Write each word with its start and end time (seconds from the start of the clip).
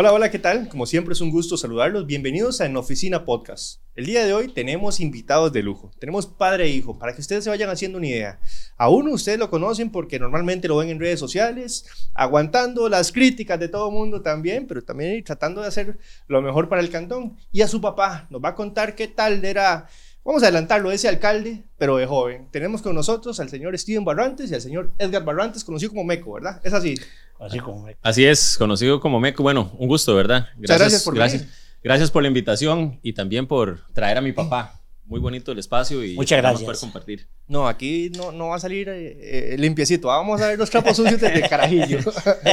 Hola, 0.00 0.12
hola, 0.12 0.30
¿qué 0.30 0.38
tal? 0.38 0.68
Como 0.68 0.86
siempre 0.86 1.12
es 1.12 1.20
un 1.20 1.32
gusto 1.32 1.56
saludarlos. 1.56 2.06
Bienvenidos 2.06 2.60
a 2.60 2.66
En 2.66 2.76
Oficina 2.76 3.24
Podcast. 3.24 3.80
El 3.96 4.06
día 4.06 4.24
de 4.24 4.32
hoy 4.32 4.46
tenemos 4.46 5.00
invitados 5.00 5.52
de 5.52 5.60
lujo. 5.60 5.90
Tenemos 5.98 6.24
padre 6.24 6.66
e 6.66 6.68
hijo, 6.68 6.96
para 6.96 7.12
que 7.12 7.20
ustedes 7.20 7.42
se 7.42 7.50
vayan 7.50 7.68
haciendo 7.68 7.98
una 7.98 8.06
idea. 8.06 8.38
A 8.76 8.90
uno 8.90 9.10
ustedes 9.10 9.40
lo 9.40 9.50
conocen 9.50 9.90
porque 9.90 10.20
normalmente 10.20 10.68
lo 10.68 10.76
ven 10.76 10.90
en 10.90 11.00
redes 11.00 11.18
sociales, 11.18 11.84
aguantando 12.14 12.88
las 12.88 13.10
críticas 13.10 13.58
de 13.58 13.66
todo 13.66 13.88
el 13.88 13.94
mundo 13.96 14.22
también, 14.22 14.68
pero 14.68 14.84
también 14.84 15.24
tratando 15.24 15.62
de 15.62 15.66
hacer 15.66 15.98
lo 16.28 16.42
mejor 16.42 16.68
para 16.68 16.80
el 16.80 16.90
cantón. 16.90 17.36
Y 17.50 17.62
a 17.62 17.66
su 17.66 17.80
papá 17.80 18.28
nos 18.30 18.40
va 18.40 18.50
a 18.50 18.54
contar 18.54 18.94
qué 18.94 19.08
tal 19.08 19.44
era 19.44 19.88
Vamos 20.28 20.42
a 20.42 20.48
adelantarlo, 20.48 20.90
ese 20.90 21.08
alcalde, 21.08 21.64
pero 21.78 21.96
de 21.96 22.04
joven. 22.04 22.48
Tenemos 22.50 22.82
con 22.82 22.94
nosotros 22.94 23.40
al 23.40 23.48
señor 23.48 23.78
Steven 23.78 24.04
Barrantes 24.04 24.50
y 24.50 24.54
al 24.54 24.60
señor 24.60 24.92
Edgar 24.98 25.24
Barrantes, 25.24 25.64
conocido 25.64 25.88
como 25.90 26.04
Meco, 26.04 26.34
¿verdad? 26.34 26.60
Es 26.62 26.74
así. 26.74 26.96
Así 27.38 27.60
como 27.60 27.82
Meco. 27.84 27.98
Así 28.02 28.24
es, 28.24 28.56
conocido 28.58 29.00
como 29.00 29.20
Meco. 29.20 29.42
Bueno, 29.42 29.70
un 29.78 29.88
gusto, 29.88 30.14
¿verdad? 30.14 30.48
Gracias, 30.56 30.78
gracias 30.78 31.02
por 31.04 31.14
gracias, 31.14 31.46
gracias 31.82 32.10
por 32.10 32.22
la 32.22 32.28
invitación 32.28 32.98
y 33.02 33.12
también 33.12 33.46
por 33.46 33.80
traer 33.92 34.18
a 34.18 34.20
mi 34.20 34.32
papá. 34.32 34.80
Muy 35.08 35.20
bonito 35.20 35.52
el 35.52 35.58
espacio 35.58 36.04
y 36.04 36.14
Muchas 36.16 36.38
gracias. 36.38 36.62
poder 36.62 36.78
compartir. 36.78 37.26
No, 37.46 37.66
aquí 37.66 38.10
no, 38.14 38.30
no 38.30 38.48
va 38.48 38.56
a 38.56 38.60
salir 38.60 38.90
eh, 38.90 39.54
eh, 39.54 39.56
limpiecito. 39.58 40.08
Vamos 40.08 40.40
a 40.42 40.48
ver 40.48 40.58
los 40.58 40.68
trapos 40.68 40.96
sucios 40.96 41.18
desde 41.18 41.48
carajillo. 41.48 42.00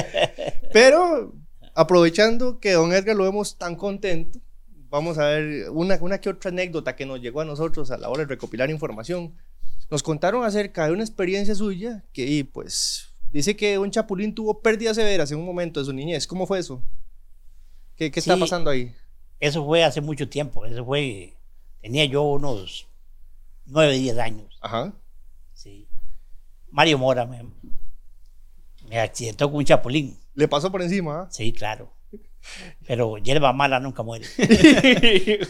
pero 0.73 1.33
aprovechando 1.73 2.59
que 2.59 2.71
don 2.71 2.93
Edgar 2.93 3.17
lo 3.17 3.25
vemos 3.25 3.57
tan 3.57 3.75
contento, 3.75 4.39
vamos 4.89 5.17
a 5.17 5.25
ver 5.25 5.69
una, 5.69 5.97
una 5.99 6.19
que 6.19 6.29
otra 6.29 6.49
anécdota 6.49 6.95
que 6.95 7.05
nos 7.05 7.19
llegó 7.19 7.41
a 7.41 7.45
nosotros 7.45 7.91
a 7.91 7.97
la 7.97 8.07
hora 8.07 8.23
de 8.23 8.27
recopilar 8.27 8.69
información. 8.69 9.35
Nos 9.91 10.01
contaron 10.01 10.45
acerca 10.45 10.85
de 10.85 10.93
una 10.93 11.03
experiencia 11.03 11.53
suya 11.55 12.05
que, 12.13 12.47
pues, 12.51 13.09
dice 13.31 13.55
que 13.55 13.77
un 13.77 13.91
chapulín 13.91 14.33
tuvo 14.33 14.61
pérdidas 14.61 14.95
severas 14.95 15.31
en 15.31 15.39
un 15.39 15.45
momento 15.45 15.79
de 15.79 15.85
su 15.85 15.93
niñez. 15.93 16.27
¿Cómo 16.27 16.47
fue 16.47 16.59
eso? 16.59 16.81
¿Qué, 17.95 18.11
qué 18.11 18.19
está 18.19 18.37
pasando 18.37 18.69
ahí? 18.69 18.93
Eso 19.39 19.65
fue 19.65 19.83
hace 19.83 20.01
mucho 20.01 20.27
tiempo. 20.29 20.65
Eso 20.65 20.85
fue. 20.85 21.33
Tenía 21.81 22.05
yo 22.05 22.23
unos 22.23 22.87
9, 23.67 23.97
10 23.97 24.17
años. 24.17 24.57
Ajá. 24.61 24.93
Sí. 25.53 25.87
Mario 26.71 26.97
Mora 26.97 27.25
me, 27.25 27.45
me 28.89 28.99
accidentó 28.99 29.49
con 29.49 29.57
un 29.57 29.65
chapulín. 29.65 30.17
¿Le 30.33 30.47
pasó 30.47 30.71
por 30.71 30.81
encima? 30.81 31.21
¿ah? 31.21 31.27
Sí, 31.31 31.53
claro. 31.53 31.91
Pero 32.85 33.17
hierba 33.17 33.53
mala 33.53 33.79
nunca 33.79 34.03
muere. 34.03 34.25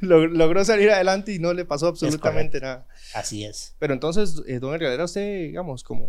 Logró 0.00 0.64
salir 0.64 0.90
adelante 0.90 1.32
y 1.32 1.38
no 1.38 1.52
le 1.52 1.64
pasó 1.64 1.88
absolutamente 1.88 2.60
nada. 2.60 2.86
Así 3.14 3.44
es. 3.44 3.74
Pero 3.78 3.92
entonces, 3.92 4.42
eh, 4.46 4.60
don 4.60 4.74
Edgar, 4.74 4.92
¿era 4.92 5.04
usted, 5.04 5.46
digamos, 5.46 5.82
como 5.82 6.08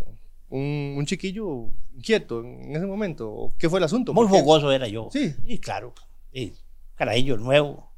un, 0.49 0.95
un, 0.97 1.05
chiquillo 1.05 1.69
inquieto 1.95 2.41
en 2.41 2.75
ese 2.75 2.85
momento? 2.85 3.53
¿Qué 3.57 3.69
fue 3.69 3.79
el 3.79 3.85
asunto? 3.85 4.13
Muy 4.13 4.27
fogoso 4.27 4.71
era 4.71 4.87
yo. 4.87 5.09
Sí. 5.11 5.35
Y 5.45 5.59
claro. 5.59 5.93
Sí. 6.33 6.53
Carajillo 6.95 7.37
nuevo. 7.37 7.91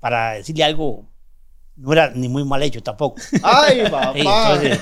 Para 0.00 0.32
decirle 0.32 0.64
algo, 0.64 1.06
no 1.76 1.92
era 1.92 2.10
ni 2.10 2.28
muy 2.28 2.44
mal 2.44 2.62
hecho 2.62 2.82
tampoco. 2.82 3.20
¡Ay, 3.42 3.84
papá! 3.90 4.12
entonces, 4.14 4.80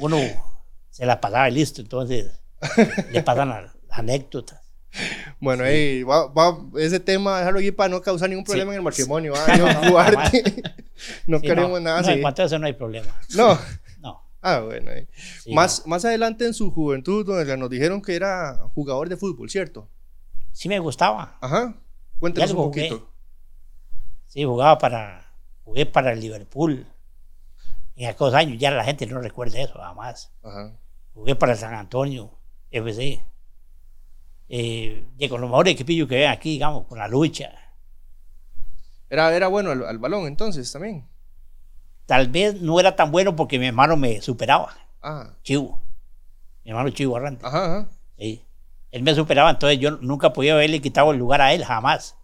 uno 0.00 0.18
se 0.90 1.06
la 1.06 1.20
pasaba 1.20 1.48
y 1.48 1.52
listo. 1.52 1.80
Entonces, 1.80 2.30
le 3.10 3.22
pasan 3.22 3.48
las 3.48 3.72
anécdotas. 3.90 4.60
Bueno, 5.40 5.64
sí. 5.66 6.02
va, 6.02 6.26
va, 6.26 6.58
ese 6.78 7.00
tema, 7.00 7.38
dejarlo 7.38 7.58
aquí 7.58 7.72
para 7.72 7.88
no 7.88 8.02
causar 8.02 8.28
ningún 8.28 8.44
problema 8.44 8.70
sí. 8.70 8.74
en 8.74 8.78
el 8.78 8.84
matrimonio. 8.84 9.32
¿va? 9.32 9.46
No, 9.56 9.66
no, 9.66 10.12
no 11.26 11.40
queremos 11.40 11.70
no, 11.70 11.80
nada 11.80 12.00
no, 12.00 12.06
así. 12.06 12.12
En 12.12 12.22
cuanto 12.22 12.42
a 12.42 12.44
eso 12.44 12.58
no 12.58 12.66
hay 12.66 12.74
problema. 12.74 13.08
No. 13.34 13.58
Ah, 14.42 14.60
bueno. 14.60 14.90
Eh. 14.90 15.08
más, 15.52 15.86
más 15.86 16.04
adelante 16.04 16.44
en 16.44 16.52
su 16.52 16.70
juventud, 16.70 17.24
donde 17.24 17.56
nos 17.56 17.70
dijeron 17.70 18.02
que 18.02 18.14
era 18.14 18.58
jugador 18.74 19.08
de 19.08 19.16
fútbol, 19.16 19.48
¿cierto? 19.48 19.88
Sí 20.52 20.68
me 20.68 20.78
gustaba. 20.78 21.38
Ajá. 21.40 21.74
Cuéntanos 22.18 22.50
un 22.50 22.56
poquito. 22.56 22.98
Jugué. 22.98 23.12
Sí, 24.26 24.44
jugaba 24.44 24.78
para, 24.78 25.32
jugué 25.64 25.86
para 25.86 26.12
el 26.12 26.20
Liverpool. 26.20 26.86
En 27.96 28.08
aquellos 28.08 28.34
años 28.34 28.58
ya 28.58 28.70
la 28.70 28.84
gente 28.84 29.06
no 29.06 29.20
recuerda 29.20 29.60
eso, 29.60 29.74
jamás. 29.74 30.32
Ajá. 30.42 30.72
Jugué 31.14 31.36
para 31.36 31.54
San 31.56 31.74
Antonio. 31.74 32.38
FC. 32.72 33.22
Eh, 34.48 35.04
y 35.18 35.28
con 35.28 35.40
los 35.40 35.50
mejores 35.50 35.74
equipillos 35.74 36.08
que 36.08 36.16
ven 36.16 36.30
aquí, 36.30 36.50
digamos, 36.50 36.86
con 36.86 36.98
la 36.98 37.06
lucha. 37.06 37.52
Era, 39.08 39.34
era 39.34 39.48
bueno 39.48 39.70
al, 39.70 39.84
al, 39.84 39.98
balón 39.98 40.26
entonces 40.26 40.70
también. 40.72 41.06
Tal 42.06 42.28
vez 42.28 42.60
no 42.60 42.78
era 42.80 42.96
tan 42.96 43.10
bueno 43.10 43.36
porque 43.36 43.58
mi 43.58 43.66
hermano 43.66 43.96
me 43.96 44.20
superaba. 44.20 44.74
Ah. 45.02 45.30
Chivo. 45.42 45.80
Mi 46.64 46.70
hermano 46.70 46.90
Chivo 46.90 47.16
Arrante. 47.16 47.44
Ajá, 47.46 47.64
ajá. 47.64 47.88
Sí. 48.18 48.44
Él 48.90 49.02
me 49.02 49.14
superaba, 49.14 49.50
entonces 49.50 49.78
yo 49.78 49.92
nunca 49.92 50.32
podía 50.32 50.52
haberle 50.54 50.80
quitado 50.80 51.12
el 51.12 51.18
lugar 51.18 51.40
a 51.40 51.52
él, 51.54 51.64
jamás. 51.64 52.16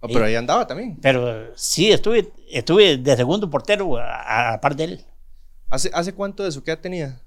Oh, 0.00 0.08
pero 0.08 0.24
ahí 0.24 0.34
andaba 0.34 0.66
también. 0.66 0.98
Pero 1.00 1.56
sí, 1.56 1.92
estuve, 1.92 2.32
estuve 2.50 2.96
de 2.98 3.16
segundo 3.16 3.48
portero 3.48 3.96
a, 3.98 4.54
a 4.54 4.60
par 4.60 4.74
de 4.74 4.84
él. 4.84 5.04
¿Hace, 5.70 5.90
¿Hace 5.94 6.12
cuánto 6.12 6.42
de 6.42 6.48
eso? 6.48 6.64
¿Qué 6.64 6.72
edad 6.72 6.80
tenía? 6.80 7.20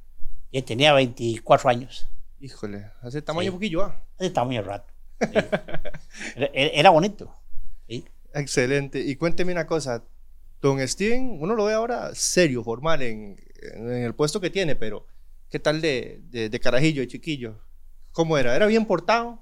Él 0.51 0.63
tenía 0.65 0.91
24 0.93 1.69
años. 1.69 2.07
Híjole, 2.39 2.85
hace 3.01 3.21
tamaño 3.21 3.49
Sí. 3.49 3.55
poquillo, 3.55 3.83
¿ah? 3.83 4.03
Hace 4.19 4.29
tamaño 4.29 4.61
rato. 4.61 4.93
Sí. 5.21 5.27
era, 6.35 6.47
era 6.53 6.89
bonito. 6.89 7.33
Sí. 7.87 8.03
Excelente. 8.33 8.99
Y 8.99 9.15
cuénteme 9.15 9.53
una 9.53 9.65
cosa. 9.65 10.03
Don 10.65 10.85
Steven, 10.87 11.37
uno 11.39 11.53
lo 11.53 11.65
ve 11.65 11.73
ahora 11.73 12.09
serio, 12.15 12.63
formal 12.63 13.01
en, 13.03 13.37
en 13.75 13.87
el 14.03 14.15
puesto 14.15 14.41
que 14.41 14.49
tiene, 14.49 14.75
pero 14.75 15.05
¿qué 15.49 15.59
tal 15.59 15.79
de, 15.79 16.21
de, 16.31 16.49
de 16.49 16.59
carajillo, 16.59 17.01
de 17.01 17.07
chiquillo? 17.07 17.59
¿Cómo 18.11 18.37
era? 18.37 18.55
¿Era 18.55 18.65
bien 18.65 18.85
portado? 18.85 19.39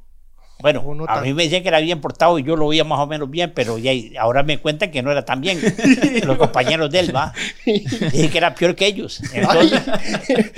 Bueno, 0.60 0.82
¿O 0.82 0.94
no 0.94 1.06
a 1.08 1.22
mí 1.22 1.34
me 1.34 1.44
decían 1.44 1.62
que 1.62 1.70
era 1.70 1.80
bien 1.80 2.00
portado 2.00 2.40
y 2.40 2.44
yo 2.44 2.56
lo 2.56 2.68
veía 2.68 2.84
más 2.84 3.00
o 3.00 3.08
menos 3.08 3.30
bien, 3.30 3.54
pero 3.56 3.78
ya 3.78 3.92
ahora 4.20 4.44
me 4.44 4.60
cuentan 4.60 4.92
que 4.92 5.02
no 5.02 5.12
era 5.12 5.26
tan 5.26 5.42
bien. 5.42 5.60
Los 6.26 6.38
compañeros 6.38 6.92
de 6.92 7.00
él, 7.00 7.16
va. 7.16 7.34
Dije 7.66 8.30
que 8.30 8.38
era 8.38 8.54
peor 8.54 8.76
que 8.76 8.86
ellos. 8.86 9.22
Entonces, 9.34 9.82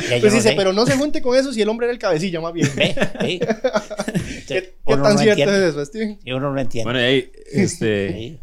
Pues 0.09 0.23
no 0.23 0.31
dice, 0.31 0.53
pero 0.55 0.73
no 0.73 0.85
se 0.85 0.97
junte 0.97 1.21
con 1.21 1.37
eso 1.37 1.53
si 1.53 1.61
el 1.61 1.69
hombre 1.69 1.85
era 1.87 1.93
el 1.93 1.99
cabecilla, 1.99 2.41
más 2.41 2.53
bien. 2.53 2.69
Ve, 2.75 2.95
ve. 3.19 3.39
¿Qué, 4.47 4.75
qué 4.85 4.93
tan 4.95 5.01
no 5.01 5.17
cierto 5.17 5.41
entiende. 5.41 5.67
es 5.67 5.73
eso, 5.73 5.85
Steven? 5.85 6.19
Y 6.23 6.31
uno 6.33 6.51
no 6.51 6.59
entiende. 6.59 6.91
Bueno, 6.91 6.99
y 6.99 7.03
ahí, 7.03 7.31
este, 7.53 8.13
Sí. 8.13 8.39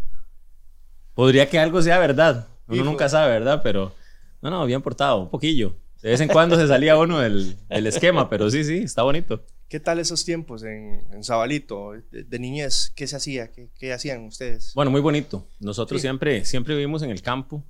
Podría 1.15 1.49
que 1.49 1.59
algo 1.59 1.81
sea 1.83 1.99
verdad. 1.99 2.49
Uno 2.69 2.77
Hijo. 2.77 2.85
nunca 2.85 3.09
sabe, 3.09 3.31
¿verdad? 3.33 3.61
Pero, 3.63 3.93
no, 4.41 4.51
no, 4.51 4.65
bien 4.67 4.83
portado, 4.83 5.21
un 5.21 5.31
poquillo. 5.31 5.77
De 6.03 6.11
vez 6.11 6.21
en 6.21 6.29
cuando 6.29 6.57
se 6.57 6.67
salía 6.67 6.97
uno 6.97 7.21
del, 7.21 7.57
del 7.69 7.87
esquema, 7.87 8.29
pero 8.29 8.51
sí, 8.51 8.65
sí, 8.65 8.79
está 8.79 9.03
bonito. 9.03 9.45
¿Qué 9.69 9.79
tal 9.81 9.99
esos 10.01 10.25
tiempos 10.25 10.63
en, 10.65 11.03
en 11.13 11.25
Zabalito, 11.25 11.93
de, 12.11 12.25
de 12.25 12.39
niñez? 12.39 12.93
¿Qué 12.95 13.07
se 13.07 13.17
hacía? 13.17 13.51
¿Qué, 13.53 13.69
qué 13.79 13.93
hacían 13.93 14.25
ustedes? 14.27 14.73
Bueno, 14.75 14.91
muy 14.91 15.01
bonito. 15.01 15.47
Nosotros 15.61 16.01
Sí. 16.01 16.07
siempre, 16.07 16.45
siempre 16.45 16.75
vivimos 16.75 17.03
en 17.03 17.11
el 17.11 17.23
campo 17.23 17.65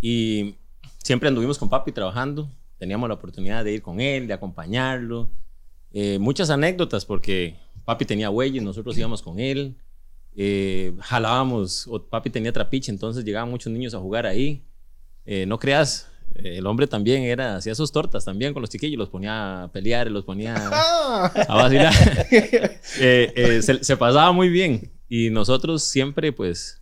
y 0.00 0.56
siempre 1.02 1.28
anduvimos 1.28 1.58
con 1.58 1.68
papi 1.68 1.92
trabajando. 1.92 2.50
Teníamos 2.78 3.08
la 3.08 3.14
oportunidad 3.14 3.64
de 3.64 3.72
ir 3.72 3.82
con 3.82 4.00
él, 4.00 4.26
de 4.26 4.34
acompañarlo. 4.34 5.30
Eh, 5.92 6.18
muchas 6.18 6.50
anécdotas 6.50 7.04
porque 7.04 7.56
papi 7.84 8.04
tenía 8.04 8.28
bueyes, 8.28 8.62
nosotros 8.62 8.96
íbamos 8.98 9.22
con 9.22 9.38
él. 9.40 9.74
Eh, 10.36 10.92
jalábamos, 11.00 11.86
o 11.88 12.02
papi 12.02 12.30
tenía 12.30 12.52
trapiche, 12.52 12.90
entonces 12.90 13.24
llegaban 13.24 13.50
muchos 13.50 13.72
niños 13.72 13.94
a 13.94 13.98
jugar 13.98 14.26
ahí. 14.26 14.62
Eh, 15.24 15.46
no 15.46 15.58
creas, 15.58 16.08
eh, 16.34 16.58
el 16.58 16.66
hombre 16.66 16.86
también 16.86 17.22
era, 17.22 17.56
hacía 17.56 17.74
sus 17.74 17.92
tortas 17.92 18.24
también 18.24 18.52
con 18.52 18.60
los 18.60 18.70
chiquillos, 18.70 18.98
los 18.98 19.08
ponía 19.08 19.64
a 19.64 19.72
pelear, 19.72 20.10
los 20.10 20.24
ponía 20.24 20.54
a 20.68 21.54
vacilar. 21.54 21.94
Eh, 23.00 23.32
eh, 23.34 23.62
se, 23.62 23.82
se 23.82 23.96
pasaba 23.96 24.30
muy 24.30 24.48
bien 24.48 24.92
y 25.08 25.30
nosotros 25.30 25.82
siempre 25.82 26.32
pues 26.32 26.80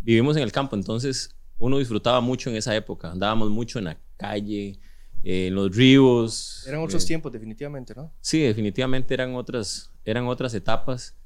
vivimos 0.00 0.36
en 0.36 0.42
el 0.42 0.52
campo, 0.52 0.76
entonces 0.76 1.34
uno 1.58 1.78
disfrutaba 1.78 2.20
mucho 2.20 2.50
en 2.50 2.56
esa 2.56 2.74
época, 2.76 3.10
andábamos 3.10 3.50
mucho 3.50 3.78
en 3.78 3.86
la 3.86 3.98
calle, 4.16 4.78
eh, 5.22 5.48
en 5.48 5.54
los 5.54 5.74
ríos. 5.74 6.64
Eran 6.66 6.82
otros 6.82 7.04
tiempos, 7.04 7.32
definitivamente, 7.32 7.94
¿no? 7.94 8.12
Sí, 8.20 8.40
definitivamente 8.40 9.14
eran 9.14 9.34
otras, 9.34 9.90
eran 10.04 10.26
otras 10.26 10.54
etapas 10.54 11.16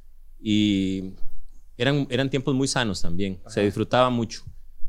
y 0.41 1.13
eran, 1.83 2.07
eran 2.11 2.31
tiempos 2.31 2.55
muy 2.55 2.69
sanos 2.69 3.03
también, 3.03 3.41
se 3.47 3.63
disfrutaba 3.63 4.11
mucho. 4.11 4.45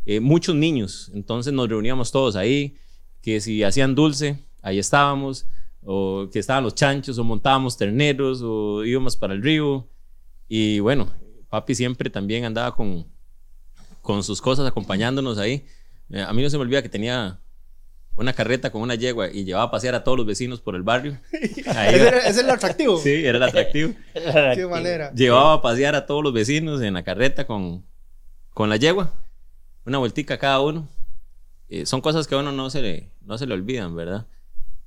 Eh, 0.06 0.20
muchos 0.20 0.56
niños, 0.56 1.12
entonces 1.14 1.54
nos 1.54 1.70
reuníamos 1.70 2.12
todos 2.12 2.36
ahí, 2.36 2.78
que 3.22 3.40
si 3.42 3.64
hacían 3.64 3.96
dulce, 3.96 4.44
ahí 4.62 4.80
estábamos, 4.80 5.46
o 5.84 6.30
que 6.32 6.40
estaban 6.40 6.64
los 6.64 6.76
chanchos, 6.76 7.18
o 7.18 7.24
montábamos 7.24 7.78
terneros, 7.78 8.42
o 8.44 8.86
íbamos 8.86 9.18
para 9.18 9.34
el 9.34 9.42
río. 9.42 9.88
Y 10.48 10.80
bueno, 10.80 11.12
papi 11.50 11.76
siempre 11.76 12.10
también 12.10 12.46
andaba 12.46 12.76
con, 12.76 13.08
con 14.02 14.24
sus 14.24 14.42
cosas 14.42 14.68
acompañándonos 14.68 15.38
ahí. 15.38 15.66
Eh, 16.10 16.22
a 16.22 16.34
mí 16.34 16.42
no 16.42 16.50
se 16.50 16.58
me 16.58 16.64
olvida 16.64 16.82
que 16.82 16.90
tenía 16.90 17.41
una 18.22 18.34
carreta 18.34 18.72
con 18.72 18.82
una 18.82 18.96
yegua 18.96 19.30
y 19.30 19.44
llevaba 19.44 19.66
a 19.66 19.72
pasear 19.72 19.96
a 19.96 20.04
todos 20.04 20.18
los 20.18 20.26
vecinos 20.28 20.62
por 20.62 20.76
el 20.76 20.84
barrio. 20.84 21.20
Ahí 21.76 21.96
Ese, 21.96 22.08
era- 22.08 22.18
ese 22.20 22.30
es 22.30 22.38
el 22.40 22.50
atractivo. 22.50 22.98
Sí, 22.98 23.10
era 23.26 23.38
el 23.38 23.44
atractivo. 23.44 23.94
Qué 24.56 24.68
manera. 24.70 25.12
Llevaba 25.14 25.54
a 25.54 25.62
pasear 25.62 25.96
a 25.96 26.06
todos 26.06 26.24
los 26.24 26.34
vecinos 26.34 26.82
en 26.82 26.94
la 26.94 27.04
carreta 27.04 27.46
con, 27.48 27.86
con 28.54 28.70
la 28.70 28.78
yegua. 28.78 29.14
Una 29.86 29.98
vueltica 29.98 30.38
cada 30.38 30.62
uno. 30.62 30.88
Eh, 31.70 31.86
son 31.86 32.02
cosas 32.02 32.28
que 32.28 32.36
a 32.36 32.40
uno 32.40 32.52
no 32.52 32.70
se, 32.70 32.82
le, 32.82 33.12
no 33.22 33.38
se 33.38 33.46
le 33.48 33.54
olvidan, 33.54 33.96
¿verdad? 33.96 34.28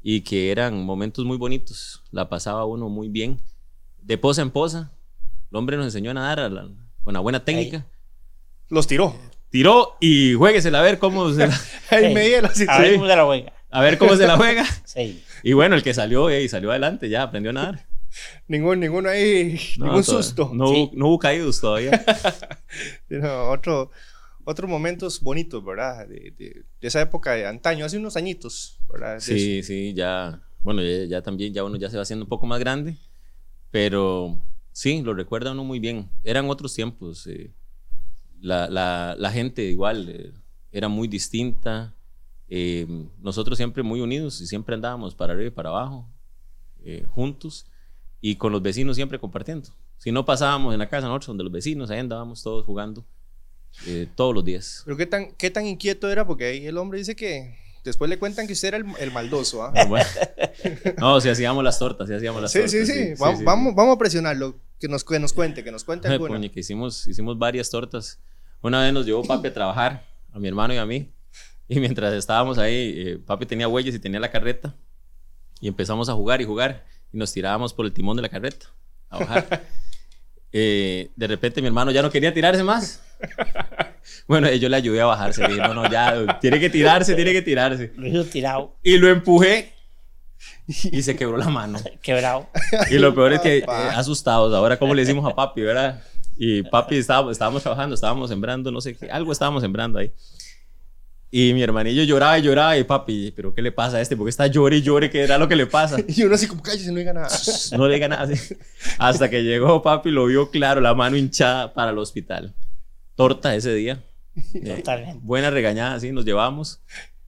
Y 0.02 0.20
que 0.20 0.50
eran 0.52 0.84
momentos 0.84 1.24
muy 1.24 1.36
bonitos. 1.38 2.02
La 2.10 2.28
pasaba 2.28 2.64
uno 2.66 2.88
muy 2.88 3.08
bien. 3.08 3.40
de 4.02 4.18
posa 4.18 4.42
en 4.42 4.50
posa. 4.50 4.92
El 5.50 5.56
hombre 5.56 5.76
nos 5.76 5.86
enseñó 5.86 6.10
a 6.10 6.14
nadar 6.14 6.40
a 6.40 6.48
la- 6.50 6.62
con 6.62 7.12
una 7.12 7.20
buena 7.20 7.44
técnica. 7.44 7.86
Los 8.68 8.86
tiró. 8.86 9.14
Tiró 9.54 9.96
y 10.00 10.34
jueguesela 10.34 10.80
a 10.80 10.82
ver 10.82 10.98
cómo 10.98 11.32
se 11.32 11.46
la, 11.46 11.60
Ahí 11.90 12.08
Sí. 12.08 12.12
media 12.12 12.42
la 12.42 12.48
A 12.48 12.80
ver 12.80 12.96
cómo 12.96 13.06
se 13.06 13.14
la 13.16 13.24
juega. 13.24 13.52
a 13.70 13.80
ver 13.82 13.98
cómo 13.98 14.16
se 14.16 14.26
la 14.26 14.36
juega. 14.36 14.66
Sí. 14.84 15.22
Y 15.44 15.52
bueno, 15.52 15.76
el 15.76 15.84
que 15.84 15.94
salió 15.94 16.28
eh, 16.28 16.42
y 16.42 16.48
salió 16.48 16.70
adelante 16.72 17.08
ya 17.08 17.22
aprendió 17.22 17.50
a 17.50 17.52
nadar. 17.52 17.86
Ningún, 18.48 18.80
ninguno 18.80 19.08
ahí, 19.10 19.60
No, 19.78 19.86
ningún 19.86 20.02
to- 20.02 20.10
susto. 20.20 20.50
No, 20.52 20.66
Sí. 20.66 20.74
hubo- 20.74 20.90
no 20.94 21.06
hubo 21.06 21.18
caídos 21.20 21.60
todavía. 21.60 22.04
No, 23.08 23.50
otro, 23.50 23.92
otros 24.44 24.68
momentos 24.68 25.20
bonitos, 25.20 25.64
¿verdad? 25.64 26.08
De, 26.08 26.32
de- 26.36 26.64
de 26.80 26.88
esa 26.88 27.00
época 27.00 27.34
de 27.34 27.46
antaño, 27.46 27.84
hace 27.84 27.96
unos 27.96 28.16
añitos, 28.16 28.80
¿verdad? 28.92 29.14
De 29.14 29.20
Sí, 29.20 29.62
sí, 29.62 29.94
ya. 29.94 30.40
Bueno, 30.64 30.82
ya, 30.82 31.04
ya 31.04 31.22
también, 31.22 31.54
ya 31.54 31.62
uno 31.62 31.76
ya 31.76 31.90
se 31.90 31.96
va 31.96 32.02
haciendo 32.02 32.24
un 32.24 32.28
poco 32.28 32.44
más 32.46 32.58
grande. 32.58 32.96
Pero 33.70 34.36
sí, 34.72 35.00
lo 35.02 35.14
recuerda 35.14 35.52
uno 35.52 35.62
muy 35.62 35.78
bien. 35.78 36.08
Eran 36.24 36.50
otros 36.50 36.74
tiempos. 36.74 37.24
eh, 37.28 37.52
la, 38.44 38.68
la, 38.68 39.16
la 39.18 39.30
gente 39.32 39.62
igual 39.64 40.08
eh, 40.08 40.32
era 40.72 40.88
muy 40.88 41.08
distinta. 41.08 41.94
eh, 42.48 42.86
nosotros 43.22 43.56
siempre 43.56 43.82
muy 43.82 44.00
unidos 44.00 44.40
y 44.40 44.46
siempre 44.46 44.74
andábamos 44.74 45.14
para 45.14 45.32
arriba 45.32 45.48
y 45.48 45.50
para 45.50 45.70
abajo, 45.70 46.06
eh, 46.84 47.04
juntos. 47.10 47.66
Y 48.20 48.36
con 48.36 48.52
los 48.52 48.62
vecinos 48.62 48.96
siempre 48.96 49.18
compartiendo. 49.18 49.68
Si 49.98 50.10
no 50.12 50.24
pasábamos 50.24 50.72
en 50.74 50.78
la 50.78 50.88
casa 50.88 51.06
nosotros, 51.08 51.28
donde 51.28 51.44
los 51.44 51.52
vecinos, 51.52 51.90
ahí 51.90 51.98
andábamos 51.98 52.42
todos 52.42 52.64
jugando 52.64 53.04
eh, 53.86 54.06
todos 54.14 54.34
los 54.34 54.44
días. 54.44 54.82
Pero 54.84 54.96
qué 54.96 55.06
tan, 55.06 55.32
qué 55.36 55.50
tan 55.50 55.66
inquieto 55.66 56.10
era, 56.10 56.26
porque 56.26 56.44
ahí 56.46 56.66
el 56.66 56.76
hombre 56.78 56.98
dice 56.98 57.14
que 57.16 57.56
después 57.84 58.08
le 58.08 58.18
cuentan 58.18 58.46
que 58.46 58.52
usted 58.54 58.68
era 58.68 58.76
el, 58.78 58.86
el 58.98 59.10
maldoso, 59.12 59.62
¿ah? 59.62 59.72
Bueno. 59.88 60.06
No, 60.98 61.20
si 61.20 61.28
hacíamos 61.28 61.62
las 61.64 61.78
tortas, 61.78 62.06
si 62.08 62.14
hacíamos 62.14 62.40
las 62.40 62.52
Sí, 62.52 62.58
tortas. 62.60 62.70
sí, 62.72 62.86
sí, 62.86 62.92
sí, 62.92 63.14
Vamos, 63.18 63.38
sí. 63.40 63.44
vamos, 63.44 63.74
vamos 63.74 63.96
a 63.96 63.98
presionarlo, 63.98 64.54
que 64.78 64.88
nos, 64.88 65.02
que 65.04 65.18
nos 65.18 65.32
cuente, 65.32 65.62
que 65.64 65.70
nos 65.72 65.84
cuente 65.84 66.08
alguna. 66.08 66.34
puñe, 66.36 66.50
que 66.50 66.60
hicimos, 66.60 67.06
hicimos 67.06 67.38
varias 67.38 67.68
tortas. 67.70 68.20
Una 68.64 68.80
vez 68.80 68.94
nos 68.94 69.04
llevó 69.04 69.22
papi 69.22 69.48
a 69.48 69.52
trabajar, 69.52 70.06
a 70.32 70.38
mi 70.38 70.48
hermano 70.48 70.72
y 70.72 70.78
a 70.78 70.86
mí. 70.86 71.12
Y 71.68 71.80
mientras 71.80 72.14
estábamos 72.14 72.56
ahí, 72.56 72.94
eh, 72.96 73.18
papi 73.18 73.44
tenía 73.44 73.68
huellas 73.68 73.94
y 73.94 73.98
tenía 73.98 74.18
la 74.18 74.30
carreta. 74.30 74.74
Y 75.60 75.68
empezamos 75.68 76.08
a 76.08 76.14
jugar 76.14 76.40
y 76.40 76.44
jugar. 76.44 76.82
Y 77.12 77.18
nos 77.18 77.30
tirábamos 77.30 77.74
por 77.74 77.84
el 77.84 77.92
timón 77.92 78.16
de 78.16 78.22
la 78.22 78.30
carreta 78.30 78.66
a 79.10 79.18
bajar. 79.18 79.62
Eh, 80.56 81.10
de 81.16 81.26
repente 81.26 81.60
mi 81.60 81.66
hermano 81.66 81.90
ya 81.90 82.00
no 82.00 82.12
quería 82.12 82.32
tirarse 82.32 82.62
más. 82.62 83.02
Bueno, 84.28 84.46
eh, 84.46 84.60
yo 84.60 84.68
le 84.68 84.76
ayudé 84.76 85.00
a 85.00 85.06
bajarse. 85.06 85.42
Le 85.42 85.48
dije, 85.48 85.60
no, 85.60 85.74
no, 85.74 85.90
ya, 85.90 86.38
tiene 86.40 86.60
que 86.60 86.70
tirarse, 86.70 87.16
tiene 87.16 87.32
que 87.32 87.42
tirarse. 87.42 87.92
Lo 87.96 88.06
hizo 88.06 88.24
tirado, 88.24 88.76
Y 88.84 88.96
lo 88.98 89.08
empujé. 89.08 89.74
Y 90.66 91.02
se 91.02 91.16
quebró 91.16 91.38
la 91.38 91.48
mano. 91.48 91.80
quebrado. 92.00 92.48
Y 92.88 92.98
lo 92.98 93.12
peor 93.16 93.32
es 93.32 93.40
que 93.40 93.58
eh, 93.58 93.64
asustados, 93.66 94.54
ahora 94.54 94.78
cómo 94.78 94.94
le 94.94 95.02
decimos 95.02 95.28
a 95.28 95.34
papi, 95.34 95.62
¿verdad? 95.62 96.00
Y 96.36 96.62
papi 96.62 96.96
estábamos, 96.96 97.32
estábamos 97.32 97.62
trabajando, 97.62 97.94
estábamos 97.94 98.28
sembrando, 98.30 98.70
no 98.70 98.80
sé 98.80 98.96
qué, 98.96 99.10
algo 99.10 99.32
estábamos 99.32 99.62
sembrando 99.62 99.98
ahí. 99.98 100.12
Y 101.30 101.52
mi 101.52 101.62
hermanillo 101.62 102.04
lloraba 102.04 102.38
y 102.38 102.42
lloraba 102.42 102.78
y 102.78 102.84
papi, 102.84 103.32
pero 103.34 103.52
¿qué 103.52 103.60
le 103.60 103.72
pasa 103.72 103.96
a 103.96 104.00
este? 104.00 104.16
Porque 104.16 104.30
está 104.30 104.46
llore 104.46 104.76
y 104.76 104.82
llore, 104.82 105.10
¿qué 105.10 105.22
era 105.22 105.36
lo 105.36 105.48
que 105.48 105.56
le 105.56 105.66
pasa? 105.66 105.96
Y 106.08 106.22
uno 106.22 106.36
así 106.36 106.46
como, 106.46 106.62
cállese, 106.62 106.92
no 106.92 106.98
diga 106.98 107.12
nada. 107.12 107.28
No 107.76 107.88
le 107.88 107.94
diga 107.94 108.06
nada 108.08 108.22
así. 108.22 108.54
Hasta 108.98 109.28
que 109.28 109.42
llegó 109.42 109.82
papi, 109.82 110.10
lo 110.10 110.26
vio 110.26 110.50
claro, 110.50 110.80
la 110.80 110.94
mano 110.94 111.16
hinchada 111.16 111.72
para 111.74 111.90
el 111.90 111.98
hospital. 111.98 112.54
Torta 113.16 113.54
ese 113.54 113.74
día. 113.74 114.02
Eh, 114.54 114.76
Totalmente. 114.78 115.20
buena 115.22 115.48
regañada, 115.50 115.98
sí, 116.00 116.10
nos 116.10 116.24
llevamos. 116.24 116.80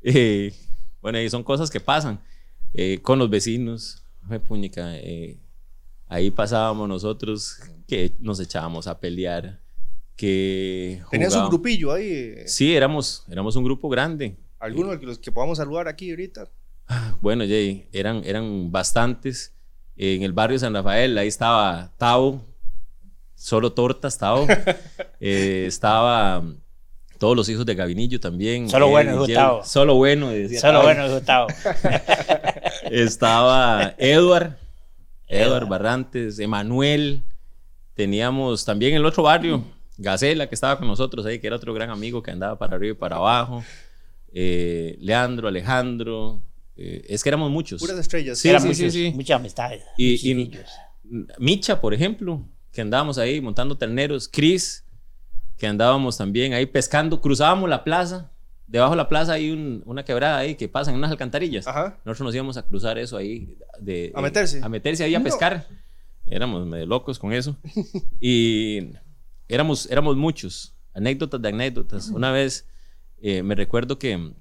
Eh, 0.02 0.52
bueno, 1.00 1.20
y 1.20 1.30
son 1.30 1.44
cosas 1.44 1.70
que 1.70 1.78
pasan 1.78 2.20
eh, 2.74 2.98
con 3.00 3.18
los 3.18 3.30
vecinos. 3.30 4.02
Ay, 4.28 4.40
puñica, 4.40 4.96
eh, 4.96 5.36
ahí 6.08 6.30
pasábamos 6.32 6.88
nosotros 6.88 7.60
que 7.86 8.12
nos 8.20 8.40
echábamos 8.40 8.86
a 8.86 8.98
pelear, 8.98 9.60
que 10.16 11.00
su 11.02 11.16
jugábamos- 11.16 11.48
grupillo 11.50 11.92
ahí. 11.92 12.08
eh, 12.10 12.44
Sí, 12.46 12.74
éramos, 12.74 13.24
éramos 13.30 13.54
un 13.56 13.64
grupo 13.64 13.88
grande. 13.88 14.36
Algunos 14.58 14.98
de 14.98 15.06
los 15.06 15.18
que 15.18 15.30
podamos 15.30 15.58
saludar 15.58 15.86
aquí 15.88 16.10
ahorita. 16.10 16.48
Bueno, 17.20 17.44
Jay, 17.44 17.86
eran, 17.92 18.22
eran 18.24 18.70
bastantes. 18.72 19.52
En 19.96 20.22
el 20.22 20.32
barrio 20.32 20.58
San 20.58 20.74
Rafael, 20.74 21.16
ahí 21.18 21.28
estaba 21.28 21.92
Tavo, 21.96 22.42
solo 23.34 23.72
tortas, 23.72 24.18
Tavo. 24.18 24.46
Eh, 25.18 25.64
estaba 25.66 26.42
mm, 26.42 26.56
todos 27.18 27.34
los 27.34 27.48
hijos 27.48 27.64
de 27.64 27.74
Gabinillo 27.74 28.20
también. 28.20 28.68
Solo 28.68 28.86
él 28.86 28.90
bueno, 28.92 29.10
y 29.10 29.12
dijo 29.14 29.24
Jerry. 29.26 29.34
Tavo. 29.36 29.64
Solo 29.64 29.94
bueno, 29.94 30.28
decía 30.28 30.60
Solo 30.60 30.72
Tavo. 30.80 30.84
bueno, 30.84 31.14
Gustavo. 31.14 31.46
Estaba 32.90 33.94
Edward, 33.98 34.56
Edward 35.28 35.66
Barrantes, 35.68 36.38
Emanuel. 36.38 37.22
Teníamos 37.96 38.64
también 38.64 38.94
el 38.94 39.04
otro 39.04 39.22
barrio, 39.24 39.64
Gacela, 39.98 40.48
que 40.48 40.54
estaba 40.54 40.78
con 40.78 40.86
nosotros 40.86 41.24
ahí, 41.26 41.38
que 41.40 41.46
era 41.48 41.56
otro 41.56 41.72
gran 41.74 41.90
amigo 41.90 42.22
que 42.22 42.30
andaba 42.30 42.56
para 42.58 42.76
arriba 42.76 42.92
y 42.92 42.96
para 42.96 43.16
abajo. 43.16 43.64
Eh, 44.32 44.98
Leandro, 45.00 45.48
Alejandro. 45.48 46.42
eh, 46.76 47.06
es 47.08 47.22
que 47.22 47.30
éramos 47.30 47.50
muchos. 47.50 47.80
Puras 47.80 47.98
estrellas. 47.98 48.38
Sí, 48.38 48.50
sí, 48.50 48.66
muchos, 48.66 48.92
sí. 48.92 49.12
Muchas 49.14 49.40
amistades. 49.40 49.82
Y- 49.96 50.10
muchos 50.12 50.24
y- 50.24 50.34
niños. 50.34 50.70
Micha, 51.38 51.80
por 51.80 51.94
ejemplo, 51.94 52.42
que 52.70 52.82
andábamos 52.82 53.16
ahí 53.16 53.40
montando 53.40 53.78
terneros. 53.78 54.28
Chris, 54.30 54.84
que 55.56 55.66
andábamos 55.66 56.18
también 56.18 56.52
ahí 56.52 56.66
pescando. 56.66 57.20
Cruzábamos 57.22 57.70
la 57.70 57.82
plaza. 57.82 58.30
Debajo 58.66 58.90
de 58.90 58.96
la 58.98 59.08
plaza 59.08 59.32
hay 59.34 59.50
un- 59.52 59.82
una 59.86 60.04
quebrada 60.04 60.36
ahí 60.36 60.56
que 60.56 60.68
pasan 60.68 60.96
unas 60.96 61.10
alcantarillas. 61.10 61.66
Ajá. 61.66 61.96
Nosotros 62.04 62.26
nos 62.26 62.34
íbamos 62.34 62.56
a 62.58 62.62
cruzar 62.66 62.98
eso 62.98 63.16
ahí. 63.16 63.56
De, 63.80 64.12
¿A 64.14 64.20
meterse? 64.20 64.60
A 64.62 64.68
meterse 64.68 65.02
ahí 65.04 65.14
a 65.14 65.18
No. 65.18 65.24
pescar. 65.24 65.66
Éramos 66.26 66.66
medio 66.66 66.86
locos 66.86 67.18
con 67.18 67.32
eso. 67.32 67.56
y 68.20 68.90
éramos, 69.48 69.90
éramos 69.90 70.16
muchos. 70.16 70.74
Anécdotas 70.94 71.40
de 71.42 71.48
anécdotas. 71.48 72.08
Una 72.08 72.30
vez 72.32 72.66
eh, 73.20 73.42
me 73.42 73.54
recuerdo 73.54 73.98
que 73.98 74.32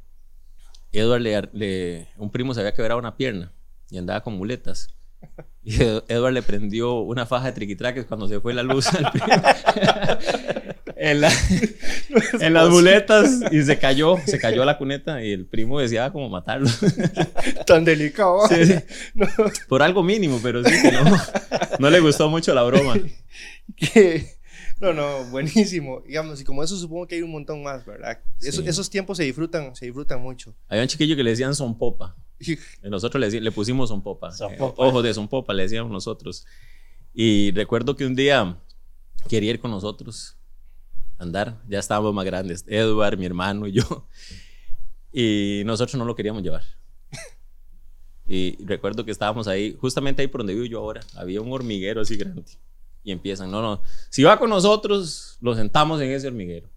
Edward, 0.91 1.21
le, 1.21 1.49
le- 1.53 2.07
un 2.17 2.31
primo 2.31 2.53
se 2.53 2.61
había 2.61 2.73
quebrado 2.73 2.99
una 2.99 3.17
pierna 3.17 3.51
y 3.89 3.97
andaba 3.97 4.21
con 4.23 4.35
muletas. 4.37 4.95
Y 5.63 5.81
Ed- 5.81 6.03
Edward 6.07 6.33
le 6.33 6.41
prendió 6.43 6.99
una 6.99 7.25
faja 7.25 7.47
de 7.47 7.51
triquitraques 7.53 8.05
cuando 8.05 8.27
se 8.27 8.39
fue 8.39 8.53
la 8.53 8.63
luz 8.63 8.87
al 8.87 9.11
primo. 9.11 9.27
En, 10.97 11.21
la- 11.21 11.33
en 12.39 12.53
las 12.53 12.69
muletas 12.69 13.41
y 13.51 13.61
se 13.63 13.77
cayó, 13.79 14.15
se 14.25 14.39
cayó 14.39 14.63
a 14.63 14.65
la 14.65 14.77
cuneta 14.77 15.23
y 15.23 15.31
el 15.31 15.45
primo 15.45 15.79
deseaba 15.79 16.11
como 16.11 16.29
matarlo. 16.29 16.69
Tan 17.65 17.83
delicado. 17.85 18.39
Por 19.67 19.81
algo 19.83 20.03
mínimo, 20.03 20.39
pero 20.41 20.63
sí 20.63 20.71
que 20.81 20.91
no, 20.91 21.17
no 21.79 21.89
le 21.89 21.99
gustó 21.99 22.29
mucho 22.29 22.53
la 22.53 22.63
broma. 22.63 22.95
Que- 23.75 24.35
No, 24.81 24.93
no, 24.93 25.23
buenísimo. 25.31 26.01
Digamos, 26.05 26.41
y 26.41 26.43
como 26.43 26.61
eso 26.63 26.75
supongo 26.77 27.07
que 27.07 27.15
hay 27.15 27.21
un 27.21 27.31
montón 27.31 27.63
más, 27.63 27.85
¿verdad? 27.85 28.19
Eso- 28.41 28.61
Sí. 28.61 28.67
Esos 28.67 28.89
tiempos 28.89 29.17
se 29.17 29.23
disfrutan, 29.23 29.75
se 29.75 29.85
disfrutan 29.85 30.21
mucho. 30.21 30.53
Había 30.67 30.81
un 30.83 30.87
chiquillo 30.89 31.15
que 31.15 31.23
le 31.23 31.29
decían 31.31 31.55
son 31.55 31.77
popa. 31.77 32.15
Nosotros 32.83 33.21
le, 33.33 33.39
le 33.41 33.51
pusimos 33.51 33.89
son 33.89 34.03
popa. 34.03 34.31
Son 34.31 34.51
Eh, 34.53 34.57
popa. 34.57 34.83
Ojos 34.85 35.03
de 35.03 35.13
son 35.13 35.27
popa, 35.29 35.53
le 35.53 35.63
decíamos 35.63 35.91
nosotros. 35.91 36.45
Y 37.13 37.51
recuerdo 37.51 37.95
que 37.95 38.05
un 38.05 38.13
día 38.15 38.57
quería 39.29 39.51
ir 39.51 39.59
con 39.59 39.71
nosotros 39.71 40.35
andar. 41.17 41.61
Ya 41.67 41.79
estábamos 41.79 42.13
más 42.13 42.25
grandes. 42.25 42.65
Edward, 42.67 43.17
mi 43.17 43.25
hermano 43.25 43.67
y 43.67 43.73
yo. 43.73 44.07
Y 45.11 45.63
nosotros 45.65 45.95
no 45.95 46.05
lo 46.05 46.15
queríamos 46.15 46.43
llevar. 46.43 46.63
Y 48.27 48.63
recuerdo 48.65 49.05
que 49.05 49.11
estábamos 49.11 49.47
ahí, 49.47 49.77
justamente 49.79 50.21
ahí 50.21 50.27
por 50.27 50.39
donde 50.39 50.53
vivo 50.55 50.65
yo 50.65 50.79
ahora. 50.79 51.01
Había 51.15 51.41
un 51.41 51.51
hormiguero 51.51 52.01
así 52.01 52.17
grande. 52.17 52.43
Y 53.03 53.11
empiezan, 53.11 53.51
no, 53.51 53.61
no. 53.61 53.81
Si 54.09 54.23
va 54.23 54.39
con 54.39 54.49
nosotros, 54.49 55.37
lo 55.41 55.55
sentamos 55.55 56.01
en 56.01 56.09
ese 56.09 56.27
hormiguero. 56.27 56.67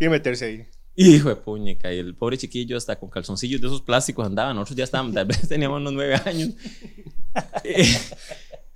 Y 0.00 0.08
meterse 0.08 0.46
ahí. 0.46 0.66
Hijo 0.94 1.30
de 1.30 1.36
puñeca, 1.36 1.92
y 1.92 1.98
el 1.98 2.14
pobre 2.14 2.36
chiquillo 2.36 2.76
hasta 2.76 2.98
con 2.98 3.08
calzoncillos 3.08 3.60
de 3.60 3.66
esos 3.66 3.80
plásticos 3.80 4.26
andaba, 4.26 4.52
nosotros 4.52 4.76
ya 4.76 4.84
estábamos, 4.84 5.14
tal 5.14 5.24
vez 5.24 5.48
teníamos 5.48 5.80
unos 5.80 5.92
nueve 5.94 6.20
años. 6.24 6.50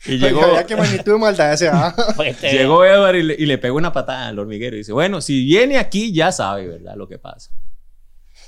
y, 0.04 0.18
llegó, 0.18 0.40
Oiga, 0.40 0.64
qué 0.64 0.76
magnitud 0.76 1.12
de 1.12 1.18
maldad 1.18 1.52
ese, 1.52 1.68
¿ah? 1.68 1.94
Este, 2.24 2.52
llegó 2.52 2.84
Edward 2.84 3.16
y 3.16 3.22
le, 3.22 3.36
y 3.38 3.46
le 3.46 3.58
pegó 3.58 3.76
una 3.76 3.92
patada 3.92 4.28
al 4.28 4.38
hormiguero 4.38 4.76
y 4.76 4.80
dice, 4.80 4.92
bueno, 4.92 5.20
si 5.20 5.44
viene 5.44 5.78
aquí 5.78 6.12
ya 6.12 6.32
sabe, 6.32 6.68
¿verdad? 6.68 6.94
Lo 6.96 7.08
que 7.08 7.18
pasa. 7.18 7.50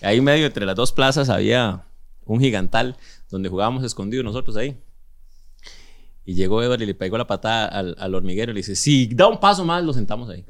Y 0.03 0.07
ahí 0.07 0.21
medio 0.21 0.47
entre 0.47 0.67
las 0.67 0.77
dos 0.77 0.93
plazas 0.93 1.29
había 1.29 1.87
un 2.25 2.41
gigantal 2.41 2.97
donde 3.31 3.49
jugábamos 3.49 3.85
escondidos 3.85 4.25
nosotros 4.25 4.57
ahí. 4.57 4.77
Y 6.25 6.35
llegó 6.35 6.63
Edward 6.63 6.83
y 6.83 6.87
le 6.87 6.95
pegó 6.95 7.17
la 7.17 7.27
patada 7.27 7.67
al, 7.67 7.97
al 7.99 8.15
hormiguero 8.15 8.53
y 8.53 8.55
le 8.55 8.59
dice, 8.59 8.77
si 8.77 9.07
da 9.07 9.27
un 9.27 9.41
paso 9.41 9.65
más, 9.65 9.83
lo 9.83 9.95
sentamos 9.95 10.29
ahí. 10.29 10.45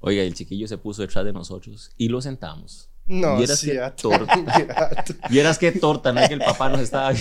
Oiga, 0.00 0.22
el 0.22 0.34
chiquillo 0.34 0.68
se 0.68 0.78
puso 0.78 1.02
detrás 1.02 1.24
de 1.24 1.32
nosotros 1.32 1.90
y 1.96 2.08
lo 2.08 2.20
sentamos. 2.20 2.90
No, 3.06 3.38
Vieras 3.38 3.58
sí, 3.58 3.70
qué 3.70 3.92
torta. 3.96 4.34
ya. 4.58 5.04
Vieras 5.30 5.58
qué 5.58 5.72
torta, 5.72 6.12
no 6.12 6.20
es 6.20 6.28
que 6.28 6.34
el 6.34 6.40
papá 6.40 6.68
nos 6.68 6.80
estaba 6.80 7.12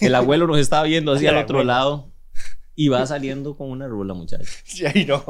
el 0.00 0.14
abuelo 0.14 0.46
nos 0.46 0.58
estaba 0.58 0.84
viendo 0.84 1.12
así 1.12 1.26
El 1.26 1.36
al 1.36 1.44
otro 1.44 1.58
abuelo. 1.58 1.72
lado 1.72 2.06
y 2.76 2.88
va 2.88 3.04
saliendo 3.04 3.56
con 3.58 3.68
una 3.70 3.86
rula, 3.88 4.14
muchacho. 4.14 4.44
Sí, 4.64 4.86
ahí 4.86 5.04
no. 5.04 5.22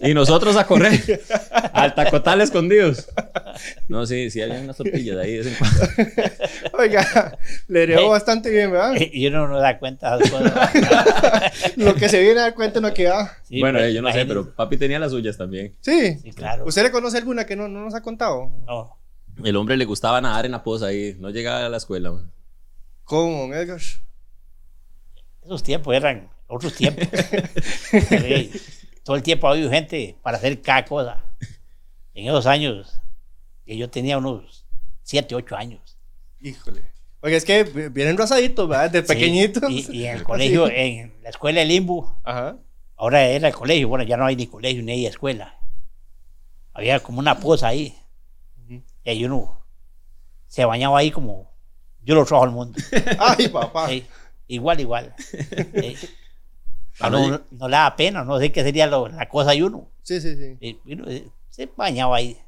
Y 0.00 0.14
nosotros 0.14 0.54
a 0.56 0.64
correr, 0.66 1.22
al 1.72 1.92
tacotal 1.94 2.40
escondidos. 2.40 3.08
No, 3.88 4.06
sí, 4.06 4.30
sí, 4.30 4.40
había 4.40 4.60
unas 4.60 4.76
tortillas 4.76 5.16
ahí 5.18 5.32
de 5.32 5.38
vez 5.38 5.46
en 5.48 5.54
cuando. 5.56 5.80
Oiga, 6.78 7.38
le 7.66 7.82
heredó 7.82 8.10
bastante 8.10 8.48
bien, 8.50 8.70
¿verdad? 8.70 8.94
Y 8.96 9.26
uno 9.26 9.48
no 9.48 9.58
da 9.58 9.78
cuenta. 9.80 10.16
Lo 11.76 11.94
que 11.94 12.08
se 12.08 12.20
viene 12.20 12.40
a 12.40 12.42
dar 12.44 12.54
cuenta 12.54 12.80
no 12.80 12.92
queda. 12.94 13.38
Sí, 13.42 13.58
bueno, 13.60 13.78
pues, 13.78 13.90
eh, 13.90 13.94
yo 13.94 14.02
no 14.02 14.08
sé, 14.12 14.20
imagínese. 14.20 14.26
pero 14.28 14.54
papi 14.54 14.76
tenía 14.76 14.98
las 15.00 15.10
suyas 15.10 15.36
también. 15.36 15.74
Sí. 15.80 16.18
Sí, 16.22 16.32
claro. 16.32 16.64
¿Usted 16.64 16.82
le 16.84 16.90
conoce 16.92 17.18
alguna 17.18 17.44
que 17.46 17.56
no, 17.56 17.66
no 17.68 17.80
nos 17.84 17.94
ha 17.94 18.02
contado? 18.02 18.50
No. 18.66 18.96
El 19.42 19.56
hombre 19.56 19.76
le 19.76 19.84
gustaba 19.84 20.20
nadar 20.20 20.46
en 20.46 20.52
la 20.52 20.62
poza 20.62 20.86
ahí, 20.86 21.16
no 21.18 21.30
llegaba 21.30 21.66
a 21.66 21.68
la 21.68 21.78
escuela. 21.78 22.12
man. 22.12 22.30
¿Cómo, 23.04 23.42
don 23.42 23.54
Edgar? 23.54 23.80
Esos 25.42 25.62
tiempos 25.62 25.94
eran 25.94 26.30
otros 26.46 26.74
tiempos. 26.74 27.06
Todo 29.04 29.16
el 29.16 29.22
tiempo 29.22 29.46
ha 29.46 29.50
habido 29.52 29.70
gente 29.70 30.16
para 30.22 30.38
hacer 30.38 30.60
cada 30.62 30.84
cosa. 30.84 31.22
En 32.14 32.26
esos 32.26 32.46
años, 32.46 33.00
que 33.66 33.76
yo 33.76 33.90
tenía 33.90 34.16
unos 34.18 34.64
7, 35.02 35.34
8 35.34 35.56
años. 35.56 35.98
Híjole. 36.40 36.82
Oiga, 37.20 37.36
es 37.36 37.44
que 37.44 37.64
vienen 37.64 38.16
rosaditos, 38.16 38.68
¿verdad? 38.68 38.90
De 38.90 39.00
Sí, 39.02 39.06
pequeñitos. 39.08 39.70
y, 39.70 39.86
y 39.90 40.06
en 40.06 40.16
el 40.16 40.22
colegio, 40.24 40.68
en 40.70 41.14
la 41.22 41.30
escuela 41.30 41.60
de 41.60 41.66
Limbo, 41.66 42.18
Ajá. 42.22 42.56
ahora 42.96 43.22
era 43.26 43.48
el 43.48 43.54
colegio, 43.54 43.88
bueno, 43.88 44.04
ya 44.04 44.16
no 44.16 44.26
hay 44.26 44.36
ni 44.36 44.46
colegio 44.46 44.82
ni 44.82 44.92
hay 44.92 45.06
escuela. 45.06 45.58
Había 46.72 47.00
como 47.00 47.18
una 47.20 47.38
poza 47.40 47.68
ahí. 47.68 47.94
Ujú. 48.64 48.82
Y 49.04 49.10
ahí 49.10 49.24
uno 49.24 49.60
se 50.46 50.64
bañaba 50.64 50.98
ahí 50.98 51.10
como 51.10 51.53
yo 52.04 52.14
lo 52.14 52.24
trajo 52.24 52.44
al 52.44 52.50
mundo. 52.50 52.78
Ay, 53.18 53.48
papá. 53.48 53.88
Sí, 53.88 54.04
igual, 54.48 54.80
igual. 54.80 55.14
Sí. 55.18 55.96
Ah, 57.00 57.10
no, 57.10 57.42
no, 57.50 57.68
le 57.68 57.76
da 57.76 57.96
pena, 57.96 58.24
no 58.24 58.38
sé 58.38 58.52
qué 58.52 58.62
sería 58.62 58.86
lo- 58.86 59.08
la 59.08 59.28
cosa 59.28 59.50
de 59.50 59.64
uno. 59.64 59.90
Sí, 60.02 60.20
sí, 60.20 60.36
sí. 60.36 60.78
Y 60.84 60.92
uno, 60.92 61.10
eh, 61.10 61.26
se 61.50 61.68
bañaba 61.76 62.16
ahí. 62.16 62.38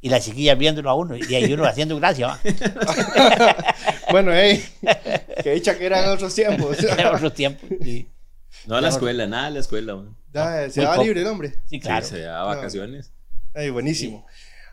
Y 0.00 0.10
la 0.10 0.20
chiquilla 0.20 0.54
viéndolo 0.54 0.90
a 0.90 0.94
uno, 0.94 1.16
y 1.16 1.34
ahí 1.34 1.52
uno 1.52 1.64
haciendo 1.64 1.96
gracia. 1.96 2.28
¿va? 2.28 2.40
Bueno, 4.10 4.30
hey, 4.32 4.64
que 5.42 5.52
dicha 5.54 5.76
que 5.76 5.86
eran 5.86 6.08
otros 6.10 6.34
tiempos. 6.34 6.78
Era 6.82 7.12
otro 7.12 7.32
tiempo. 7.32 7.66
Sí, 7.82 8.08
No 8.66 8.76
a 8.76 8.80
la 8.80 8.88
escuela, 8.88 9.26
nada 9.26 9.46
a 9.46 9.50
la 9.50 9.58
escuela. 9.60 9.96
man. 9.96 10.16
Ya, 10.32 10.70
se 10.70 10.80
Muy 10.80 10.86
daba 10.90 11.02
libre 11.02 11.20
el 11.22 11.26
hombre. 11.26 11.54
sí, 11.66 11.80
claro. 11.80 12.04
Sí, 12.06 12.12
se 12.14 12.20
daba 12.20 12.54
vacaciones. 12.54 13.12
Ay, 13.54 13.70
buenísimo. 13.70 14.24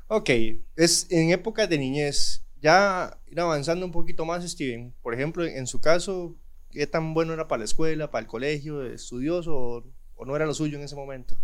Ok, 0.07 0.29
es 0.75 1.07
en 1.09 1.31
épocas 1.31 1.67
de 1.67 1.79
niñez, 1.79 2.43
ya 2.65 3.15
ir 3.27 3.39
avanzando 3.39 3.86
un 3.86 3.91
poquito 3.91 4.25
más, 4.25 4.43
Steven. 4.43 4.91
Por 5.03 5.13
ejemplo, 5.13 5.45
en 5.45 5.67
su 5.67 5.79
caso, 5.79 6.36
¿qué 6.72 6.88
tan 6.88 7.13
bueno 7.13 7.31
era 7.31 7.48
para 7.48 7.60
la 7.60 7.65
escuela, 7.65 8.10
para 8.10 8.24
el 8.24 8.27
colegio, 8.27 8.84
estudioso 8.84 9.55
o, 9.55 9.84
o 10.15 10.25
no 10.25 10.36
era 10.36 10.48
lo 10.48 10.53
suyo 10.55 10.75
en 10.75 10.84
ese 10.84 10.95
momento? 10.95 11.38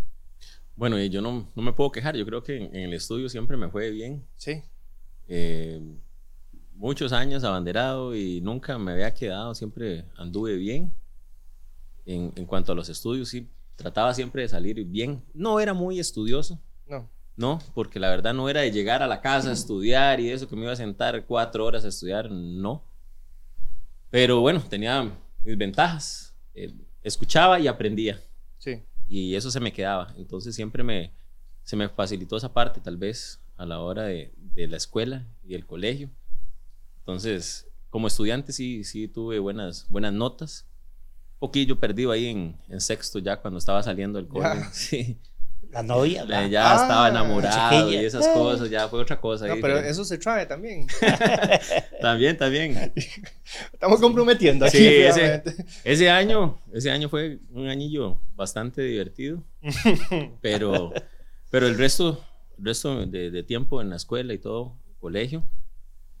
Bueno, 0.74 0.98
yo 0.98 1.22
no, 1.22 1.48
no 1.54 1.62
me 1.62 1.72
puedo 1.72 1.92
quejar, 1.92 2.16
yo 2.16 2.26
creo 2.26 2.42
que 2.42 2.56
en, 2.56 2.74
en 2.74 2.82
el 2.82 2.94
estudio 2.94 3.28
siempre 3.28 3.56
me 3.56 3.68
fue 3.68 3.92
bien. 3.92 4.24
Sí. 4.36 4.62
Eh, 5.28 5.80
muchos 6.74 7.12
años 7.12 7.44
abanderado 7.44 8.16
y 8.16 8.40
nunca 8.40 8.76
me 8.76 8.90
había 8.90 9.14
quedado, 9.14 9.54
siempre 9.54 10.04
anduve 10.16 10.56
bien. 10.56 10.92
En, 12.04 12.32
en 12.34 12.46
cuanto 12.46 12.72
a 12.72 12.74
los 12.74 12.88
estudios, 12.88 13.28
sí, 13.28 13.48
trataba 13.76 14.12
siempre 14.12 14.42
de 14.42 14.48
salir 14.48 14.84
bien. 14.86 15.22
No 15.34 15.60
era 15.60 15.72
muy 15.72 16.00
estudioso, 16.00 16.58
No. 17.36 17.58
porque 17.74 17.98
la 17.98 18.10
verdad 18.10 18.34
no 18.34 18.48
era 18.48 18.60
de 18.60 18.70
llegar 18.70 19.02
a 19.02 19.06
la 19.06 19.20
casa 19.20 19.50
a 19.50 19.52
estudiar 19.54 20.20
y 20.20 20.30
eso, 20.30 20.48
que 20.48 20.54
me 20.56 20.62
iba 20.62 20.72
a 20.72 20.76
sentar 20.76 21.24
cuatro 21.26 21.64
horas 21.64 21.84
a 21.84 21.88
estudiar, 21.88 22.30
no. 22.30 22.84
Pero 24.10 24.40
bueno, 24.40 24.62
tenía 24.68 25.10
mis 25.42 25.56
ventajas. 25.56 26.34
Eh, 26.54 26.72
escuchaba 27.02 27.58
y 27.58 27.66
aprendía 27.66 28.20
Sí. 28.58 28.82
y 29.08 29.34
eso 29.34 29.50
se 29.50 29.60
me 29.60 29.72
quedaba. 29.72 30.12
Entonces 30.18 30.54
siempre 30.54 30.82
me, 30.82 31.12
se 31.64 31.76
me 31.76 31.88
facilitó 31.88 32.36
esa 32.36 32.52
parte 32.52 32.80
tal 32.80 32.96
vez 32.96 33.40
a 33.56 33.64
la 33.66 33.80
hora 33.80 34.02
de, 34.04 34.32
de 34.36 34.66
la 34.68 34.76
escuela 34.76 35.26
y 35.44 35.54
el 35.54 35.66
colegio. 35.66 36.10
Entonces, 36.98 37.66
como 37.90 38.06
estudiante 38.06 38.52
sí, 38.52 38.84
sí 38.84 39.08
tuve 39.08 39.38
buenas, 39.38 39.86
buenas 39.88 40.12
notas. 40.12 40.66
Un 41.34 41.48
poquillo 41.48 41.80
perdido 41.80 42.12
ahí 42.12 42.26
en, 42.26 42.56
en 42.68 42.80
sexto 42.80 43.18
ya 43.18 43.40
cuando 43.40 43.58
estaba 43.58 43.82
saliendo 43.82 44.18
del 44.18 44.28
cole. 44.28 44.44
Ya. 44.44 44.70
Sí. 44.72 45.18
La 45.72 45.82
novia. 45.82 46.24
Ya, 46.26 46.40
¿va? 46.40 46.46
ya 46.46 46.70
Ah, 46.72 46.82
estaba 46.82 47.08
enamorado 47.08 47.90
y 47.90 47.96
esas 47.96 48.28
cosas, 48.28 48.68
ya 48.70 48.88
fue 48.88 49.00
otra 49.00 49.20
cosa. 49.20 49.46
No, 49.48 49.56
pero 49.60 49.78
eso 49.78 50.04
se 50.04 50.18
trae 50.18 50.46
también. 50.46 50.86
También, 52.00 52.36
también. 52.36 52.92
Estamos 53.72 54.00
comprometiendo 54.00 54.66
aquí. 54.66 54.76
Sí, 54.78 54.86
ese, 54.86 55.42
ese 55.84 56.10
año, 56.10 56.60
ese 56.72 56.90
año 56.90 57.08
fue 57.08 57.38
un 57.52 57.68
añillo 57.68 58.18
bastante 58.34 58.82
divertido, 58.82 59.42
pero, 60.40 60.92
pero 61.50 61.66
el 61.68 61.78
resto, 61.78 62.22
el 62.58 62.64
resto 62.64 63.06
de, 63.06 63.30
de 63.30 63.42
tiempo 63.44 63.80
en 63.80 63.90
la 63.90 63.96
escuela 63.96 64.34
y 64.34 64.38
todo, 64.38 64.76
colegio, 65.00 65.44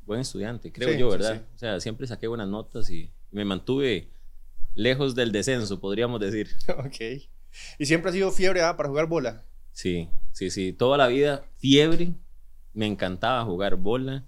buen 0.06 0.20
estudiante, 0.20 0.70
creo 0.72 0.88
Sí, 0.90 0.98
yo, 0.98 1.10
sí, 1.10 1.18
¿verdad? 1.18 1.34
sí. 1.36 1.52
O 1.54 1.58
sea, 1.58 1.80
siempre 1.80 2.06
saqué 2.06 2.26
buenas 2.28 2.48
notas 2.48 2.88
y 2.90 3.10
me 3.32 3.44
mantuve 3.44 4.08
lejos 4.74 5.14
del 5.16 5.32
descenso, 5.32 5.80
podríamos 5.80 6.20
decir. 6.20 6.48
ok. 6.78 7.22
Y 7.78 7.86
siempre 7.86 8.10
ha 8.10 8.14
sido 8.14 8.30
fiebre 8.30 8.62
ah, 8.62 8.76
para 8.76 8.88
jugar 8.88 9.06
bola. 9.06 9.42
Sí, 9.72 10.08
sí, 10.32 10.50
sí, 10.50 10.72
toda 10.72 10.98
la 10.98 11.08
vida 11.08 11.44
fiebre, 11.58 12.12
me 12.74 12.86
encantaba 12.86 13.44
jugar 13.44 13.76
bola, 13.76 14.24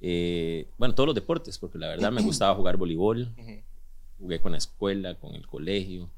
eh, 0.00 0.68
bueno, 0.78 0.94
todos 0.94 1.08
los 1.08 1.14
deportes, 1.14 1.58
porque 1.58 1.78
la 1.78 1.88
verdad 1.88 2.10
me 2.10 2.22
gustaba 2.22 2.54
jugar 2.54 2.76
voleibol, 2.76 3.34
jugué 4.18 4.40
con 4.40 4.52
la 4.52 4.58
escuela, 4.58 5.14
con 5.14 5.34
el 5.34 5.46
colegio, 5.46 6.10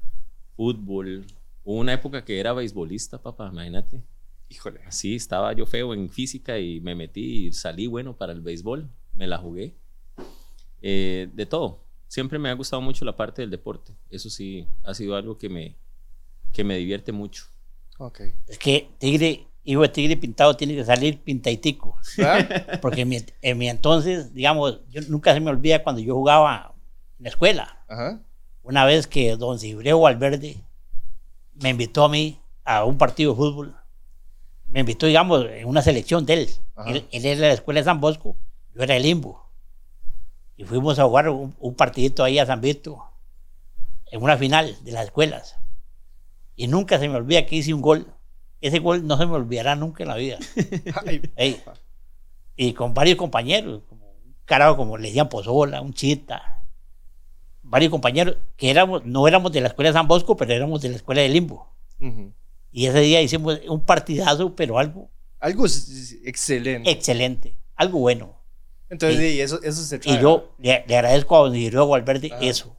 fútbol. 0.55 1.25
Hubo 1.63 1.79
una 1.79 1.93
época 1.93 2.23
que 2.23 2.39
era 2.39 2.53
beisbolista, 2.53 3.21
papá, 3.21 3.49
imagínate. 3.51 4.01
Híjole. 4.49 4.81
Así 4.85 5.15
estaba 5.15 5.53
yo 5.53 5.65
feo 5.65 5.93
en 5.93 6.09
física 6.09 6.59
y 6.59 6.79
me 6.81 6.95
metí 6.95 7.47
y 7.47 7.53
salí 7.53 7.87
bueno 7.87 8.15
para 8.15 8.33
el 8.33 8.41
béisbol. 8.41 8.89
Me 9.13 9.27
la 9.27 9.37
jugué. 9.37 9.73
Eh, 10.81 11.29
de 11.33 11.45
todo. 11.45 11.79
Siempre 12.07 12.37
me 12.37 12.49
ha 12.49 12.53
gustado 12.53 12.81
mucho 12.81 13.05
la 13.05 13.15
parte 13.15 13.41
del 13.41 13.49
deporte. 13.49 13.93
Eso 14.09 14.29
sí, 14.29 14.67
ha 14.83 14.93
sido 14.93 15.15
algo 15.15 15.37
que 15.37 15.49
me, 15.49 15.75
que 16.53 16.63
me 16.63 16.77
divierte 16.77 17.11
mucho. 17.11 17.45
Es 18.47 18.57
que 18.57 18.89
tigre, 18.97 19.47
hijo 19.63 19.81
de 19.81 19.89
tigre 19.89 20.17
pintado 20.17 20.55
tiene 20.55 20.75
que 20.75 20.85
salir 20.85 21.21
pintaditico. 21.21 21.97
¿Verdad? 22.17 22.79
Porque 22.81 23.01
en 23.01 23.09
mi, 23.09 23.17
en 23.41 23.57
mi 23.57 23.69
entonces, 23.69 24.33
digamos, 24.33 24.79
yo 24.89 25.01
nunca 25.09 25.33
se 25.33 25.39
me 25.39 25.49
olvida 25.49 25.83
cuando 25.83 26.01
yo 26.01 26.15
jugaba 26.15 26.73
en 27.17 27.23
la 27.23 27.29
escuela. 27.29 27.83
Ajá. 27.87 28.21
Una 28.61 28.85
vez 28.85 29.07
que 29.07 29.35
don 29.35 29.59
Cibreo 29.59 29.99
Valverde 29.99 30.63
me 31.55 31.69
invitó 31.69 32.05
a 32.05 32.09
mí 32.09 32.39
a 32.63 32.85
un 32.85 32.97
partido 32.97 33.31
de 33.31 33.37
fútbol. 33.37 33.75
Me 34.67 34.79
invitó, 34.79 35.05
digamos, 35.05 35.45
en 35.45 35.67
una 35.67 35.81
selección 35.81 36.25
de 36.25 36.33
él. 36.33 36.49
Él, 36.87 37.07
él 37.11 37.25
era 37.25 37.41
de 37.41 37.47
la 37.47 37.53
escuela 37.53 37.79
de 37.79 37.85
San 37.85 37.99
Bosco, 37.99 38.35
yo 38.73 38.81
era 38.81 38.95
de 38.95 39.01
Limbo. 39.01 39.43
Y 40.55 40.63
fuimos 40.63 40.97
a 40.97 41.03
jugar 41.03 41.29
un, 41.29 41.55
un 41.59 41.75
partidito 41.75 42.23
ahí 42.23 42.39
a 42.39 42.45
San 42.45 42.61
Vito, 42.61 43.03
en 44.11 44.21
una 44.21 44.37
final 44.37 44.75
de 44.83 44.91
las 44.91 45.05
escuelas. 45.05 45.57
Y 46.55 46.67
nunca 46.67 46.99
se 46.99 47.09
me 47.09 47.15
olvida 47.15 47.45
que 47.45 47.55
hice 47.57 47.73
un 47.73 47.81
gol. 47.81 48.07
Ese 48.61 48.79
gol 48.79 49.05
no 49.05 49.17
se 49.17 49.25
me 49.25 49.33
olvidará 49.33 49.75
nunca 49.75 50.03
en 50.03 50.09
la 50.09 50.15
vida. 50.15 50.37
Ey, 51.35 51.61
y 52.55 52.73
con 52.73 52.93
varios 52.93 53.17
compañeros, 53.17 53.81
como 53.89 54.05
un 54.07 54.35
carajo 54.45 54.77
como 54.77 54.97
le 54.97 55.07
decían 55.07 55.27
Pozola, 55.29 55.81
un 55.81 55.93
chita, 55.93 56.63
varios 57.63 57.89
compañeros 57.91 58.37
que 58.55 58.69
éramos, 58.69 59.03
no 59.05 59.27
éramos 59.27 59.51
de 59.51 59.61
la 59.61 59.69
escuela 59.69 59.89
de 59.89 59.93
San 59.93 60.07
Bosco, 60.07 60.37
pero 60.37 60.53
éramos 60.53 60.81
de 60.81 60.89
la 60.89 60.95
escuela 60.97 61.21
de 61.21 61.29
Limbo. 61.29 61.67
ujú. 61.99 62.31
Y 62.71 62.87
ese 62.87 62.99
día 63.01 63.21
hicimos 63.21 63.59
un 63.67 63.81
partidazo, 63.81 64.55
pero 64.55 64.79
algo 64.79 65.09
Algo 65.39 65.65
excelente. 65.65 66.89
excelente, 66.89 67.55
algo 67.75 67.99
bueno. 67.99 68.35
Entonces, 68.89 69.19
y- 69.19 69.31
sí, 69.33 69.41
eso, 69.41 69.61
eso 69.63 69.81
se 69.83 69.99
trae. 69.99 70.15
Y 70.15 70.21
yo 70.21 70.55
le, 70.59 70.83
le 70.87 70.95
agradezco 70.95 71.35
a 71.35 71.39
don 71.39 71.55
Isidro 71.55 71.87
Valverde 71.87 72.29
Ajá. 72.31 72.43
eso. 72.43 72.75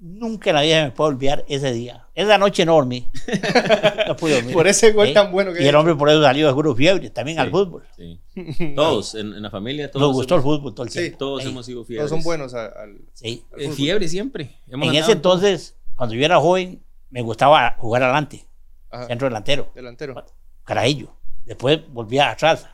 Nunca 0.00 0.50
en 0.50 0.56
la 0.56 0.62
vida 0.62 0.84
me 0.84 0.90
puedo 0.92 1.08
olvidar 1.10 1.44
ese 1.48 1.72
día. 1.72 2.06
Esa 2.14 2.38
noche 2.38 2.64
no 2.64 2.74
dormí. 2.74 3.08
No 4.06 4.16
pude 4.16 4.34
dormir. 4.36 4.54
Por 4.54 4.66
ese 4.66 4.92
gol 4.92 5.08
¿Eh? 5.08 5.12
tan 5.12 5.30
bueno 5.32 5.52
que 5.52 5.62
Y 5.62 5.66
el 5.66 5.74
hombre 5.74 5.94
por 5.96 6.08
eso 6.08 6.22
salió 6.22 6.46
de 6.46 6.50
seguro 6.52 6.74
fiebre, 6.74 7.10
también 7.10 7.38
al 7.40 7.46
Sí. 7.48 7.50
fútbol. 7.52 7.84
Sí. 7.96 8.20
Todos, 8.76 9.14
en, 9.16 9.34
en 9.34 9.42
la 9.42 9.50
familia, 9.50 9.90
todos. 9.90 10.06
Nos 10.06 10.16
gustó 10.16 10.36
el 10.36 10.40
hemos, 10.42 10.56
fútbol 10.56 10.74
todo 10.74 10.86
el 10.86 10.92
Sí, 10.92 10.98
tiempo. 11.00 11.18
Todos 11.18 11.42
Ey, 11.44 11.50
hemos 11.50 11.66
sido 11.66 11.76
Todos 11.78 11.86
fiebres. 11.88 12.10
son 12.10 12.22
buenos 12.22 12.54
a- 12.54 12.66
al, 12.66 12.98
sí. 13.12 13.44
al 13.52 13.60
Eh, 13.60 13.64
fútbol. 13.64 13.76
fiebre 13.76 14.08
siempre. 14.08 14.56
Hemos 14.68 14.88
En 14.88 14.94
ese 14.94 15.12
en 15.12 15.20
todo. 15.20 15.34
entonces, 15.34 15.76
cuando 15.96 16.14
yo 16.14 16.24
era 16.24 16.38
joven, 16.40 16.80
me 17.10 17.20
gustaba 17.22 17.74
jugar 17.78 18.02
adelante, 18.04 18.46
Ajá. 18.90 19.06
centro 19.08 19.28
delantero, 19.28 19.70
Delantero. 19.74 20.24
carajillo. 20.64 21.12
Después 21.44 21.80
volvía 21.92 22.30
atrás, 22.30 22.66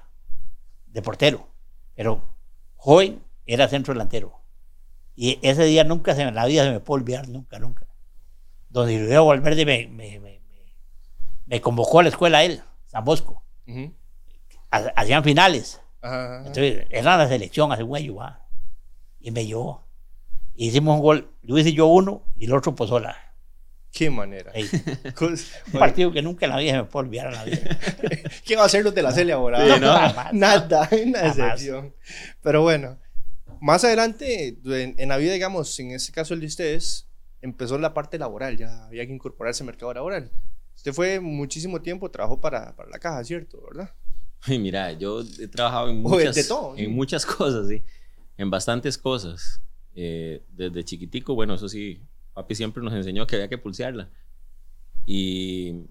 de 0.87 1.01
portero. 1.03 1.49
Pero 1.97 2.23
joven 2.77 3.21
era 3.47 3.67
centro 3.69 3.95
delantero. 3.95 4.41
Y 5.17 5.39
ese 5.43 5.65
día 5.65 5.85
nunca 5.85 6.15
se, 6.15 6.23
en 6.23 6.35
la 6.35 6.47
vida 6.47 6.65
se 6.65 6.71
me 6.73 6.81
puede 6.81 7.03
olvidar, 7.03 7.29
nunca, 7.29 7.59
nunca. 7.59 7.87
Donde 8.69 8.95
Isidro 8.95 9.27
Valverde 9.27 9.65
me, 9.65 9.87
me, 9.89 10.19
me, 10.19 10.41
me- 10.41 10.75
me 11.47 11.61
convocó 11.61 12.01
a 12.01 12.03
la 12.03 12.09
escuela 12.09 12.43
él, 12.45 12.63
San 12.87 13.05
Bosco. 13.05 13.43
Ujú. 13.67 13.93
Ha- 14.71 14.93
Hacían 14.97 15.23
finales. 15.23 15.81
Ajá, 16.03 16.25
ajá. 16.25 16.37
Entonces, 16.39 16.87
era 16.91 17.17
la 17.17 17.29
selección 17.29 17.71
hace 17.73 17.83
un 17.85 17.97
año, 17.97 18.17
va. 18.17 18.41
Y 19.21 19.31
me 19.31 19.47
llevó. 19.47 19.85
Hicimos 20.57 20.97
un 20.97 21.03
gol. 21.03 21.31
Yo 21.43 21.57
hice 21.59 21.73
yo 21.73 21.87
uno 21.87 22.23
y 22.37 22.47
el 22.47 22.53
otro 22.55 22.75
Pozola. 22.75 23.17
Qué 23.93 24.11
manera. 24.11 24.53
Un 25.21 25.39
partido 25.79 26.11
que 26.13 26.21
nunca 26.21 26.47
en 26.47 26.51
la 26.51 26.59
vida 26.59 26.73
se 26.73 26.79
me 26.79 26.85
puede 26.85 27.07
olvidar 27.07 27.27
en 27.29 27.35
la 27.35 27.45
vida. 27.45 27.79
¿Qué 28.45 28.57
va 28.57 28.63
a 28.63 28.67
hacer 28.67 28.83
los 28.83 28.93
de 28.95 29.03
la 29.03 29.13
Celia 29.13 29.37
ahora? 29.37 29.61
Sí, 29.65 29.81
¿no? 29.81 29.93
Jamás. 29.93 30.33
Nada, 30.33 30.89
una 31.07 31.19
Jamás. 31.21 31.37
decepción. 31.37 31.95
Pero 32.43 32.63
bueno, 32.63 32.99
más 33.65 33.83
adelante, 33.83 34.59
en, 34.63 34.95
en 34.99 35.09
la 35.09 35.17
vida, 35.17 35.33
digamos, 35.33 35.81
en 35.81 35.93
este 35.93 36.13
caso 36.13 36.35
el 36.35 36.41
de 36.41 36.47
ustedes, 36.47 37.09
empezó 37.41 37.79
la 37.79 37.95
parte 37.95 38.19
laboral, 38.19 38.59
ya 38.59 38.85
había 38.85 39.07
que 39.07 39.15
incorporarse 39.15 39.63
al 39.63 39.69
mercado 39.69 39.95
laboral. 39.95 40.31
Usted 40.77 40.93
fue 40.93 41.19
muchísimo 41.19 41.81
tiempo, 41.81 42.11
trabajó 42.11 42.39
para, 42.39 42.77
para 42.77 42.91
la 42.91 42.99
caja, 42.99 43.25
¿cierto? 43.25 43.63
¿Verdad? 43.63 43.91
Ay, 44.43 44.59
mira, 44.59 44.93
yo 44.93 45.23
he 45.41 45.49
trabajado 45.49 45.89
en 45.89 46.03
muchas, 46.03 46.35
de 46.35 46.45
todo, 46.45 46.77
sí. 46.77 46.85
en 46.85 46.93
muchas 46.93 47.25
cosas, 47.41 47.67
sí. 47.67 47.83
En 48.37 48.51
bastantes 48.51 48.99
cosas. 48.99 49.63
Eh, 49.95 50.43
desde 50.51 50.85
chiquitico, 50.85 51.35
bueno, 51.35 51.55
eso 51.55 51.67
sí, 51.67 52.03
papi 52.35 52.55
siempre 52.55 52.83
nos 52.83 52.93
enseñó 52.93 53.27
que 53.27 53.37
había 53.37 53.49
que 53.49 53.57
pulsearla. 53.57 54.11
Y 55.07 55.85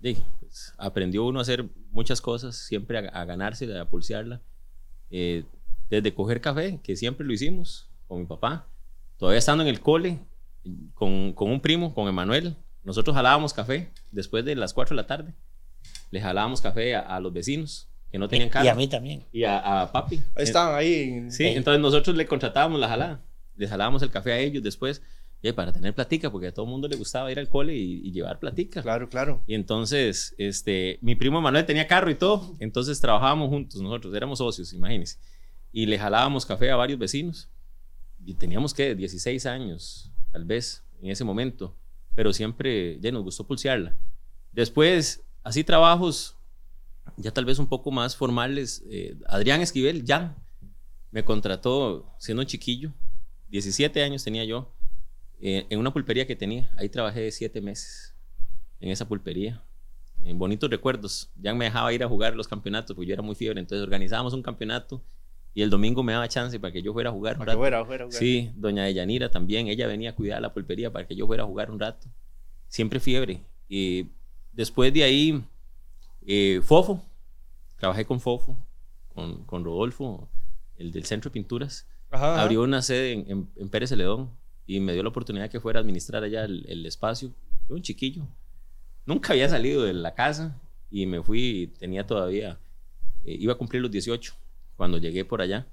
sí, 0.00 0.16
pues, 0.40 0.72
aprendió 0.78 1.26
uno 1.26 1.40
a 1.40 1.42
hacer 1.42 1.68
muchas 1.90 2.22
cosas, 2.22 2.56
siempre 2.56 2.96
a, 2.96 3.00
a 3.10 3.26
ganarse, 3.26 3.78
a 3.78 3.84
pulsearla. 3.84 4.40
Eh, 5.10 5.44
desde 5.94 6.14
coger 6.14 6.40
café, 6.40 6.80
que 6.82 6.96
siempre 6.96 7.26
lo 7.26 7.32
hicimos 7.32 7.88
con 8.08 8.20
mi 8.20 8.26
papá. 8.26 8.66
Todavía 9.18 9.38
estando 9.38 9.62
en 9.62 9.68
el 9.68 9.80
cole, 9.80 10.18
con, 10.94 11.32
con 11.32 11.50
un 11.50 11.60
primo, 11.60 11.94
con 11.94 12.08
Emanuel, 12.08 12.56
nosotros 12.84 13.14
jalábamos 13.16 13.52
café 13.54 13.90
después 14.10 14.44
de 14.44 14.54
las 14.56 14.72
4 14.74 14.94
de 14.96 15.02
la 15.02 15.06
tarde. 15.06 15.34
Le 16.10 16.20
jalábamos 16.20 16.60
café 16.60 16.94
a, 16.94 17.00
a 17.00 17.20
los 17.20 17.32
vecinos 17.32 17.88
que 18.10 18.18
no 18.18 18.28
tenían 18.28 18.48
carro. 18.48 18.64
Y 18.66 18.68
a 18.68 18.74
mí 18.74 18.86
también. 18.88 19.24
Y 19.32 19.44
a, 19.44 19.82
a 19.82 19.92
papi. 19.92 20.16
Ahí 20.36 20.44
estaban 20.44 20.74
ahí. 20.76 20.94
en- 21.02 21.32
Sí, 21.32 21.44
entonces 21.44 21.80
nosotros 21.80 22.16
le 22.16 22.26
contratábamos 22.26 22.78
la 22.80 22.88
jalada. 22.88 23.20
Les 23.56 23.70
jalábamos 23.70 24.02
el 24.02 24.10
café 24.10 24.32
a 24.32 24.38
ellos 24.38 24.62
después 24.62 25.02
eh, 25.42 25.52
para 25.52 25.72
tener 25.72 25.94
platica, 25.94 26.30
porque 26.30 26.48
a 26.48 26.54
todo 26.54 26.64
el 26.64 26.70
mundo 26.70 26.88
le 26.88 26.96
gustaba 26.96 27.30
ir 27.30 27.38
al 27.38 27.48
cole 27.48 27.74
y, 27.74 28.00
y 28.06 28.12
llevar 28.12 28.38
platica. 28.38 28.82
Claro, 28.82 29.08
claro. 29.08 29.42
Y 29.46 29.54
entonces, 29.54 30.34
este, 30.38 30.98
mi 31.02 31.14
primo 31.16 31.40
Manuel 31.40 31.66
tenía 31.66 31.86
carro 31.86 32.10
y 32.10 32.14
todo, 32.14 32.54
entonces 32.60 33.00
trabajábamos 33.00 33.48
juntos 33.48 33.80
nosotros, 33.80 34.14
éramos 34.14 34.38
socios, 34.38 34.72
imagínense. 34.72 35.18
Y 35.74 35.86
le 35.86 35.98
jalábamos 35.98 36.46
café 36.46 36.70
a 36.70 36.76
varios 36.76 37.00
vecinos. 37.00 37.48
Y 38.24 38.34
teníamos 38.34 38.72
que 38.72 38.94
16 38.94 39.44
años, 39.44 40.12
tal 40.30 40.44
vez, 40.44 40.84
en 41.02 41.10
ese 41.10 41.24
momento, 41.24 41.76
pero 42.14 42.32
siempre 42.32 42.96
ya 43.00 43.10
nos 43.10 43.24
gustó 43.24 43.44
pulsearla. 43.44 43.96
Después, 44.52 45.24
así 45.42 45.64
trabajos 45.64 46.36
ya 47.16 47.32
tal 47.32 47.44
vez 47.44 47.58
un 47.58 47.66
poco 47.66 47.90
más 47.90 48.14
formales. 48.14 48.84
eh, 48.88 49.16
Adrián 49.26 49.60
Esquivel, 49.62 50.04
Jan, 50.06 50.36
me 51.10 51.24
contrató 51.24 52.08
siendo 52.18 52.44
chiquillo, 52.44 52.92
17 53.48 54.00
años 54.04 54.22
tenía 54.22 54.44
yo, 54.44 54.72
eh, 55.40 55.66
en 55.70 55.80
una 55.80 55.92
pulpería 55.92 56.24
que 56.24 56.36
tenía. 56.36 56.70
Ahí 56.76 56.88
trabajé 56.88 57.32
siete 57.32 57.60
meses 57.60 58.14
en 58.78 58.90
esa 58.90 59.08
pulpería. 59.08 59.60
En 60.22 60.38
bonitos 60.38 60.70
recuerdos. 60.70 61.30
Jan 61.42 61.58
me 61.58 61.64
dejaba 61.64 61.92
ir 61.92 62.04
a 62.04 62.08
jugar 62.08 62.36
los 62.36 62.46
campeonatos, 62.46 62.94
porque 62.94 63.08
yo 63.08 63.14
era 63.14 63.22
muy 63.22 63.34
fiebre. 63.34 63.58
Entonces 63.58 63.82
organizábamos 63.82 64.34
un 64.34 64.42
campeonato 64.42 65.02
y 65.54 65.62
el 65.62 65.70
domingo 65.70 66.02
me 66.02 66.12
daba 66.12 66.28
chance 66.28 66.58
para 66.58 66.72
que 66.72 66.82
yo 66.82 66.92
fuera 66.92 67.10
a 67.10 67.12
jugar. 67.12 67.34
un 67.34 67.38
Para 67.40 67.52
que 67.52 67.56
rato. 67.56 67.58
fuera, 67.60 67.84
fuera, 67.84 68.04
fuera. 68.06 68.18
Sí, 68.18 68.50
doña 68.56 68.84
Deyanira 68.84 69.30
también, 69.30 69.68
ella 69.68 69.86
venía 69.86 70.10
a 70.10 70.14
cuidar 70.14 70.42
la 70.42 70.52
pulpería 70.52 70.92
para 70.92 71.06
que 71.06 71.14
yo 71.14 71.26
fuera 71.26 71.44
a 71.44 71.46
jugar 71.46 71.70
un 71.70 71.78
rato. 71.78 72.08
Siempre 72.68 72.98
fiebre. 73.00 73.40
Y 73.68 74.08
después 74.52 74.92
de 74.92 75.04
ahí, 75.04 75.44
eh, 76.26 76.60
Fofo, 76.62 77.02
trabajé 77.78 78.04
con 78.04 78.20
Fofo, 78.20 78.56
con, 79.14 79.44
con 79.44 79.64
Rodolfo, 79.64 80.28
el 80.76 80.90
del 80.90 81.04
Centro 81.04 81.30
de 81.30 81.34
Pinturas. 81.34 81.86
Ajá. 82.10 82.40
Abrió 82.42 82.62
una 82.62 82.82
sede 82.82 83.12
en, 83.12 83.30
en- 83.30 83.48
en 83.56 83.68
Pérez 83.68 83.90
Celedón 83.90 84.30
y 84.66 84.80
me 84.80 84.92
dio 84.92 85.02
la 85.02 85.08
oportunidad 85.10 85.50
que 85.50 85.60
fuera 85.60 85.78
a 85.78 85.82
administrar 85.82 86.24
allá 86.24 86.44
el, 86.44 86.64
el 86.68 86.84
espacio. 86.86 87.32
Yo, 87.68 87.74
un 87.76 87.82
chiquillo, 87.82 88.26
nunca 89.06 89.32
había 89.32 89.48
salido 89.48 89.82
de 89.84 89.92
la 89.92 90.14
casa 90.14 90.60
y 90.90 91.06
me 91.06 91.22
fui, 91.22 91.72
tenía 91.78 92.06
todavía, 92.06 92.58
eh, 93.24 93.36
iba 93.38 93.52
a 93.52 93.56
cumplir 93.56 93.82
los 93.82 93.90
18 93.90 94.34
cuando 94.76 94.98
llegué 94.98 95.24
por 95.24 95.40
allá 95.40 95.66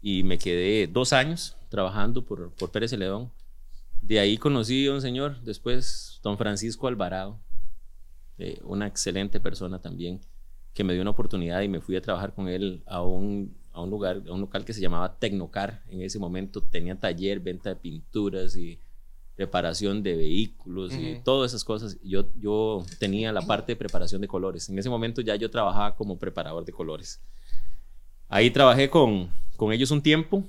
y 0.00 0.24
me 0.24 0.38
quedé 0.38 0.86
dos 0.86 1.12
años 1.12 1.56
trabajando 1.68 2.24
por, 2.24 2.50
por 2.52 2.70
Pérez 2.70 2.90
Celedón. 2.90 3.30
De 4.02 4.18
ahí 4.18 4.36
conocí 4.36 4.86
a 4.88 4.92
un 4.92 5.00
señor, 5.00 5.40
después 5.42 6.20
don 6.22 6.36
Francisco 6.36 6.88
Alvarado, 6.88 7.38
eh, 8.38 8.58
una 8.64 8.88
excelente 8.88 9.38
persona 9.38 9.78
también, 9.80 10.20
que 10.74 10.82
me 10.82 10.92
dio 10.92 11.02
una 11.02 11.12
oportunidad 11.12 11.62
y 11.62 11.68
me 11.68 11.80
fui 11.80 11.94
a 11.96 12.02
trabajar 12.02 12.34
con 12.34 12.48
él 12.48 12.82
a 12.86 13.02
un, 13.02 13.54
a 13.72 13.80
un 13.80 13.90
lugar, 13.90 14.22
a 14.26 14.32
un 14.32 14.40
local 14.40 14.64
que 14.64 14.72
se 14.72 14.80
llamaba 14.80 15.18
Tecnocar. 15.18 15.82
En 15.88 16.02
ese 16.02 16.18
momento 16.18 16.60
tenía 16.60 16.98
taller, 16.98 17.38
venta 17.38 17.68
de 17.68 17.76
pinturas 17.76 18.56
y 18.56 18.80
preparación 19.36 20.02
de 20.02 20.16
vehículos 20.16 20.92
y 20.94 21.20
todas 21.24 21.52
esas 21.52 21.64
cosas. 21.64 21.98
Yo, 22.02 22.26
yo 22.40 22.84
tenía 22.98 23.32
la 23.32 23.42
parte 23.42 23.72
de 23.72 23.76
preparación 23.76 24.20
de 24.20 24.28
colores. 24.28 24.68
En 24.68 24.78
ese 24.78 24.90
momento 24.90 25.20
ya 25.20 25.36
yo 25.36 25.50
trabajaba 25.50 25.94
como 25.94 26.18
preparador 26.18 26.64
de 26.64 26.72
colores. 26.72 27.20
Ahí 28.32 28.50
trabajé 28.50 28.88
con, 28.88 29.28
con 29.56 29.72
ellos 29.72 29.90
un 29.90 30.02
tiempo. 30.02 30.42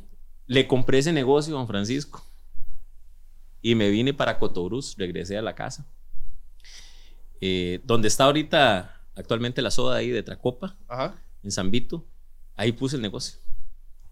Le 0.48 0.68
compré 0.68 1.00
ese 1.00 1.12
negocio 1.12 1.54
a 1.54 1.58
don 1.60 1.68
Francisco 1.68 2.26
y 3.62 3.76
me 3.76 3.90
vine 3.90 4.14
para 4.14 4.40
Cotobruz, 4.40 4.96
regresé 4.98 5.38
a 5.38 5.42
la 5.42 5.54
casa. 5.54 5.86
Eh, 7.42 7.82
donde 7.84 8.08
está 8.08 8.24
ahorita 8.24 9.02
actualmente 9.16 9.62
la 9.62 9.70
soda 9.70 9.98
ahí 9.98 10.10
de 10.10 10.24
Tracopa, 10.24 10.78
Ajá. 10.88 11.16
en 11.44 11.52
San 11.52 11.72
Vito, 11.72 12.06
ahí 12.56 12.72
puse 12.72 12.96
el 12.96 13.02
negocio. 13.02 13.38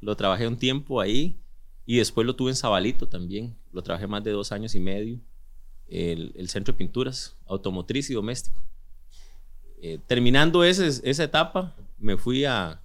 Lo 0.01 0.15
trabajé 0.17 0.47
un 0.47 0.57
tiempo 0.57 0.99
ahí 0.99 1.39
y 1.86 1.97
después 1.97 2.27
lo 2.27 2.36
tuve 2.36 2.51
en 2.51 2.57
Zabalito 2.57 3.07
también. 3.07 3.55
Lo 3.71 3.81
trabajé 3.84 4.05
más 4.07 4.23
de 4.23 4.31
dos 4.31 4.51
años 4.51 4.75
y 4.75 4.79
medio. 4.81 5.19
El, 5.88 6.34
el 6.36 6.49
centro 6.49 6.73
de 6.73 6.77
pinturas, 6.77 7.36
automotriz 7.45 8.10
y 8.10 8.13
doméstico. 8.15 8.62
Eh, 9.81 9.97
terminando 10.07 10.63
ese- 10.63 11.01
esa 11.10 11.23
etapa, 11.23 11.73
me 11.97 12.17
fui 12.17 12.45
a, 12.45 12.81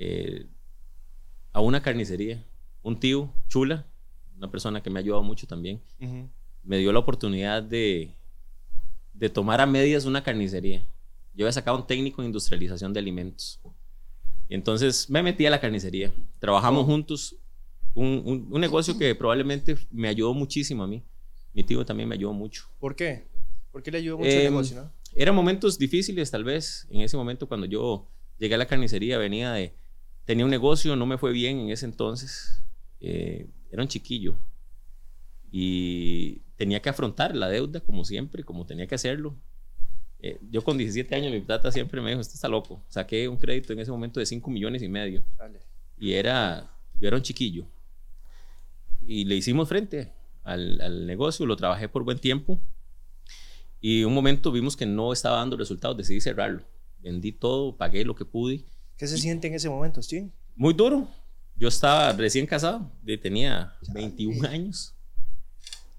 eh, 0.00 0.46
a 1.52 1.60
una 1.60 1.82
carnicería. 1.82 2.42
Un 2.82 2.98
tío, 2.98 3.30
Chula, 3.48 3.86
una 4.36 4.50
persona 4.50 4.82
que 4.82 4.88
me 4.90 4.98
ha 4.98 5.02
ayudado 5.02 5.22
mucho 5.22 5.46
también, 5.46 5.80
me 6.64 6.78
dio 6.78 6.92
la 6.92 6.98
oportunidad 6.98 7.62
de, 7.62 8.10
de 9.12 9.28
tomar 9.28 9.60
a 9.60 9.66
medias 9.66 10.06
una 10.06 10.22
carnicería. 10.22 10.82
Yo 11.34 11.44
había 11.44 11.52
sacado 11.52 11.76
un 11.76 11.86
técnico 11.86 12.22
en 12.22 12.26
industrialización 12.26 12.92
de 12.94 13.00
alimentos. 13.00 13.60
Y 14.48 14.54
entonces 14.54 15.08
me 15.10 15.22
metí 15.22 15.44
a 15.46 15.50
la 15.50 15.60
carnicería. 15.60 16.12
Trabajamos 16.40 16.84
juntos. 16.86 17.36
Un, 17.94 18.22
un- 18.24 18.48
un 18.50 18.60
negocio 18.60 18.96
que 18.96 19.14
probablemente 19.14 19.76
me 19.90 20.08
ayudó 20.08 20.32
muchísimo 20.34 20.82
a 20.84 20.86
mí. 20.86 21.02
Mi 21.52 21.62
tío 21.64 21.84
también 21.84 22.08
me 22.08 22.14
ayudó 22.14 22.32
mucho. 22.32 22.64
¿Por 22.78 22.94
qué? 22.96 23.26
¿Por 23.72 23.82
qué 23.82 23.90
le 23.90 23.98
ayudó 23.98 24.16
mucho 24.18 24.30
el 24.30 24.36
Em, 24.46 24.52
negocio, 24.52 24.76
no? 24.82 24.90
Eran 25.14 25.34
momentos 25.34 25.76
difíciles, 25.78 26.30
tal 26.30 26.44
vez. 26.44 26.86
En 26.90 27.00
ese 27.02 27.16
momento, 27.16 27.46
cuando 27.48 27.66
yo 27.66 28.06
llegué 28.38 28.54
a 28.54 28.58
la 28.58 28.66
carnicería, 28.66 29.18
venía 29.18 29.52
de. 29.52 29.74
Tenía 30.24 30.44
un 30.44 30.50
negocio, 30.50 30.94
no 30.96 31.06
me 31.06 31.18
fue 31.18 31.32
bien 31.32 31.58
en 31.58 31.70
ese 31.70 31.86
entonces. 31.86 32.62
Eh, 33.00 33.48
era 33.70 33.82
un 33.82 33.88
chiquillo. 33.88 34.36
Y 35.50 36.40
tenía 36.56 36.80
que 36.80 36.88
afrontar 36.88 37.34
la 37.34 37.48
deuda, 37.48 37.80
como 37.80 38.04
siempre, 38.04 38.44
como 38.44 38.66
tenía 38.66 38.86
que 38.86 38.94
hacerlo. 38.94 39.36
Eh, 40.20 40.38
yo 40.50 40.62
con 40.62 40.76
17 40.76 41.14
años, 41.14 41.32
mi 41.32 41.40
tata 41.40 41.72
siempre 41.72 42.00
me 42.00 42.10
dijo: 42.10 42.20
Usted 42.20 42.34
está 42.34 42.48
loco. 42.48 42.84
Saqué 42.88 43.28
un 43.28 43.36
crédito 43.36 43.72
en 43.72 43.80
ese 43.80 43.90
momento 43.90 44.20
de 44.20 44.26
5 44.26 44.50
millones 44.50 44.82
y 44.82 44.88
medio. 44.88 45.24
Dale. 45.38 45.60
Y 45.98 46.12
era. 46.12 46.70
Yo 47.00 47.08
era 47.08 47.16
un 47.16 47.22
chiquillo. 47.22 47.66
Y 49.06 49.24
le 49.24 49.34
hicimos 49.34 49.68
frente 49.68 50.12
al, 50.44 50.80
al 50.80 51.06
negocio, 51.06 51.46
lo 51.46 51.56
trabajé 51.56 51.88
por 51.88 52.04
buen 52.04 52.18
tiempo. 52.18 52.60
Y 53.80 54.04
un 54.04 54.12
momento 54.12 54.52
vimos 54.52 54.76
que 54.76 54.84
no 54.84 55.12
estaba 55.12 55.38
dando 55.38 55.56
resultados, 55.56 55.96
decidí 55.96 56.20
cerrarlo. 56.20 56.62
Vendí 56.98 57.32
todo, 57.32 57.76
pagué 57.76 58.04
lo 58.04 58.14
que 58.14 58.26
pude. 58.26 58.64
¿Qué 59.00 59.06
se 59.06 59.16
siente 59.16 59.48
en 59.48 59.54
ese 59.54 59.70
momento, 59.70 60.02
Steven? 60.02 60.30
Muy 60.54 60.74
duro. 60.74 61.08
Yo 61.56 61.68
estaba 61.68 62.12
recién 62.12 62.44
casado, 62.46 62.92
tenía 63.22 63.74
21 63.94 64.46
años 64.46 64.94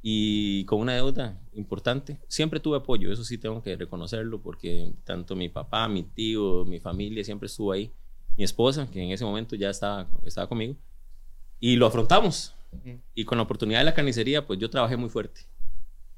y 0.03 0.65
con 0.65 0.81
una 0.81 0.93
deuda 0.93 1.41
importante. 1.53 2.19
Siempre 2.27 2.59
tuve 2.59 2.77
apoyo, 2.77 3.11
eso 3.11 3.23
sí 3.23 3.39
tengo 3.39 3.63
que 3.63 3.75
reconocerlo, 3.75 4.39
porque 4.39 4.93
tanto 5.03 5.35
mi 5.35 5.49
papá, 5.49 5.87
mi 5.87 6.03
tío, 6.03 6.63
mi 6.65 6.79
familia 6.79 7.23
siempre 7.23 7.47
estuvo 7.47 7.71
ahí. 7.71 7.91
Mi 8.37 8.43
esposa, 8.43 8.87
que 8.91 9.01
en 9.01 9.09
ese 9.09 9.25
momento 9.25 9.55
ya 9.55 9.71
estaba, 9.71 10.07
estaba 10.23 10.47
conmigo, 10.47 10.75
y 11.59 11.77
lo 11.77 11.87
afrontamos. 11.87 12.53
Y 13.15 13.25
con 13.25 13.39
la 13.39 13.45
oportunidad 13.45 13.79
de 13.79 13.85
la 13.85 13.95
carnicería, 13.95 14.45
pues 14.45 14.59
yo 14.59 14.69
trabajé 14.69 14.95
muy 14.95 15.09
fuerte. 15.09 15.41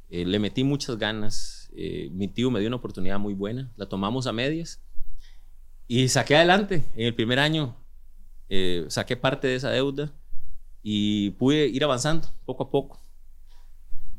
Eh, 0.10 0.26
le 0.26 0.38
metí 0.38 0.66
muchas 0.66 0.98
ganas. 0.98 1.72
eh, 1.78 2.10
mi 2.12 2.28
tío 2.28 2.52
me 2.52 2.60
dio 2.60 2.68
una 2.68 2.76
oportunidad 2.76 3.20
muy 3.20 3.36
buena. 3.36 3.72
La 3.78 3.88
tomamos 3.88 4.28
a 4.28 4.34
medias. 4.34 4.82
Y 5.88 6.08
saqué 6.08 6.36
adelante. 6.36 6.84
En 6.96 7.06
el 7.08 7.16
primer 7.16 7.40
año 7.40 7.76
eh, 8.50 8.86
saqué 8.90 9.16
parte 9.18 9.48
de 9.48 9.56
esa 9.56 9.70
deuda 9.70 10.12
y 10.82 11.32
pude 11.32 11.68
ir 11.68 11.84
avanzando 11.84 12.28
poco 12.46 12.64
a 12.64 12.70
poco. 12.72 13.00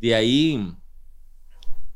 De 0.00 0.14
ahí 0.14 0.72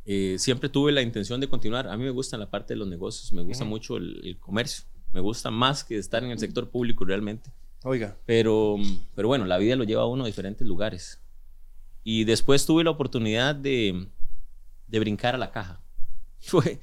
eh, 0.04 0.36
siempre 0.38 0.68
tuve 0.68 0.92
la 0.92 1.02
intención 1.02 1.40
de 1.40 1.48
continuar. 1.48 1.88
A 1.88 1.96
mí 1.96 2.04
me 2.04 2.10
gusta 2.10 2.36
la 2.38 2.50
parte 2.50 2.74
de 2.74 2.78
los 2.78 2.88
negocios, 2.88 3.32
me 3.32 3.42
gusta 3.42 3.64
Ujú. 3.64 3.70
mucho 3.70 3.96
el, 3.96 4.20
el 4.24 4.38
comercio. 4.38 4.84
Me 5.12 5.20
gusta 5.20 5.50
más 5.50 5.84
que 5.84 5.96
estar 5.96 6.22
en 6.24 6.30
el 6.30 6.38
sector 6.38 6.68
público 6.70 7.04
realmente. 7.04 7.50
Oiga. 7.84 8.16
Pero, 8.26 8.76
pero 9.14 9.28
bueno, 9.28 9.44
la 9.46 9.58
vida 9.58 9.76
lo 9.76 9.84
lleva 9.84 10.02
a 10.02 10.06
uno 10.06 10.24
a 10.24 10.26
diferentes 10.26 10.66
lugares. 10.66 11.20
Y 12.04 12.24
después 12.24 12.66
tuve 12.66 12.84
la 12.84 12.90
oportunidad 12.90 13.54
de, 13.54 14.08
de 14.86 15.00
brincar 15.00 15.34
a 15.34 15.38
la 15.38 15.50
caja. 15.50 15.80
Fue, 16.40 16.78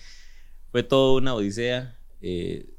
fue 0.71 0.84
toda 0.84 1.17
una 1.17 1.34
odisea. 1.34 1.98
eh, 2.21 2.69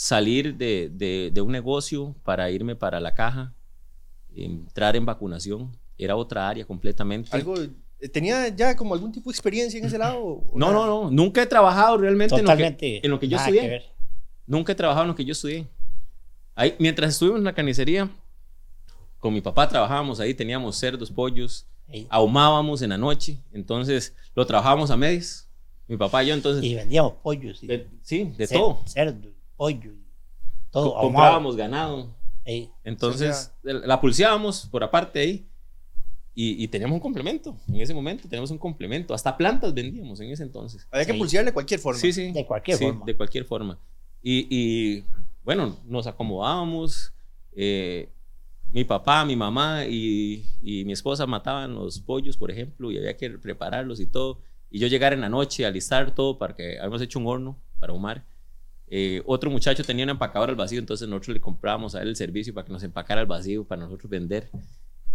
salir 0.00 0.54
de, 0.56 0.90
de- 0.94 1.30
de 1.34 1.40
un 1.40 1.50
negocio 1.50 2.14
para 2.22 2.48
irme 2.52 2.76
para 2.76 3.00
la 3.00 3.14
caja, 3.14 3.52
entrar 4.32 4.94
en 4.94 5.04
vacunación, 5.04 5.76
era 5.98 6.14
otra 6.14 6.48
área 6.48 6.64
completamente. 6.64 7.28
Algo, 7.32 7.56
eh, 7.60 8.08
¿Tenía 8.08 8.46
ya 8.46 8.76
como 8.76 8.94
algún 8.94 9.10
tipo 9.10 9.28
de 9.28 9.34
experiencia 9.34 9.76
en 9.80 9.86
ese 9.86 9.98
lado? 9.98 10.44
No, 10.54 10.66
nada? 10.70 10.72
no, 10.72 10.86
no, 10.86 11.10
nunca 11.10 11.42
he 11.42 11.46
trabajado 11.46 11.96
realmente 11.98 12.32
en 12.36 12.42
lo, 12.42 12.46
que, 12.46 12.52
Totalmente. 12.52 13.04
en 13.04 13.10
lo 13.10 13.18
que 13.18 13.26
yo 13.26 13.36
estudié. 13.38 13.60
que 13.62 13.68
ver. 13.68 13.82
Nunca 14.46 14.70
he 14.70 14.74
trabajado 14.76 15.02
en 15.02 15.08
lo 15.08 15.14
que 15.16 15.24
yo 15.24 15.32
estudié. 15.32 15.66
Ahí, 16.54 16.76
mientras 16.78 17.10
estuvimos 17.14 17.38
en 17.40 17.44
la 17.44 17.52
carnicería, 17.52 18.08
con 19.18 19.34
mi 19.34 19.40
papá 19.40 19.68
trabajábamos 19.68 20.20
ahí, 20.20 20.32
teníamos 20.32 20.76
cerdos, 20.76 21.10
pollos, 21.10 21.66
Sí. 21.90 22.06
ahumábamos 22.08 22.82
en 22.82 22.90
la 22.90 22.98
noche, 22.98 23.38
entonces 23.52 24.14
lo 24.36 24.46
trabajábamos 24.46 24.92
a 24.92 24.96
medias, 24.96 25.48
mi 25.88 25.96
papá 25.96 26.22
y 26.22 26.28
yo, 26.28 26.34
entonces, 26.34 26.62
Y 26.62 26.76
vendíamos 26.76 27.14
pollos. 27.14 27.64
Y 27.64 27.66
de- 27.66 27.88
sí, 28.02 28.32
de 28.36 28.44
cer- 28.46 28.52
todo. 28.52 28.80
Cerdo, 28.86 29.28
pollo, 29.58 29.92
y 29.92 30.04
todo. 30.70 30.96
Ahumado. 30.96 31.02
Comprábamos 31.02 31.56
ganado, 31.56 32.14
Sí. 32.46 32.70
entonces 32.84 33.52
la 33.62 34.00
pulseábamos 34.00 34.66
por 34.70 34.82
aparte 34.82 35.18
ahí 35.20 35.46
y, 36.34 36.62
y 36.64 36.68
teníamos 36.68 36.94
un 36.94 37.00
complemento, 37.00 37.54
en 37.68 37.80
ese 37.80 37.92
momento 37.92 38.22
teníamos 38.28 38.50
un 38.50 38.58
complemento, 38.58 39.12
hasta 39.12 39.36
plantas 39.36 39.74
vendíamos 39.74 40.18
en 40.20 40.30
ese 40.30 40.44
entonces. 40.44 40.86
Había 40.90 41.04
que 41.04 41.12
Sí. 41.12 41.18
pulsearle 41.18 41.50
de 41.50 41.54
cualquier 41.54 41.80
forma. 41.80 42.00
Sí, 42.00 42.12
sí. 42.12 42.32
De 42.32 42.46
cualquier 42.46 42.78
Sí, 42.78 42.84
forma. 42.84 43.04
De 43.04 43.14
cualquier 43.16 43.44
forma. 43.44 43.78
Y, 44.22 44.46
y, 44.48 45.04
bueno, 45.44 45.76
nos 45.84 46.06
acomodábamos. 46.06 47.12
eh, 47.60 48.08
mi 48.70 48.84
papá, 48.84 49.24
mi 49.24 49.34
mamá 49.34 49.84
y, 49.86 50.44
y 50.62 50.84
mi 50.84 50.92
esposa 50.92 51.26
mataban 51.26 51.74
los 51.74 51.98
pollos, 52.00 52.36
por 52.36 52.50
ejemplo, 52.50 52.92
y 52.92 52.98
había 52.98 53.16
que 53.16 53.30
prepararlos 53.30 53.98
y 53.98 54.06
todo. 54.06 54.38
Y 54.70 54.78
yo 54.78 54.86
llegar 54.88 55.12
en 55.14 55.22
la 55.22 55.28
noche 55.30 55.64
a 55.64 55.68
alistar 55.68 56.14
todo 56.14 56.38
para 56.38 56.54
que 56.54 56.78
habíamos 56.78 57.00
hecho 57.02 57.18
un 57.18 57.26
horno 57.26 57.58
para 57.80 57.92
ahumar. 57.94 58.24
Eh, 58.90 59.22
otro 59.26 59.50
muchacho 59.50 59.84
tenía 59.84 60.04
una 60.04 60.12
empacadora 60.12 60.50
al 60.50 60.56
vacío, 60.56 60.78
entonces 60.78 61.08
nosotros 61.08 61.34
le 61.34 61.40
comprábamos 61.40 61.94
a 61.94 62.02
él 62.02 62.08
el 62.08 62.16
servicio 62.16 62.54
para 62.54 62.66
que 62.66 62.72
nos 62.72 62.82
empacara 62.82 63.20
al 63.20 63.26
vacío 63.26 63.64
para 63.64 63.82
nosotros 63.82 64.10
vender. 64.10 64.50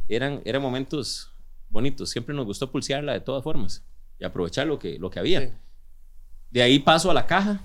Eran, 0.07 0.41
eran 0.45 0.61
momentos 0.61 1.31
bonitos. 1.69 2.09
Siempre 2.09 2.35
nos 2.35 2.45
gustó 2.45 2.71
pulsearla 2.71 3.13
de 3.13 3.21
todas 3.21 3.43
formas 3.43 3.83
y 4.19 4.23
aprovechar 4.23 4.67
lo 4.67 4.77
que, 4.77 4.99
lo 4.99 5.09
que 5.09 5.19
había. 5.19 5.41
Sí. 5.41 5.53
De 6.51 6.61
ahí 6.61 6.79
paso 6.79 7.09
a 7.09 7.13
la 7.15 7.25
caja, 7.25 7.61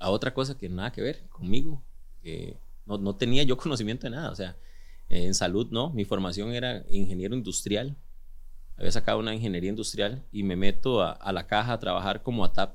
a 0.00 0.10
otra 0.10 0.34
cosa 0.34 0.58
que 0.58 0.68
nada 0.68 0.90
que 0.90 1.02
ver 1.02 1.22
conmigo. 1.28 1.80
que 2.20 2.56
no, 2.84 2.98
no 2.98 3.14
tenía 3.14 3.44
yo 3.44 3.56
conocimiento 3.56 4.08
de 4.08 4.10
nada, 4.10 4.30
o 4.30 4.34
sea, 4.34 4.56
en 5.08 5.34
salud 5.34 5.68
no, 5.70 5.90
mi 5.90 6.04
formación 6.04 6.52
era 6.52 6.84
ingeniero 6.88 7.36
industrial. 7.36 7.96
Había 8.76 8.90
sacado 8.90 9.20
una 9.20 9.34
ingeniería 9.34 9.70
industrial 9.70 10.24
y 10.32 10.42
me 10.42 10.56
meto 10.56 11.00
a, 11.02 11.12
a 11.12 11.32
la 11.32 11.46
caja 11.46 11.74
a 11.74 11.78
trabajar 11.78 12.22
como 12.22 12.44
ATAP. 12.44 12.74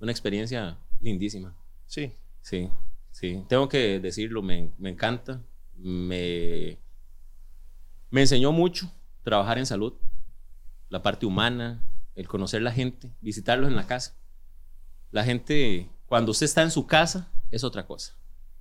Una 0.00 0.10
experiencia 0.10 0.78
lindísima. 1.02 1.54
Sí. 1.86 2.14
Sí, 2.42 2.68
sí. 3.12 3.44
Tengo 3.48 3.68
que 3.68 4.00
decirlo, 4.00 4.42
me, 4.42 4.70
me 4.78 4.90
encanta. 4.90 5.40
Me, 5.76 6.78
me 8.10 8.20
enseñó 8.20 8.52
mucho 8.52 8.92
trabajar 9.22 9.58
en 9.58 9.66
salud, 9.66 9.94
la 10.88 11.02
parte 11.02 11.24
humana, 11.24 11.82
el 12.14 12.28
conocer 12.28 12.62
la 12.62 12.72
gente, 12.72 13.10
visitarlos 13.20 13.68
en 13.68 13.76
la 13.76 13.86
casa. 13.86 14.16
La 15.12 15.24
gente, 15.24 15.88
cuando 16.06 16.32
usted 16.32 16.44
está 16.44 16.62
en 16.62 16.70
su 16.70 16.86
casa, 16.86 17.30
es 17.50 17.64
otra 17.64 17.86
cosa. 17.86 18.16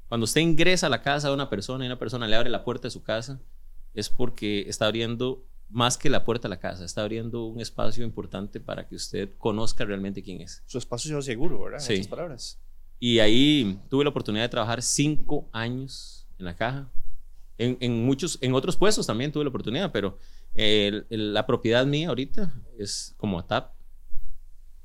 Cuando 0.07 0.25
usted 0.25 0.41
ingresa 0.41 0.87
a 0.87 0.89
la 0.89 1.01
casa 1.01 1.29
de 1.29 1.33
una 1.33 1.49
persona 1.49 1.83
y 1.83 1.87
una 1.87 1.99
persona 1.99 2.27
le 2.27 2.35
abre 2.35 2.49
la 2.49 2.63
puerta 2.63 2.87
de 2.87 2.91
su 2.91 3.01
casa, 3.01 3.41
es 3.93 4.09
porque 4.09 4.61
está 4.67 4.85
abriendo 4.85 5.43
más 5.71 5.97
que 5.97 6.09
la 6.09 6.23
puerta 6.25 6.47
de 6.47 6.49
la 6.55 6.59
casa, 6.59 6.83
está 6.85 7.01
abriendo 7.01 7.45
un 7.45 7.59
espacio 7.61 8.03
importante 8.03 8.59
para 8.59 8.87
que 8.87 8.95
usted 8.95 9.29
conozca 9.37 9.85
realmente 9.85 10.21
quién 10.21 10.41
es. 10.41 10.61
Su 10.65 10.77
espacio 10.77 11.21
seguro, 11.21 11.59
¿verdad? 11.63 11.79
Sí. 11.79 11.93
En 11.93 11.99
otras 12.01 12.07
palabras. 12.09 12.59
Y 12.99 13.19
ahí 13.19 13.79
tuve 13.89 14.03
la 14.03 14.09
oportunidad 14.09 14.43
de 14.43 14.49
trabajar 14.49 14.81
cinco 14.81 15.49
años 15.53 16.27
en 16.37 16.45
la 16.45 16.55
caja. 16.55 16.91
En, 17.57 17.77
en 17.79 18.05
muchos, 18.05 18.37
en 18.41 18.53
otros 18.53 18.75
puestos 18.77 19.07
también 19.07 19.31
tuve 19.31 19.43
la 19.43 19.49
oportunidad, 19.49 19.91
pero 19.91 20.17
el- 20.53 21.05
el- 21.09 21.33
la 21.33 21.45
propiedad 21.45 21.85
mía 21.85 22.09
ahorita 22.09 22.53
es 22.77 23.13
como 23.17 23.39
ATAP. 23.39 23.73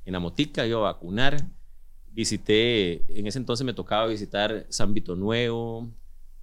En 0.05 0.13
la 0.13 0.19
motica 0.19 0.65
iba 0.65 0.77
a 0.79 0.93
vacunar. 0.93 1.45
Visité, 2.11 3.03
en 3.09 3.27
ese 3.27 3.37
entonces 3.37 3.63
me 3.65 3.73
tocaba 3.73 4.07
visitar 4.07 4.65
San 4.69 4.93
Vito 4.93 5.15
Nuevo, 5.15 5.87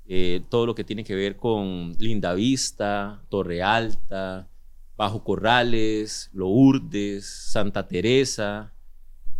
eh, 0.07 0.43
todo 0.49 0.67
lo 0.67 0.75
que 0.75 0.85
tiene 0.85 1.05
que 1.05 1.14
ver 1.14 1.37
con 1.37 1.93
Lindavista, 1.99 3.23
Torre 3.29 3.62
Alta, 3.62 4.49
Bajo 4.97 5.25
Corrales, 5.25 6.31
Lourdes, 6.33 7.27
Santa 7.27 7.87
Teresa. 7.88 8.73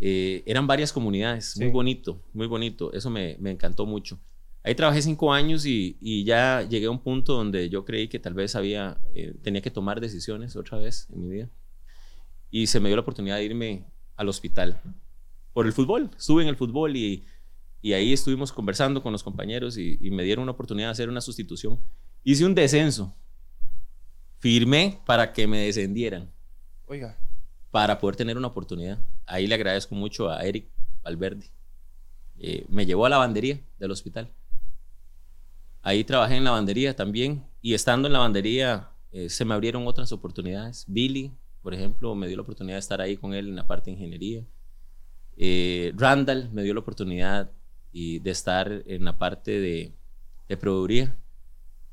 Eh, 0.01 0.43
eran 0.47 0.67
varias 0.67 0.93
comunidades, 0.93 1.53
Sí. 1.53 1.61
muy 1.63 1.71
bonito, 1.71 2.21
muy 2.33 2.47
bonito. 2.47 2.93
Eso 2.93 3.11
me, 3.11 3.37
me 3.41 3.51
encantó 3.51 3.87
mucho. 3.87 4.19
Ahí 4.63 4.75
trabajé 4.75 5.03
cinco 5.03 5.33
años 5.33 5.67
y, 5.67 5.97
y 6.01 6.25
ya 6.25 6.63
llegué 6.69 6.87
a 6.87 6.91
un 6.91 6.99
punto 7.01 7.35
donde 7.35 7.69
yo 7.69 7.85
creí 7.85 8.09
que 8.09 8.19
tal 8.19 8.33
vez 8.35 8.57
había, 8.57 8.99
eh, 9.15 9.35
tenía 9.43 9.61
que 9.61 9.71
tomar 9.71 10.01
decisiones 10.01 10.57
otra 10.57 10.79
vez 10.79 11.07
en 11.13 11.21
mi 11.21 11.29
vida. 11.29 11.51
Y 12.51 12.67
se 12.67 12.81
me 12.81 12.89
dio 12.89 12.97
la 12.97 13.03
oportunidad 13.03 13.37
de 13.37 13.45
irme 13.45 13.85
al 14.17 14.29
hospital 14.29 14.81
por 15.53 15.67
el 15.67 15.73
fútbol. 15.73 16.11
Estuve 16.17 16.43
en 16.43 16.49
el 16.49 16.57
fútbol 16.57 16.97
y, 16.97 17.25
y 17.85 17.93
ahí 17.93 18.15
estuvimos 18.15 18.51
conversando 18.51 19.03
con 19.03 19.13
los 19.13 19.23
compañeros 19.23 19.77
y, 19.77 19.99
y 20.01 20.11
me 20.11 20.23
dieron 20.23 20.45
una 20.45 20.53
oportunidad 20.53 20.89
de 20.89 20.93
hacer 20.93 21.11
una 21.11 21.21
sustitución. 21.21 21.79
Hice 22.23 22.47
un 22.47 22.55
descenso. 22.55 23.15
Firmé 24.39 25.03
para 25.05 25.35
que 25.35 25.47
me 25.47 25.59
descendieran 25.59 26.31
Oiga. 26.87 27.19
para 27.71 27.99
poder 27.99 28.17
tener 28.17 28.39
una 28.39 28.47
oportunidad. 28.47 28.99
Ahí 29.27 29.47
le 29.47 29.55
agradezco 29.55 29.95
mucho 29.95 30.31
a 30.31 30.43
Eric 30.47 30.67
Valverde. 31.03 31.51
Eh, 32.39 32.65
me 32.71 32.87
llevó 32.87 33.05
a 33.05 33.11
la 33.11 33.17
lavandería 33.17 33.61
del 33.79 33.91
hospital. 33.91 34.31
Ahí 35.83 36.05
trabajé 36.05 36.37
en 36.37 36.45
la 36.45 36.53
lavandería 36.53 36.97
también 36.97 37.45
y 37.61 37.75
estando 37.75 38.09
en 38.09 38.15
la 38.15 38.21
lavandería 38.21 38.89
eh, 39.13 39.29
se 39.29 39.45
me 39.45 39.53
abrieron 39.53 39.87
otras 39.87 40.11
oportunidades. 40.11 40.87
Billy, 40.89 41.33
por 41.61 41.75
ejemplo, 41.75 42.15
me 42.15 42.29
dio 42.29 42.37
la 42.37 42.45
oportunidad 42.45 42.77
de 42.77 42.81
estar 42.81 43.03
ahí 43.03 43.19
con 43.19 43.35
él 43.35 43.49
en 43.49 43.57
la 43.57 43.67
parte 43.67 43.91
de 43.91 43.97
ingeniería. 43.99 44.43
Eh, 45.37 45.93
Randall 45.97 46.49
me 46.51 46.63
dio 46.63 46.73
la 46.73 46.81
oportunidad 46.81 47.51
y 47.95 48.19
de 48.19 48.31
estar 48.33 48.83
en 48.87 49.05
la 49.05 49.17
parte 49.17 49.53
de, 49.61 49.93
de 50.49 50.57
proveeduría. 50.57 51.17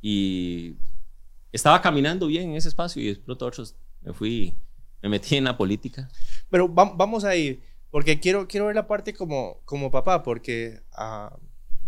Y 0.02 0.76
estaba 1.52 1.80
caminando 1.82 2.26
bien 2.28 2.50
en 2.50 2.56
ese 2.56 2.70
espacio 2.70 3.02
y 3.02 3.08
de 3.14 3.16
pronto 3.18 3.46
otros 3.46 3.76
me 4.02 4.12
fui, 4.14 4.56
me 5.02 5.10
metí 5.10 5.36
en 5.36 5.44
la 5.44 5.56
política. 5.56 6.10
Pero 6.50 6.74
va- 6.74 6.92
vamos 6.96 7.24
a 7.24 7.36
ir, 7.36 7.62
porque 7.92 8.20
quiero, 8.20 8.48
quiero 8.48 8.66
ver 8.66 8.76
la 8.76 8.88
parte 8.88 9.14
como, 9.14 9.60
como 9.66 9.92
papá, 9.92 10.24
porque, 10.24 10.82
ah, 10.94 11.38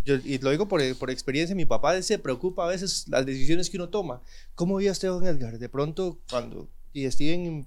yo, 0.05 0.15
y 0.23 0.37
lo 0.37 0.51
digo 0.51 0.67
por, 0.67 0.79
por 0.97 1.09
experiencia, 1.09 1.55
mi 1.55 1.65
papá 1.65 1.99
se 2.03 2.19
preocupa 2.19 2.65
a 2.65 2.67
veces 2.67 3.07
las 3.07 3.25
decisiones 3.25 3.69
que 3.69 3.77
uno 3.77 3.89
toma. 3.89 4.21
¿Cómo 4.53 4.75
vio 4.77 4.91
usted, 4.91 5.07
don 5.07 5.25
Edgar? 5.25 5.57
De 5.57 5.69
pronto, 5.69 6.19
cuando 6.29 6.69
y 6.91 7.09
Steven 7.09 7.65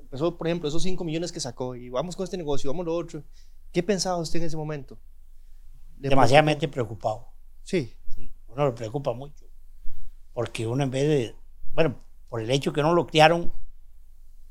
empezó, 0.00 0.36
por 0.36 0.48
ejemplo, 0.48 0.68
esos 0.68 0.82
5 0.82 1.04
millones 1.04 1.30
que 1.30 1.38
sacó, 1.38 1.76
y 1.76 1.88
vamos 1.88 2.16
con 2.16 2.24
este 2.24 2.36
negocio, 2.36 2.68
vamos 2.70 2.84
lo 2.86 2.94
otro, 2.96 3.22
¿qué 3.72 3.82
pensaba 3.84 4.16
usted 4.16 4.40
en 4.40 4.46
ese 4.46 4.56
momento? 4.56 4.98
¿Le 6.04 6.10
Demasiadamente 6.10 6.68
preocupado. 6.68 7.32
Sí, 7.62 7.94
Sí, 8.14 8.30
uno 8.48 8.66
le 8.66 8.72
preocupa 8.72 9.14
mucho. 9.14 9.46
Porque 10.34 10.66
uno 10.66 10.84
en 10.84 10.90
vez 10.90 11.08
de, 11.08 11.34
bueno, 11.72 11.98
por 12.28 12.42
el 12.42 12.50
hecho 12.50 12.74
que 12.74 12.82
no 12.82 12.92
lo 12.92 13.06
criaron, 13.06 13.50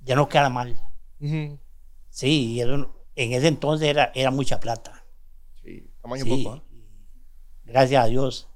ya 0.01 0.15
no 0.15 0.27
queda 0.27 0.49
mal. 0.49 0.81
Sí, 2.09 2.53
y 2.53 2.61
eso- 2.61 3.05
en 3.15 3.33
ese 3.33 3.47
entonces 3.49 3.87
era, 3.87 4.11
era 4.15 4.31
mucha 4.31 4.59
plata. 4.59 5.05
sí, 5.63 5.87
tamaño 6.01 6.23
Sí, 6.25 6.43
poco. 6.43 6.63
y 6.71 6.85
gracias 7.65 8.03
a 8.03 8.07
Dios, 8.07 8.49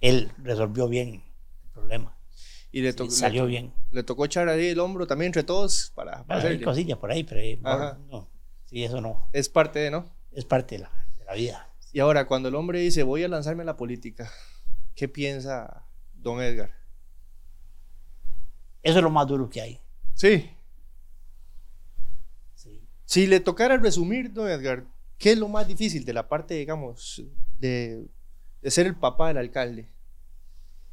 él 0.00 0.30
resolvió 0.38 0.86
bien 0.88 1.24
el 1.64 1.70
problema. 1.70 2.16
Y 2.70 2.82
le, 2.82 2.92
Sí, 2.92 2.98
tocó 2.98 3.10
salió 3.10 3.42
le, 3.44 3.48
bien. 3.50 3.74
le 3.90 4.02
tocó 4.04 4.24
echar 4.24 4.48
ahí 4.48 4.68
el 4.68 4.78
hombro 4.78 5.06
también 5.08 5.28
entre 5.30 5.42
todos 5.42 5.92
para, 5.94 6.12
para 6.12 6.24
Bueno, 6.24 6.34
hay 6.40 6.46
hacerle. 6.46 6.64
cosillas 6.64 6.98
por 6.98 7.10
ahí, 7.10 7.24
pero 7.24 7.40
eh, 7.40 7.58
no. 8.08 8.28
Sí, 8.64 8.84
eso 8.84 9.00
no. 9.00 9.28
Es 9.32 9.48
parte 9.48 9.80
de, 9.80 9.90
¿no? 9.90 10.06
Es 10.32 10.44
parte 10.44 10.76
de 10.76 10.82
la, 10.82 11.03
la 11.34 11.40
vida. 11.40 11.70
Y 11.92 12.00
ahora, 12.00 12.26
cuando 12.26 12.48
el 12.48 12.54
hombre 12.54 12.80
dice, 12.80 13.02
voy 13.02 13.22
a 13.22 13.28
lanzarme 13.28 13.62
a 13.62 13.66
la 13.66 13.76
política, 13.76 14.30
¿qué 14.94 15.08
piensa 15.08 15.86
don 16.14 16.40
Edgar? 16.40 16.70
Eso 18.82 18.98
es 18.98 19.02
lo 19.02 19.10
más 19.10 19.26
duro 19.26 19.48
que 19.48 19.60
hay. 19.60 19.80
Sí. 20.14 20.50
Sí. 22.54 22.80
Si 23.04 23.26
le 23.26 23.40
tocara 23.40 23.76
resumir, 23.76 24.32
don 24.32 24.48
Edgar, 24.48 24.84
¿qué 25.18 25.32
es 25.32 25.38
lo 25.38 25.48
más 25.48 25.66
difícil 25.66 26.04
de 26.04 26.12
la 26.12 26.28
parte, 26.28 26.54
digamos, 26.54 27.22
de, 27.58 28.06
de 28.60 28.70
ser 28.70 28.86
el 28.86 28.96
papá 28.96 29.28
del 29.28 29.38
alcalde? 29.38 29.88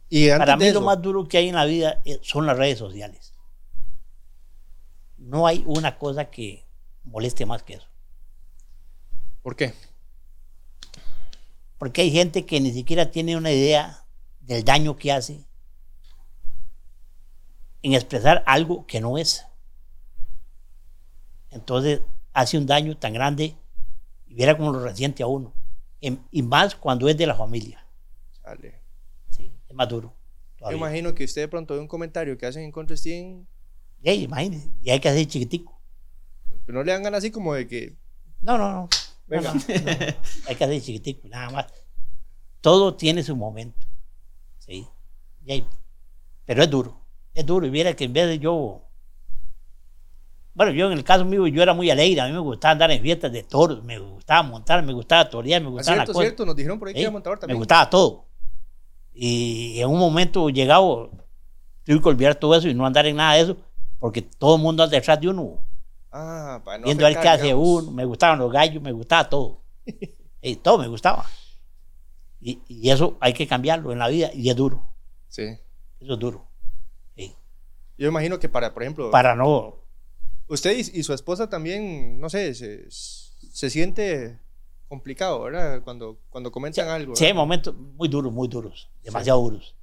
Y 0.10 0.30
Para 0.30 0.58
mí 0.58 0.70
lo 0.72 0.82
más 0.82 1.02
duro 1.02 1.28
que 1.28 1.38
hay 1.38 1.48
en 1.48 1.56
la 1.56 1.66
vida 1.66 2.02
eh, 2.04 2.20
son 2.22 2.46
las 2.46 2.58
redes 2.58 2.78
sociales. 2.78 3.34
No 5.18 5.48
hay 5.48 5.64
una 5.66 5.98
cosa 5.98 6.30
que 6.30 6.66
moleste 7.06 7.46
más 7.46 7.64
que 7.64 7.76
eso. 7.76 7.88
¿Por 9.42 9.56
qué? 9.56 9.74
Porque 11.82 12.02
hay 12.04 12.12
gente 12.12 12.46
que 12.46 12.62
ni 12.62 12.72
siquiera 12.72 13.10
tiene 13.10 13.36
una 13.36 13.52
idea 13.52 14.06
del 14.42 14.64
daño 14.64 14.96
que 14.98 15.12
hace 15.12 15.44
en 17.82 17.94
expresar 17.96 18.44
algo 18.46 18.86
que 18.86 19.02
no 19.02 19.18
es. 19.18 19.48
Entonces 21.50 22.02
hace 22.34 22.60
un 22.60 22.68
daño 22.68 22.96
tan 23.00 23.14
grande 23.14 23.56
y 24.28 24.36
viera 24.36 24.56
como 24.56 24.72
lo 24.72 24.84
resiente 24.84 25.24
a 25.24 25.26
uno. 25.26 25.56
En- 26.02 26.24
y 26.30 26.44
más 26.44 26.76
cuando 26.76 27.10
es 27.10 27.18
de 27.18 27.26
la 27.26 27.34
familia. 27.34 27.84
Chale. 28.44 28.76
Sí, 29.32 29.52
es 29.68 29.76
más 29.76 29.90
duro. 29.90 30.14
Yo 30.52 30.58
todavía. 30.58 30.78
imagino 30.78 31.16
que 31.16 31.24
usted 31.24 31.42
de 31.42 31.48
pronto 31.48 31.74
ve 31.74 31.80
un 31.80 31.88
comentario 31.88 32.38
que 32.38 32.46
hacen 32.46 32.62
en 32.62 32.72
contra 32.72 32.94
de 32.94 32.98
Steven, 32.98 33.48
Ey, 34.04 34.22
imagínese, 34.26 34.70
y 34.84 34.92
hay 34.92 35.00
que 35.00 35.10
hacer 35.10 35.26
chiquitico. 35.26 35.82
pero 36.64 36.78
no 36.78 36.84
le 36.84 36.92
dan 36.92 37.02
ganas 37.02 37.18
así 37.18 37.32
como 37.32 37.56
de 37.56 37.68
que, 37.68 37.96
No, 38.42 38.60
no, 38.60 38.72
no. 38.72 38.90
Venga. 39.32 39.54
No, 39.54 39.60
no. 39.68 40.16
Hay 40.48 40.56
que 40.56 40.64
hacer 40.64 40.82
chiquitico, 40.82 41.28
nada 41.28 41.50
más. 41.50 41.66
Todo 42.62 42.94
tiene 42.96 43.24
su 43.24 43.36
momento. 43.36 43.88
Sí. 44.60 44.86
Hay- 45.50 45.66
pero 46.46 46.62
es 46.64 46.70
duro. 46.70 47.00
Es 47.34 47.46
duro. 47.46 47.66
Y 47.66 47.70
viera 47.70 47.94
que 47.96 48.04
en 48.04 48.14
vez 48.14 48.28
de 48.28 48.38
yo. 48.40 48.82
Bueno, 50.54 50.74
yo 50.74 50.88
en 50.92 50.98
el 50.98 51.04
caso 51.04 51.24
mío, 51.24 51.48
yo 51.48 51.64
era 51.64 51.74
muy 51.74 51.90
alegre. 51.90 52.20
A 52.22 52.28
mí 52.28 52.34
me 52.34 52.40
gustaba 52.40 52.74
andar 52.74 52.92
en 52.92 53.02
fiestas 53.02 53.32
de 53.32 53.44
toros. 53.44 53.82
Me 53.84 53.98
gustaba 53.98 54.44
montar, 54.44 54.84
me 54.84 54.92
gustaba 54.92 55.30
torear, 55.30 55.62
me 55.62 55.68
"Ah, 55.68 55.72
gustaba 55.72 55.98
la 55.98 56.06
cierto, 56.06 56.20
cierto, 56.22 56.46
nos 56.46 56.56
dijeron 56.56 56.78
por 56.78 56.90
ahí 56.90 56.94
que 56.94 57.02
era 57.02 57.10
montador 57.12 57.38
me 57.38 57.42
también. 57.42 57.58
gustaba 57.58 57.90
todo. 57.90 58.26
Y 59.14 59.80
en 59.80 59.90
un 59.90 59.98
momento 59.98 60.50
llegado, 60.50 61.10
tuve 61.86 62.02
que 62.02 62.10
olvidar 62.10 62.36
todo 62.36 62.54
eso 62.56 62.68
y 62.68 62.74
no 62.74 62.86
andar 62.86 63.06
en 63.06 63.16
nada 63.16 63.36
de 63.36 63.42
eso, 63.42 63.58
porque 64.00 64.22
todo 64.22 64.58
el 64.58 64.62
mundo 64.62 64.86
detrás 64.88 65.20
de 65.22 65.30
uno, 65.30 65.60
Ah, 66.12 66.62
para 66.66 66.80
no 66.80 66.86
viendo 66.86 67.06
a 67.06 67.10
ver 67.10 67.16
qué 67.20 67.28
afectar, 67.28 67.40
hace 67.40 67.54
uno. 67.56 67.92
Me 67.92 68.06
gustaban 68.06 68.40
los 68.40 68.52
gallos, 68.52 68.82
me 68.82 68.92
gustaba 68.92 69.30
todo. 69.30 69.62
Y 70.44 70.56
todo 70.56 70.80
me 70.80 70.88
gustaba. 70.88 71.24
Y, 72.40 72.60
y 72.68 72.90
eso 72.90 73.16
hay 73.20 73.32
que 73.34 73.46
cambiarlo 73.46 73.92
en 73.92 74.00
la 74.00 74.08
vida 74.08 74.32
y 74.34 74.50
es 74.50 74.56
duro. 74.56 74.84
Sí. 75.28 75.44
Eso 76.00 76.14
es 76.14 76.20
duro. 76.20 76.48
Sí. 77.16 77.36
Yo 78.00 78.08
imagino 78.08 78.40
que 78.40 78.50
para, 78.50 78.74
por 78.74 78.82
ejemplo, 78.82 79.12
Para 79.12 79.36
no. 79.36 79.76
usted 80.48 80.76
y, 80.76 81.00
y 81.00 81.04
su 81.04 81.14
esposa 81.14 81.48
también, 81.48 82.20
no 82.20 82.28
sé, 82.28 82.56
se, 82.56 82.90
se 82.90 83.70
siente 83.70 84.40
complicado, 84.88 85.42
¿verdad? 85.42 85.84
Cuando, 85.84 86.18
cuando 86.32 86.52
comentan 86.52 86.90
algo. 86.90 87.16
Sí, 87.16 87.26
hay 87.26 87.34
momentos 87.34 87.76
muy 87.78 88.08
duros, 88.08 88.34
muy 88.34 88.48
duros, 88.48 88.90
demasiado 89.04 89.40
duros. 89.42 89.76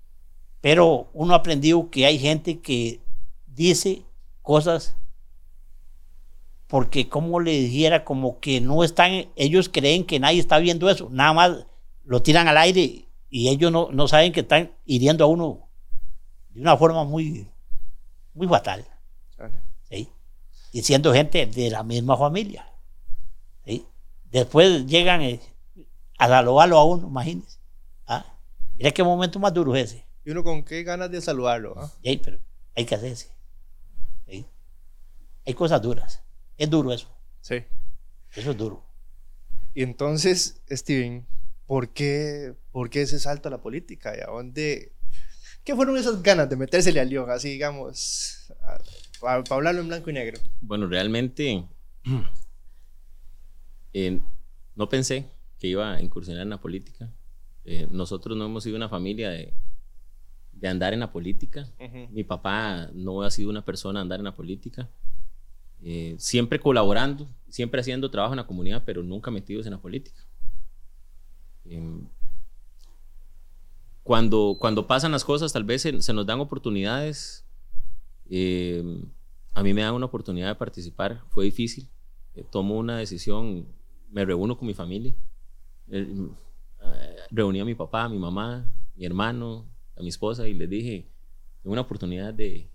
Pero 0.61 1.09
uno 1.13 1.35
ha 1.35 1.37
aprendido 1.37 1.89
que 1.89 2.05
hay 2.05 2.19
gente 2.19 2.59
que 2.61 3.01
dice 3.47 4.03
cosas 4.43 4.97
porque, 6.69 7.09
como 7.09 7.41
le 7.41 7.53
dijera, 7.53 8.05
como 8.05 8.41
que 8.41 8.61
no 8.61 8.85
están, 8.85 9.27
ellos 9.37 9.71
creen 9.71 10.05
que 10.05 10.21
nadie 10.21 10.39
está 10.39 10.59
viendo 10.59 10.89
eso, 10.91 11.09
nada 11.11 11.33
más 11.33 11.67
lo 12.05 12.23
tiran 12.23 12.47
al 12.47 12.59
aire 12.59 13.07
y 13.31 13.49
ellos 13.49 13.73
no, 13.73 13.89
no 13.91 14.07
saben 14.07 14.33
que 14.33 14.41
están 14.41 14.71
hiriendo 14.85 15.25
a 15.25 15.29
uno 15.29 15.69
de 16.51 16.61
una 16.61 16.77
forma 16.77 17.05
muy, 17.05 17.49
muy 18.35 18.47
fatal. 18.47 18.87
¿sí? 19.89 20.09
Y 20.73 20.83
siendo 20.83 21.13
gente 21.13 21.47
de 21.47 21.71
la 21.71 21.83
misma 21.83 22.17
familia. 22.17 22.71
¿sí? 23.65 23.87
Después 24.31 24.87
llegan 24.87 25.23
eh, 25.23 25.41
a 26.19 26.29
saludarlo 26.29 26.79
a 26.79 26.85
uno, 26.85 27.09
imagínense. 27.09 27.59
¿ah? 28.07 28.27
Mira 28.77 28.91
qué 28.91 29.03
momento 29.03 29.39
más 29.39 29.55
duro 29.55 29.75
es 29.75 29.93
ese. 29.93 30.07
Y 30.25 30.31
uno 30.31 30.45
con 30.45 30.63
qué 30.65 30.83
ganas 30.83 31.11
de 31.11 31.23
saludarlo. 31.23 31.77
¿sí? 32.03 32.21
Pero 32.23 32.39
hay 32.77 32.85
que 32.85 32.95
hacerse. 32.95 33.29
¿sí? 34.27 34.45
Hay 35.47 35.55
cosas 35.55 35.81
duras. 35.81 36.23
Es 36.59 36.69
duro 36.69 36.93
eso. 36.93 37.09
Sí. 37.41 37.63
Eso 38.35 38.51
es 38.51 38.57
duro. 38.57 38.85
Y 39.75 39.83
entonces, 39.85 40.61
Steven, 40.69 41.25
¿por 41.67 41.91
qué, 41.91 42.55
¿por 42.73 42.91
qué 42.91 43.03
ese 43.03 43.21
salto 43.21 43.49
a 43.49 43.53
la 43.53 43.63
política? 43.63 44.13
¿Y 44.17 44.21
a 44.21 44.27
dónde? 44.27 44.93
¿Qué 45.63 45.75
fueron 45.77 45.97
esas 45.97 46.21
ganas 46.23 46.51
de 46.51 46.57
metérsele 46.57 46.99
al 46.99 47.09
león, 47.09 47.31
así 47.31 47.51
digamos, 47.51 48.53
para 49.21 49.43
hablarlo 49.51 49.81
en 49.83 49.89
blanco 49.89 50.11
y 50.11 50.15
negro? 50.15 50.41
Bueno, 50.61 50.89
realmente 50.89 51.65
eh, 53.93 54.21
no 54.75 54.89
pensé 54.89 55.27
que 55.61 55.69
iba 55.69 55.95
a 55.95 56.03
incursionar 56.03 56.43
en 56.43 56.51
la 56.51 56.61
política. 56.61 57.13
Eh, 57.65 57.87
nosotros 57.91 58.37
no 58.37 58.47
hemos 58.47 58.65
sido 58.65 58.77
una 58.77 58.89
familia 58.89 59.31
de, 59.31 59.53
de 60.53 60.69
andar 60.69 60.93
en 60.93 61.01
la 61.01 61.13
política. 61.13 61.69
Mi 62.11 62.25
papá 62.25 62.91
no 62.95 63.23
ha 63.23 63.31
sido 63.31 63.51
una 63.51 63.65
persona 63.65 64.01
a 64.01 64.03
andar 64.03 64.21
en 64.21 64.25
la 64.25 64.35
política. 64.35 64.89
Eh, 65.83 66.17
siempre 66.19 66.59
colaborando, 66.59 67.29
siempre 67.49 67.81
haciendo 67.81 68.11
trabajo 68.11 68.35
en 68.35 68.39
la 68.39 68.47
comunidad, 68.47 68.83
pero 68.85 69.03
nunca 69.03 69.31
metidos 69.31 69.67
en 69.67 69.73
la 69.73 69.81
política. 69.81 70.21
Em, 71.65 72.07
cuando, 74.03 74.57
cuando 74.59 74.87
pasan 74.87 75.13
las 75.13 75.25
cosas, 75.25 75.53
tal 75.53 75.65
vez 75.65 75.83
se, 75.83 76.13
nos 76.13 76.27
dan 76.27 76.41
oportunidades. 76.41 77.45
Eh, 78.31 79.03
a 79.55 79.63
mí 79.63 79.75
me 79.75 79.83
dan 79.83 79.95
una 79.95 80.07
oportunidad 80.07 80.49
de 80.49 80.55
participar. 80.55 81.23
Fue 81.29 81.45
difícil. 81.45 81.89
Eh, 82.35 82.45
tomo 82.49 82.79
una 82.79 82.99
decisión, 82.99 83.67
me 84.11 84.25
reúno 84.25 84.57
con 84.57 84.67
mi 84.67 84.75
familia. 84.75 85.15
Eh, 85.91 86.07
eh, 86.81 87.17
reuní 87.31 87.61
a 87.61 87.65
mi 87.65 87.75
papá, 87.75 88.05
a 88.05 88.09
mi 88.09 88.19
mamá, 88.19 88.65
mi 88.95 89.05
hermano, 89.05 89.67
a 89.97 90.03
mi 90.03 90.09
esposa 90.09 90.47
y 90.47 90.55
les 90.55 90.71
dije, 90.71 91.09
tengo 91.63 91.73
una 91.73 91.83
oportunidad 91.83 92.33
de, 92.33 92.69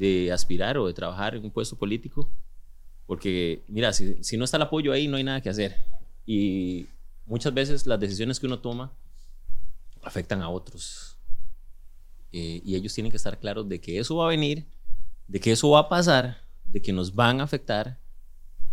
de 0.00 0.32
aspirar 0.32 0.78
o 0.78 0.86
de 0.86 0.94
trabajar 0.94 1.34
en 1.34 1.44
un 1.44 1.50
puesto 1.50 1.76
político. 1.76 2.26
Porque, 3.06 3.62
mira, 3.68 3.92
si, 3.92 4.24
si 4.24 4.38
no 4.38 4.44
está 4.44 4.56
el 4.56 4.62
apoyo 4.62 4.92
ahí, 4.92 5.06
no 5.06 5.18
hay 5.18 5.24
nada 5.24 5.42
que 5.42 5.50
hacer. 5.50 5.76
Y 6.24 6.86
muchas 7.26 7.52
veces 7.52 7.86
las 7.86 8.00
decisiones 8.00 8.40
que 8.40 8.46
uno 8.46 8.60
toma 8.60 8.92
afectan 10.02 10.40
a 10.40 10.48
otros. 10.48 11.18
Eh, 12.32 12.62
y 12.64 12.76
ellos 12.76 12.94
tienen 12.94 13.10
que 13.10 13.18
estar 13.18 13.38
claros 13.38 13.68
de 13.68 13.78
que 13.78 13.98
eso 13.98 14.16
va 14.16 14.24
a 14.24 14.28
venir, 14.30 14.64
de 15.28 15.38
que 15.38 15.52
eso 15.52 15.68
va 15.68 15.80
a 15.80 15.88
pasar, 15.90 16.38
de 16.64 16.80
que 16.80 16.94
nos 16.94 17.14
van 17.14 17.40
a 17.40 17.44
afectar, 17.44 17.98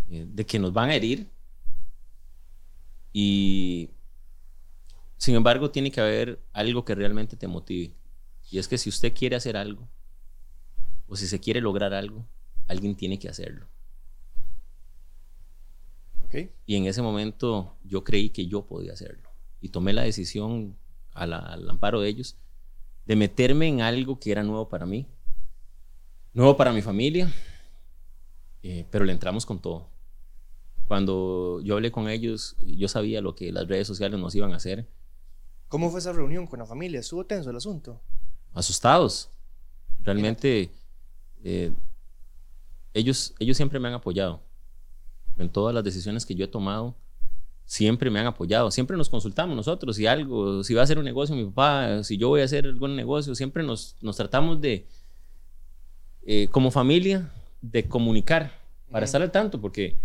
eh, 0.10 0.26
de 0.30 0.46
que 0.46 0.60
nos 0.60 0.72
van 0.72 0.92
a 0.92 0.96
herir. 0.96 1.28
Y 3.12 3.90
sin 5.18 5.36
embargo, 5.36 5.72
tiene 5.72 5.92
que 5.92 6.00
haber 6.00 6.40
algo 6.54 6.86
que 6.86 6.96
realmente 6.96 7.36
te 7.36 7.48
motive. 7.48 7.92
Y 8.50 8.60
es 8.60 8.68
que 8.70 8.78
si 8.78 8.88
usted 8.88 9.13
quiere 9.13 9.36
hacer 9.36 9.58
algo, 9.58 9.90
o 11.08 11.15
si 11.15 11.28
se 11.28 11.39
quiere 11.39 11.62
lograr 11.62 11.93
algo, 11.93 12.26
alguien 12.67 12.96
tiene 12.96 13.17
que 13.20 13.30
hacerlo. 13.30 13.67
¿Ok? 16.26 16.36
Y 16.65 16.76
en 16.76 16.86
ese 16.86 17.02
momento 17.02 17.76
yo 17.84 18.04
creí 18.04 18.30
que 18.30 18.48
yo 18.48 18.65
podía 18.65 18.93
hacerlo. 18.93 19.30
Y 19.62 19.70
tomé 19.70 19.93
la 19.93 20.04
decisión 20.04 20.76
a 21.13 21.26
la- 21.26 21.39
al 21.39 21.70
amparo 21.70 22.02
de 22.02 22.10
ellos 22.10 22.36
de 23.06 23.15
meterme 23.15 23.67
en 23.67 23.82
algo 23.82 24.20
que 24.20 24.32
era 24.32 24.43
nuevo 24.43 24.67
para 24.67 24.86
mí, 24.86 25.08
nuevo 26.34 26.58
para 26.58 26.74
mi 26.74 26.82
familia, 26.82 27.32
eh, 28.63 28.86
pero 28.91 29.06
le 29.06 29.13
entramos 29.13 29.46
con 29.46 29.60
todo. 29.60 29.88
Cuando 30.88 31.62
yo 31.63 31.76
hablé 31.76 31.91
con 31.91 32.10
ellos, 32.10 32.56
yo 32.60 32.88
sabía 32.88 33.22
lo 33.22 33.34
que 33.36 33.52
las 33.52 33.67
redes 33.67 33.88
sociales 33.88 34.20
nos 34.20 34.36
iban 34.36 34.54
a 34.54 34.58
hacer, 34.58 34.88
¿Cómo 35.70 35.89
fue 35.89 36.00
esa 36.00 36.13
reunión 36.13 36.48
con 36.48 36.60
la 36.60 36.65
familia? 36.65 37.02
¿Estuvo 37.02 37.26
tenso 37.26 37.50
el 37.50 37.58
asunto? 37.58 38.00
asustados. 38.54 39.30
Realmente 40.02 40.72
eh, 41.43 41.71
ellos, 42.93 43.34
ellos 43.39 43.58
siempre 43.58 43.80
me 43.80 43.88
han 43.88 43.93
apoyado 43.93 44.41
en 45.38 45.50
todas 45.50 45.73
las 45.73 45.84
decisiones 45.84 46.26
que 46.26 46.36
yo 46.36 46.45
he 46.45 46.47
tomado. 46.47 46.95
Siempre 47.65 48.10
me 48.10 48.19
han 48.19 48.28
apoyado, 48.28 48.71
siempre 48.71 48.95
nos 48.95 49.10
consultamos 49.10 49.56
nosotros, 49.56 49.97
si 49.97 50.08
algo, 50.08 50.63
si 50.63 50.73
va 50.73 50.82
a 50.82 50.84
hacer 50.86 50.97
un 50.97 51.04
negocio 51.04 51.36
mi 51.36 51.43
papá, 51.45 52.02
si 52.04 52.17
yo 52.17 52.30
voy 52.30 52.39
a 52.41 52.45
hacer 52.45 52.65
algún 52.65 52.95
negocio, 52.95 53.36
siempre 53.36 53.62
nos, 53.62 53.97
nos 54.02 54.15
tratamos 54.15 54.62
de, 54.62 54.88
eh, 56.26 56.47
como 56.50 56.71
familia, 56.71 57.30
de 57.62 57.86
comunicar 57.88 58.54
para 58.89 59.04
Ujú. 59.04 59.06
estar 59.06 59.21
al 59.21 59.32
tanto, 59.32 59.60
porque 59.60 59.97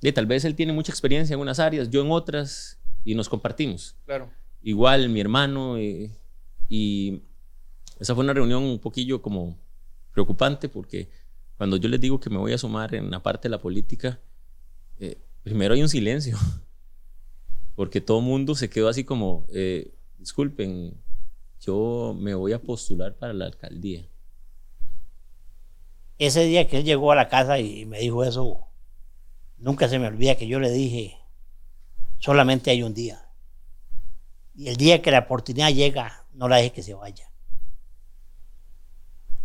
eh, 0.00 0.12
tal 0.12 0.24
vez 0.24 0.46
él 0.46 0.54
tiene 0.54 0.72
mucha 0.72 0.92
experiencia 0.92 1.34
en 1.34 1.40
unas 1.40 1.58
áreas, 1.58 1.90
yo 1.90 2.00
en 2.02 2.10
otras, 2.10 2.78
y 3.04 3.14
nos 3.14 3.28
compartimos 3.28 3.96
Claro. 4.06 4.30
igual 4.62 5.10
mi 5.10 5.20
hermano 5.20 5.76
eh, 5.76 6.10
y 6.70 7.20
esa 8.00 8.14
fue 8.14 8.24
una 8.24 8.32
reunión 8.32 8.62
un 8.62 8.78
poquillo 8.78 9.20
como 9.20 9.58
preocupante 10.14 10.68
porque 10.68 11.10
cuando 11.58 11.76
yo 11.76 11.88
les 11.88 12.00
digo 12.00 12.18
que 12.18 12.30
me 12.30 12.38
voy 12.38 12.52
a 12.52 12.58
sumar 12.58 12.94
en 12.94 13.10
la 13.10 13.22
parte 13.22 13.48
de 13.48 13.50
la 13.50 13.60
política, 13.60 14.20
eh, 14.98 15.18
primero 15.42 15.74
hay 15.74 15.82
un 15.82 15.88
silencio 15.88 16.38
porque 17.74 18.00
todo 18.00 18.20
el 18.20 18.24
mundo 18.24 18.54
se 18.54 18.70
quedó 18.70 18.88
así 18.88 19.04
como, 19.04 19.44
eh, 19.52 19.92
disculpen, 20.18 20.94
yo 21.60 22.16
me 22.18 22.34
voy 22.34 22.52
a 22.52 22.62
postular 22.62 23.16
para 23.16 23.32
la 23.32 23.46
alcaldía. 23.46 24.06
Ese 26.18 26.44
día 26.44 26.68
que 26.68 26.78
él 26.78 26.84
llegó 26.84 27.10
a 27.10 27.16
la 27.16 27.28
casa 27.28 27.58
y 27.58 27.86
me 27.86 27.98
dijo 27.98 28.24
eso, 28.24 28.68
nunca 29.58 29.88
se 29.88 29.98
me 29.98 30.06
olvida 30.06 30.36
que 30.36 30.46
yo 30.46 30.60
le 30.60 30.70
dije, 30.70 31.18
solamente 32.18 32.70
hay 32.70 32.82
un 32.82 32.94
día. 32.94 33.28
Y 34.54 34.68
el 34.68 34.76
día 34.76 35.02
que 35.02 35.10
la 35.10 35.20
oportunidad 35.20 35.72
llega, 35.72 36.26
no 36.32 36.48
la 36.48 36.56
deje 36.56 36.72
que 36.72 36.82
se 36.84 36.94
vaya. 36.94 37.33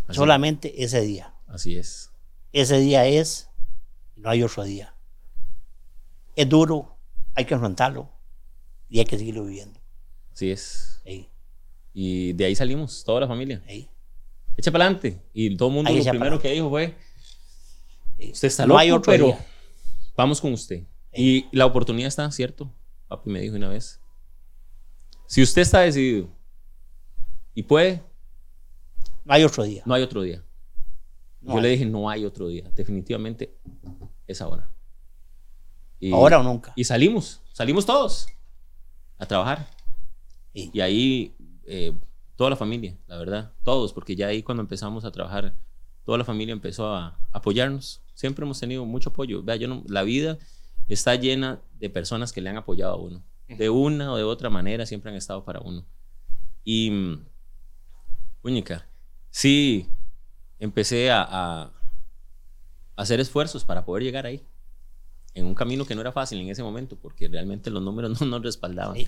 Así, 0.09 0.17
Solamente 0.17 0.83
ese 0.83 1.01
día. 1.01 1.33
así 1.47 1.77
es. 1.77 2.11
Ese 2.51 2.79
día 2.79 3.05
es, 3.05 3.49
no 4.15 4.29
hay 4.29 4.43
otro 4.43 4.63
día. 4.63 4.93
Es 6.35 6.49
duro, 6.49 6.97
hay 7.35 7.45
que 7.45 7.53
enfrentarlo 7.53 8.09
y 8.89 8.99
hay 8.99 9.05
que 9.05 9.17
seguirlo 9.17 9.45
viviendo. 9.45 9.79
Así 10.33 10.49
es. 10.51 11.01
Ey, 11.05 11.29
Y 11.93 12.33
de 12.33 12.45
ahí 12.45 12.55
salimos, 12.55 13.03
toda 13.03 13.21
la 13.21 13.27
familia. 13.27 13.61
ey. 13.67 13.89
echa 14.57 14.71
para 14.71 14.85
adelante. 14.85 15.21
Y 15.33 15.55
todo 15.55 15.69
el 15.69 15.75
mundo 15.75 15.91
lo 15.91 16.03
primero 16.03 16.39
que 16.39 16.51
dijo 16.51 16.69
fue, 16.69 16.95
Sí. 18.17 18.31
usted 18.31 18.47
está 18.49 18.63
No 18.63 18.69
loco, 18.69 18.79
hay 18.79 18.91
otro 18.91 19.11
pero 19.11 19.25
día. 19.27 19.45
vamos 20.17 20.41
con 20.41 20.51
usted. 20.53 20.83
Y 21.13 21.45
la 21.55 21.65
oportunidad 21.65 22.07
está, 22.07 22.29
¿cierto? 22.31 22.73
Papi 23.07 23.29
me 23.29 23.39
dijo 23.41 23.55
una 23.55 23.69
vez, 23.69 23.99
si 25.27 25.41
usted 25.41 25.61
está 25.61 25.79
decidido 25.81 26.29
y 27.53 27.63
puede, 27.63 28.03
No 29.29 29.35
hay 29.35 29.43
otro 29.43 29.63
día. 29.63 29.83
no 29.85 29.93
hay 29.93 30.01
otro 30.03 30.21
día. 30.23 30.43
No 31.41 31.51
Yo 31.53 31.57
hay. 31.57 31.63
le 31.63 31.69
dije, 31.69 31.85
no 31.85 32.09
hay 32.09 32.25
otro 32.25 32.47
día. 32.47 32.69
Definitivamente 32.75 33.55
es 34.27 34.41
ahora. 34.41 34.69
Y, 35.99 36.11
Ahora 36.11 36.39
o 36.39 36.43
nunca. 36.43 36.73
Y 36.75 36.83
salimos, 36.83 37.41
salimos 37.53 37.85
todos 37.85 38.27
a 39.17 39.25
trabajar. 39.25 39.69
Sí. 40.53 40.71
Y 40.73 40.81
ahí 40.81 41.35
eh, 41.65 41.93
toda 42.35 42.49
la 42.49 42.55
familia, 42.55 42.97
la 43.07 43.17
verdad, 43.17 43.53
todos, 43.63 43.93
porque 43.93 44.15
ya 44.15 44.27
ahí 44.27 44.41
cuando 44.41 44.61
empezamos 44.61 45.05
a 45.05 45.11
trabajar, 45.11 45.53
toda 46.05 46.17
la 46.17 46.23
familia 46.25 46.53
empezó 46.53 46.87
a 46.93 47.15
apoyarnos. 47.31 48.01
Siempre 48.15 48.43
hemos 48.45 48.59
tenido 48.59 48.83
mucho 48.85 49.11
apoyo. 49.11 49.43
Vea, 49.43 49.57
yo 49.57 49.67
no- 49.67 49.83
la 49.87 50.01
vida 50.03 50.39
está 50.87 51.15
llena 51.15 51.61
de 51.79 51.89
personas 51.91 52.33
que 52.33 52.41
le 52.41 52.49
han 52.49 52.57
apoyado 52.57 52.93
a 52.93 52.97
uno. 52.97 53.23
De 53.47 53.69
una 53.69 54.11
o 54.11 54.17
de 54.17 54.23
otra 54.23 54.49
manera 54.49 54.85
siempre 54.87 55.11
han 55.11 55.17
estado 55.17 55.43
para 55.45 55.59
uno. 55.59 55.85
Y, 56.63 56.89
mm, 56.91 57.25
única, 58.43 58.87
sí, 59.29 59.87
empecé 60.59 61.11
a, 61.11 61.71
hacer 62.95 63.19
esfuerzos 63.19 63.63
para 63.63 63.85
poder 63.85 64.03
llegar 64.03 64.25
ahí. 64.25 64.43
En 65.33 65.45
un 65.45 65.55
camino 65.55 65.85
que 65.85 65.95
no 65.95 66.01
era 66.01 66.11
fácil 66.11 66.39
en 66.41 66.49
ese 66.49 66.63
momento, 66.63 66.97
porque 66.97 67.27
realmente 67.27 67.69
los 67.69 67.81
números 67.81 68.19
no 68.21 68.27
nos 68.27 68.43
respaldaban. 68.43 68.95
Sí. 68.95 69.07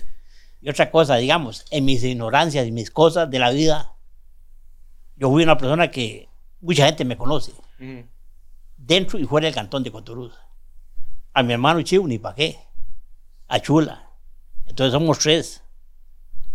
Y 0.62 0.70
otra 0.70 0.90
cosa, 0.90 1.16
digamos, 1.16 1.64
en 1.70 1.84
mis 1.84 2.02
ignorancias 2.04 2.66
y 2.66 2.72
mis 2.72 2.90
cosas 2.90 3.28
de 3.30 3.38
la 3.38 3.50
vida, 3.50 3.96
yo 5.16 5.30
fui 5.30 5.42
una 5.42 5.58
persona 5.58 5.90
que 5.90 6.28
mucha 6.60 6.86
gente 6.86 7.04
me 7.04 7.16
conoce, 7.16 7.52
dentro 8.76 9.18
y 9.18 9.24
fuera 9.24 9.46
del 9.46 9.54
cantón 9.54 9.82
de 9.82 9.90
Coturuz. 9.90 10.32
A 11.34 11.42
mi 11.42 11.52
hermano 11.52 11.82
Chivo, 11.82 12.06
ni 12.06 12.18
pa' 12.18 12.34
qué. 12.34 12.58
A 13.48 13.60
Chula. 13.60 14.08
Entonces 14.66 14.92
somos 14.92 15.18
tres. 15.18 15.62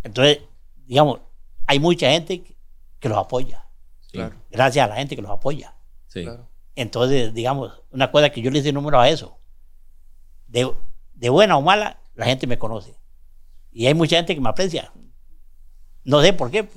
Entonces, 0.03 0.39
digamos, 0.85 1.19
hay 1.65 1.79
mucha 1.79 2.09
gente 2.09 2.56
que, 2.99 3.09
los 3.09 3.17
apoya. 3.17 3.67
Sí. 4.11 4.19
Gracias 4.51 4.85
a 4.85 4.89
la 4.89 4.95
gente 4.95 5.15
que 5.15 5.21
los 5.21 5.31
apoya. 5.31 5.75
sí. 6.07 6.23
Claro. 6.23 6.47
Entonces, 6.75 7.33
digamos, 7.33 7.81
una 7.91 8.11
cosa 8.11 8.29
que 8.29 8.39
yo 8.41 8.51
le 8.51 8.59
hice 8.59 8.71
número 8.71 8.99
a 8.99 9.09
eso. 9.09 9.39
De, 10.47 10.71
de 11.15 11.29
buena 11.29 11.57
o 11.57 11.61
mala, 11.63 11.99
la 12.13 12.25
gente 12.27 12.45
me 12.45 12.59
conoce. 12.59 12.95
Y 13.71 13.87
hay 13.87 13.95
mucha 13.95 14.17
gente 14.17 14.35
que 14.35 14.41
me 14.41 14.49
aprecia. 14.49 14.91
No 16.03 16.21
sé 16.21 16.33
por 16.33 16.51
qué. 16.51 16.69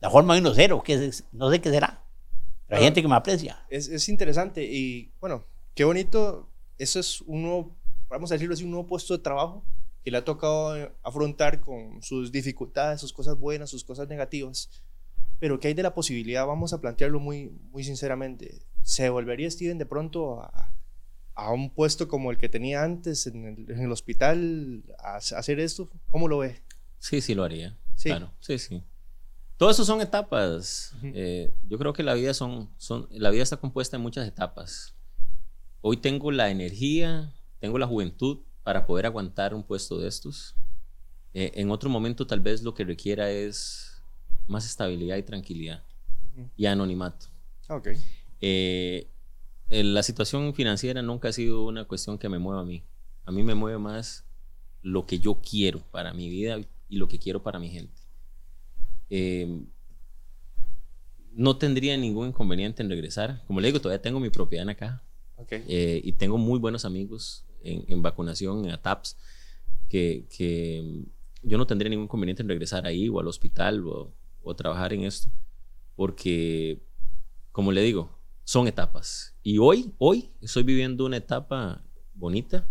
La 0.00 0.10
forma 0.10 0.34
de 0.34 0.40
uno 0.40 0.52
cero, 0.52 0.82
que 0.84 0.94
es- 1.06 1.24
no 1.30 1.48
sé 1.50 1.60
qué 1.60 1.70
será. 1.70 2.02
Pero 2.66 2.78
hay 2.78 2.82
Ah. 2.82 2.86
gente 2.88 3.02
que 3.02 3.06
me 3.08 3.14
aprecia. 3.14 3.64
Es, 3.70 3.86
es 3.88 4.08
interesante 4.08 4.64
y 4.64 5.12
bueno, 5.20 5.44
qué 5.74 5.84
bonito. 5.84 6.48
Eso 6.76 6.98
es 6.98 7.20
un 7.22 7.42
nuevo, 7.42 7.76
vamos 8.08 8.32
a 8.32 8.34
decirlo 8.34 8.54
así, 8.54 8.64
un 8.64 8.70
nuevo 8.72 8.86
puesto 8.88 9.16
de 9.16 9.22
trabajo 9.22 9.64
que 10.02 10.10
le 10.10 10.18
ha 10.18 10.24
tocado 10.24 10.90
afrontar 11.04 11.60
con 11.60 12.02
sus 12.02 12.32
dificultades, 12.32 13.00
sus 13.00 13.12
cosas 13.12 13.38
buenas, 13.38 13.70
sus 13.70 13.84
cosas 13.84 14.08
negativas. 14.08 14.70
Pero 15.40 15.58
que 15.58 15.68
hay 15.68 15.74
de 15.74 15.82
la 15.82 15.94
posibilidad, 15.94 16.46
vamos 16.46 16.72
a 16.72 16.80
plantearlo 16.80 17.18
muy, 17.18 17.50
muy 17.72 17.82
sinceramente. 17.82 18.62
¿Se 18.82 19.08
volvería 19.10 19.50
Steven 19.50 19.78
de 19.78 19.86
pronto 19.86 20.40
a, 20.40 20.72
a 21.34 21.52
un 21.52 21.70
puesto 21.74 22.06
como 22.06 22.30
el 22.30 22.38
que 22.38 22.48
tenía 22.48 22.84
antes 22.84 23.26
en 23.26 23.44
el, 23.44 23.70
en 23.70 23.80
el 23.80 23.90
hospital 23.90 24.84
a, 24.98 25.14
a 25.14 25.16
hacer 25.16 25.58
esto? 25.58 25.90
¿Cómo 26.08 26.28
lo 26.28 26.38
ve? 26.38 26.62
Sí, 26.98 27.20
sí 27.20 27.34
lo 27.34 27.42
haría. 27.42 27.76
Sí. 27.96 28.10
Claro, 28.10 28.32
sí, 28.38 28.58
sí. 28.58 28.84
Todo 29.56 29.70
eso 29.70 29.84
son 29.84 30.00
etapas. 30.00 30.94
Eh, 31.02 31.52
yo 31.68 31.78
creo 31.78 31.92
que 31.92 32.02
la 32.02 32.14
vida 32.14 32.32
son, 32.32 32.70
son, 32.78 33.06
la 33.10 33.28
vida 33.30 33.42
está 33.42 33.58
compuesta 33.58 33.96
de 33.98 34.02
muchas 34.02 34.26
etapas. 34.26 34.94
Hoy 35.82 35.98
tengo 35.98 36.30
la 36.30 36.50
energía, 36.50 37.34
tengo 37.58 37.78
la 37.78 37.86
juventud 37.86 38.40
para 38.62 38.86
poder 38.86 39.04
aguantar 39.04 39.52
un 39.54 39.62
puesto 39.62 39.98
de 39.98 40.08
estos. 40.08 40.54
Eh, 41.34 41.52
en 41.56 41.70
otro 41.70 41.90
momento 41.90 42.26
tal 42.26 42.40
vez 42.40 42.62
lo 42.62 42.72
que 42.72 42.84
requiera 42.84 43.30
es 43.30 43.89
más 44.50 44.66
estabilidad 44.66 45.16
y 45.16 45.22
tranquilidad 45.22 45.82
y 46.56 46.66
anonimato. 46.66 47.26
Ah, 47.68 47.76
Ok. 47.76 47.88
Eh, 48.42 49.06
la 49.68 50.02
situación 50.02 50.52
financiera 50.54 51.00
nunca 51.02 51.28
ha 51.28 51.32
sido 51.32 51.64
una 51.66 51.84
cuestión 51.84 52.18
que 52.18 52.28
me 52.28 52.38
mueva 52.38 52.62
a 52.62 52.64
mí. 52.64 52.82
A 53.24 53.30
mí 53.32 53.42
me 53.44 53.54
mueve 53.54 53.78
más 53.78 54.24
lo 54.82 55.06
que 55.06 55.18
yo 55.20 55.40
quiero 55.40 55.78
para 55.92 56.12
mi 56.12 56.28
vida 56.28 56.58
y 56.88 56.96
lo 56.96 57.06
que 57.06 57.18
quiero 57.18 57.42
para 57.42 57.58
mi 57.60 57.68
gente. 57.70 58.00
Eh, 59.10 59.62
no 61.32 61.56
tendría 61.56 61.96
ningún 61.96 62.28
inconveniente 62.28 62.82
en 62.82 62.88
regresar. 62.90 63.44
Como 63.46 63.60
le 63.60 63.68
digo, 63.68 63.80
todavía 63.80 64.02
tengo 64.02 64.18
mi 64.18 64.30
propiedad 64.30 64.64
en 64.64 64.70
acá 64.70 65.02
Ok. 65.36 65.52
eh, 65.52 66.00
y 66.02 66.12
tengo 66.12 66.36
muy 66.38 66.58
buenos 66.58 66.84
amigos 66.84 67.44
en, 67.62 67.84
en 67.88 68.02
vacunación, 68.02 68.64
en 68.64 68.72
ATAPS, 68.72 69.16
que, 69.88 70.26
que 70.36 71.04
yo 71.42 71.58
no 71.58 71.66
tendría 71.66 71.90
ningún 71.90 72.04
inconveniente 72.04 72.42
en 72.42 72.48
regresar 72.48 72.86
ahí 72.86 73.08
o 73.08 73.20
al 73.20 73.28
hospital 73.28 73.86
o, 73.86 74.12
o 74.42 74.54
trabajar 74.54 74.92
en 74.92 75.04
esto, 75.04 75.28
porque, 75.96 76.82
como 77.52 77.72
le 77.72 77.82
digo, 77.82 78.18
son 78.44 78.66
etapas. 78.66 79.34
Y 79.42 79.58
hoy, 79.58 79.94
hoy 79.98 80.30
estoy 80.40 80.62
viviendo 80.62 81.06
una 81.06 81.18
etapa 81.18 81.84
bonita, 82.14 82.66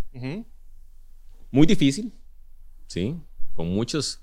muy 1.51 1.65
difícil, 1.65 2.13
¿sí? 2.87 3.15
Con 3.55 3.69
muchas 3.69 4.21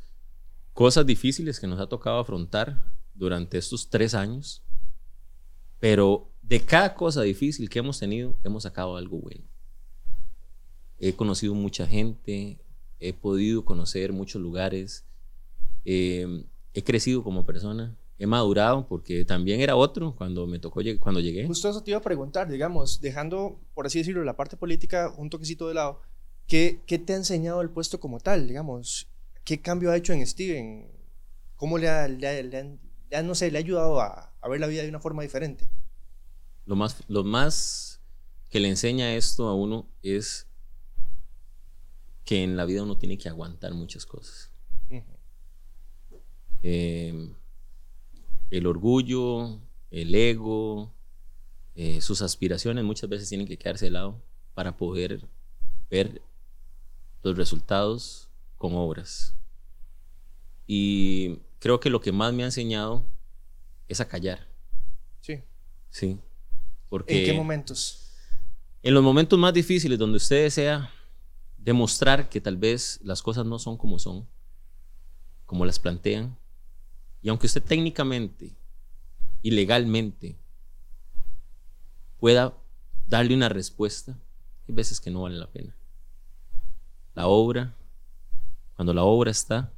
cosas 0.72 1.06
difíciles 1.06 1.58
que 1.58 1.66
nos 1.66 1.80
ha 1.80 1.88
tocado 1.88 2.18
afrontar 2.18 2.80
durante 3.14 3.58
estos 3.58 3.88
tres 3.88 4.14
años, 4.14 4.62
pero 5.80 6.30
de 6.42 6.60
cada 6.60 6.94
cosa 6.94 7.22
difícil 7.22 7.68
que 7.68 7.78
hemos 7.78 7.98
tenido, 7.98 8.38
hemos 8.44 8.64
sacado 8.64 8.96
algo 8.96 9.18
bueno. 9.18 9.44
He 10.98 11.14
conocido 11.14 11.54
mucha 11.54 11.86
gente, 11.86 12.58
he 13.00 13.12
podido 13.12 13.64
conocer 13.64 14.12
muchos 14.12 14.40
lugares, 14.40 15.04
eh, 15.84 16.44
he 16.78 16.84
crecido 16.84 17.24
como 17.24 17.46
persona, 17.46 17.96
he 18.18 18.26
madurado 18.26 18.86
porque 18.86 19.24
también 19.24 19.60
era 19.60 19.76
otro 19.76 20.14
cuando 20.14 20.46
me 20.46 20.58
tocó 20.58 20.80
lleg- 20.82 20.98
cuando 20.98 21.20
llegué. 21.20 21.46
Justo 21.46 21.70
eso 21.70 21.82
te 21.82 21.90
iba 21.92 21.98
a 21.98 22.02
preguntar, 22.02 22.48
digamos, 22.48 23.00
dejando, 23.00 23.58
por 23.74 23.86
así 23.86 23.98
decirlo, 23.98 24.22
la 24.24 24.36
parte 24.36 24.56
política 24.58 25.12
un 25.16 25.30
toquecito 25.30 25.68
de 25.68 25.74
lado, 25.74 26.02
¿qué, 26.46 26.82
qué 26.86 26.98
te 26.98 27.14
ha 27.14 27.16
enseñado 27.16 27.62
el 27.62 27.70
puesto 27.70 27.98
como 27.98 28.20
tal, 28.20 28.46
digamos? 28.46 29.08
¿Qué 29.44 29.60
cambio 29.62 29.90
ha 29.90 29.96
hecho 29.96 30.12
en 30.12 30.26
Steven? 30.26 30.90
¿Cómo 31.56 31.78
le 31.78 31.88
ha, 31.88 32.06
le 32.08 32.28
ha- 32.28 32.42
le 32.42 32.58
han- 32.58 32.78
le 33.10 33.16
ha, 33.16 33.22
no 33.22 33.34
sé, 33.34 33.50
le 33.50 33.56
ha 33.58 33.60
ayudado 33.60 34.00
a, 34.00 34.34
a 34.40 34.48
ver 34.48 34.60
la 34.60 34.66
vida 34.66 34.82
de 34.82 34.88
una 34.90 35.00
forma 35.00 35.22
diferente? 35.22 35.68
Lo 36.66 36.76
más, 36.76 37.02
lo 37.08 37.24
más 37.24 38.00
que 38.50 38.60
le 38.60 38.68
enseña 38.68 39.14
esto 39.14 39.48
a 39.48 39.54
uno 39.54 39.88
es 40.02 40.46
que 42.24 42.42
en 42.42 42.56
la 42.56 42.64
vida 42.64 42.82
uno 42.82 42.98
tiene 42.98 43.16
que 43.18 43.28
aguantar 43.28 43.72
muchas 43.72 44.04
cosas. 44.04 44.50
Eh, 46.62 47.30
el 48.50 48.66
orgullo, 48.66 49.58
el 49.90 50.14
ego, 50.14 50.92
eh, 51.74 52.00
sus 52.00 52.22
aspiraciones 52.22 52.84
muchas 52.84 53.08
veces 53.10 53.28
tienen 53.28 53.46
que 53.46 53.58
quedarse 53.58 53.86
de 53.86 53.90
lado 53.92 54.20
para 54.54 54.76
poder 54.76 55.20
ver 55.90 56.22
los 57.22 57.36
resultados 57.36 58.28
con 58.56 58.74
obras. 58.74 59.34
Y 60.66 61.38
creo 61.58 61.80
que 61.80 61.90
lo 61.90 62.00
que 62.00 62.12
más 62.12 62.32
me 62.32 62.42
ha 62.42 62.46
enseñado 62.46 63.04
es 63.88 64.00
a 64.00 64.08
callar, 64.08 64.48
Sí. 65.20 65.40
¿sí? 65.90 66.18
Porque 66.88 67.18
¿En 67.20 67.24
qué 67.24 67.32
momentos? 67.32 68.02
en 68.82 68.94
los 68.94 69.02
momentos 69.02 69.38
más 69.38 69.52
difíciles 69.52 69.98
donde 69.98 70.16
usted 70.16 70.44
desea 70.44 70.90
demostrar 71.58 72.28
que 72.28 72.40
tal 72.40 72.56
vez 72.56 73.00
las 73.02 73.22
cosas 73.22 73.44
no 73.44 73.58
son 73.58 73.76
como 73.76 73.98
son, 73.98 74.26
como 75.46 75.64
las 75.64 75.78
plantean, 75.78 76.36
y 77.26 77.28
aunque 77.28 77.48
usted 77.48 77.64
técnicamente 77.64 78.54
y 79.42 79.50
legalmente 79.50 80.38
pueda 82.20 82.56
darle 83.08 83.34
una 83.34 83.48
respuesta, 83.48 84.16
hay 84.68 84.74
veces 84.76 85.00
que 85.00 85.10
no 85.10 85.22
vale 85.22 85.36
la 85.36 85.50
pena. 85.50 85.74
La 87.16 87.26
obra, 87.26 87.74
cuando 88.76 88.94
la 88.94 89.02
obra 89.02 89.32
está, 89.32 89.72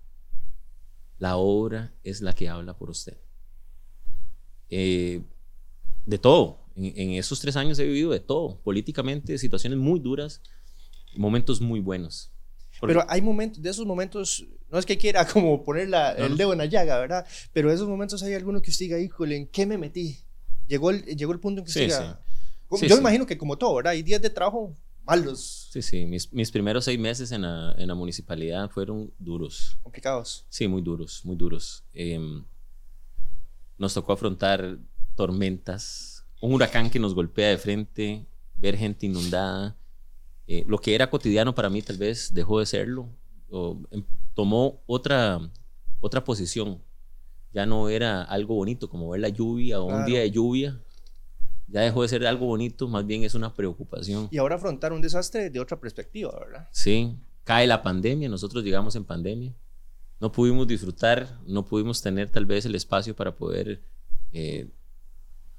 la 1.19 1.39
obra 1.39 1.91
es 2.05 2.21
la 2.21 2.35
que 2.35 2.51
habla 2.51 2.77
por 2.77 2.91
usted. 2.91 3.17
Eh, 4.69 5.23
de 6.05 6.19
todo. 6.19 6.67
En, 6.77 6.93
en 7.01 7.11
esos 7.13 7.41
tres 7.41 7.57
años 7.57 7.79
he 7.79 7.87
vivido 7.87 8.11
de 8.11 8.21
todo. 8.21 8.61
Políticamente, 8.61 9.39
situaciones 9.39 9.79
muy 9.79 10.01
duras, 10.01 10.43
momentos 11.17 11.63
muy 11.63 11.81
buenos. 11.81 12.31
Porque- 12.81 12.95
Pero 12.95 13.07
hay 13.09 13.21
momentos, 13.23 13.63
de 13.63 13.71
esos 13.71 13.87
momentos, 13.87 14.45
no 14.71 14.79
es 14.79 14.87
que 14.87 14.97
quiera 14.99 15.27
como 15.33 15.63
poner 15.65 15.89
la- 15.89 16.15
No, 16.19 16.27
el 16.27 16.37
dedo 16.37 16.53
en 16.53 16.59
la 16.59 16.67
llaga, 16.67 16.99
¿verdad? 16.99 17.27
Pero 17.53 17.69
de 17.69 17.75
esos 17.75 17.89
momentos 17.89 18.23
hay 18.23 18.35
alguno 18.35 18.61
que 18.63 18.71
usted 18.71 18.87
diga, 18.87 18.99
híjole, 19.01 19.37
¿en 19.37 19.47
qué 19.49 19.67
me 19.67 19.79
metí? 19.79 20.19
Llegó 20.67 20.91
el, 20.91 21.05
llegó 21.05 21.33
el 21.33 21.41
punto 21.41 21.61
en 21.61 21.65
que 21.65 21.71
usted 21.71 21.81
Sí, 21.81 21.87
diga, 21.87 22.21
sí. 22.71 22.87
yo 22.87 22.89
sí. 22.89 22.95
me 22.95 23.01
imagino 23.01 23.27
que 23.27 23.39
como 23.39 23.57
todo, 23.57 23.75
¿verdad? 23.77 23.93
Hay 23.93 24.03
días 24.03 24.21
de 24.21 24.31
trabajo 24.31 24.75
malos, 25.05 25.71
Sí, 25.73 25.81
sí. 25.81 26.05
Mis, 26.05 26.31
mis 26.35 26.51
primeros 26.51 26.85
seis 26.85 26.99
meses 26.99 27.33
en 27.33 27.41
la, 27.43 27.75
en 27.79 27.89
la 27.89 27.95
municipalidad 27.95 28.69
fueron 28.71 29.11
duros. 29.19 29.79
complicados. 29.83 30.45
Sí, 30.51 30.69
muy 30.69 30.83
duros, 30.83 31.25
muy 31.25 31.35
duros. 31.37 31.83
Em, 31.95 32.45
nos 33.79 33.95
tocó 33.95 34.13
afrontar 34.13 34.77
tormentas, 35.15 36.25
un 36.43 36.53
huracán 36.53 36.91
que 36.91 36.99
nos 36.99 37.15
golpea 37.15 37.49
de 37.49 37.57
frente, 37.59 38.27
ver 38.57 38.77
gente 38.77 39.07
inundada. 39.07 39.77
Eh, 40.51 40.65
lo 40.67 40.79
que 40.79 40.95
era 40.95 41.11
cotidiano 41.11 41.55
para 41.55 41.69
mí 41.71 41.83
tal 41.83 41.99
vez 41.99 42.33
dejó 42.33 42.59
de 42.59 42.67
serlo, 42.67 43.09
o, 43.51 43.79
em, 43.91 44.03
tomó 44.35 44.81
otra, 44.87 45.39
otra 46.01 46.25
posición. 46.25 46.81
Ya 47.53 47.67
no 47.67 47.89
era 47.91 48.23
algo 48.23 48.55
bonito 48.55 48.89
como 48.89 49.11
ver 49.11 49.21
la 49.21 49.29
lluvia 49.29 49.79
o 49.81 49.85
un 49.85 49.91
Claro. 49.91 50.07
día 50.07 50.21
de 50.21 50.31
lluvia. 50.31 50.81
Ya 51.67 51.83
dejó 51.83 52.01
de 52.03 52.09
ser 52.09 52.27
algo 52.27 52.47
bonito, 52.47 52.89
más 52.89 53.07
bien 53.07 53.25
es 53.25 53.35
una 53.35 53.53
preocupación. 53.55 54.29
Y 54.31 54.39
ahora 54.39 54.55
afrontar 54.57 54.93
un 54.93 55.03
desastre 55.03 55.51
de 55.51 55.61
otra 55.61 55.79
perspectiva, 55.79 56.35
¿verdad? 56.39 56.67
Sí, 56.73 57.15
cae 57.45 57.67
la 57.67 57.83
pandemia, 57.83 58.29
nosotros 58.31 58.65
llegamos 58.65 58.97
en 58.97 59.05
pandemia. 59.05 59.55
No 60.21 60.33
pudimos 60.33 60.67
disfrutar, 60.67 61.39
no 61.47 61.65
pudimos 61.67 62.01
tener 62.03 62.31
tal 62.31 62.47
vez 62.47 62.65
el 62.65 62.75
espacio 62.75 63.15
para 63.15 63.37
poder 63.37 63.83
eh, 64.33 64.69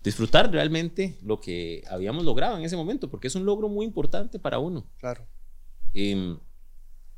disfrutar 0.04 0.52
realmente 0.52 1.18
lo 1.22 1.42
que 1.42 1.84
habíamos 1.90 2.24
logrado 2.24 2.58
en 2.58 2.64
ese 2.64 2.78
momento, 2.78 3.10
porque 3.10 3.28
es 3.28 3.36
un 3.36 3.46
logro 3.46 3.68
muy 3.68 3.86
importante 3.86 4.40
para 4.40 4.60
uno. 4.60 4.86
Claro. 5.00 5.26
Em, 5.94 6.38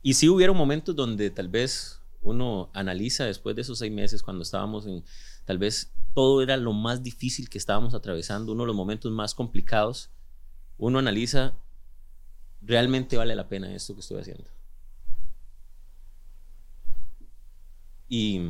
y 0.01 0.13
sí 0.13 0.29
hubieron 0.29 0.57
momentos 0.57 0.95
donde 0.95 1.29
tal 1.29 1.47
vez 1.47 2.01
uno 2.21 2.69
analiza 2.73 3.25
después 3.25 3.55
de 3.55 3.63
esos 3.63 3.79
seis 3.79 3.91
meses, 3.91 4.23
cuando 4.23 4.43
estábamos 4.43 4.85
en, 4.87 5.03
tal 5.45 5.57
vez 5.57 5.91
todo 6.13 6.41
era 6.41 6.57
lo 6.57 6.73
más 6.73 7.03
difícil 7.03 7.49
que 7.49 7.57
estábamos 7.57 7.93
atravesando, 7.93 8.51
uno 8.51 8.63
de 8.63 8.67
los 8.67 8.75
momentos 8.75 9.11
más 9.11 9.35
complicados, 9.35 10.09
uno 10.77 10.99
analiza, 10.99 11.53
¿realmente 12.61 13.17
vale 13.17 13.35
la 13.35 13.47
pena 13.47 13.73
esto 13.73 13.93
que 13.93 14.01
estoy 14.01 14.21
haciendo? 14.21 14.45
Y 18.07 18.41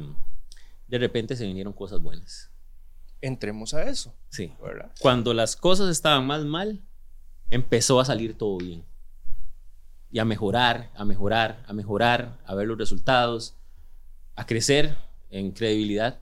de 0.87 0.97
repente 0.97 1.35
se 1.35 1.45
vinieron 1.45 1.73
cosas 1.73 2.01
buenas. 2.01 2.50
Entremos 3.21 3.73
a 3.73 3.83
eso, 3.83 4.13
Sí. 4.29 4.51
¿verdad? 4.61 4.91
Cuando 4.99 5.33
las 5.33 5.55
cosas 5.55 5.89
estaban 5.89 6.25
más 6.25 6.43
mal, 6.43 6.81
empezó 7.49 7.99
a 7.99 8.05
salir 8.05 8.35
todo 8.37 8.57
bien. 8.57 8.83
Y 10.11 10.19
a 10.19 10.25
mejorar, 10.25 10.91
a 10.95 11.05
mejorar, 11.05 11.63
a 11.67 11.73
mejorar, 11.73 12.39
a 12.45 12.55
ver 12.55 12.67
los 12.67 12.77
resultados, 12.77 13.55
a 14.35 14.45
crecer 14.45 14.97
en 15.29 15.51
credibilidad. 15.51 16.19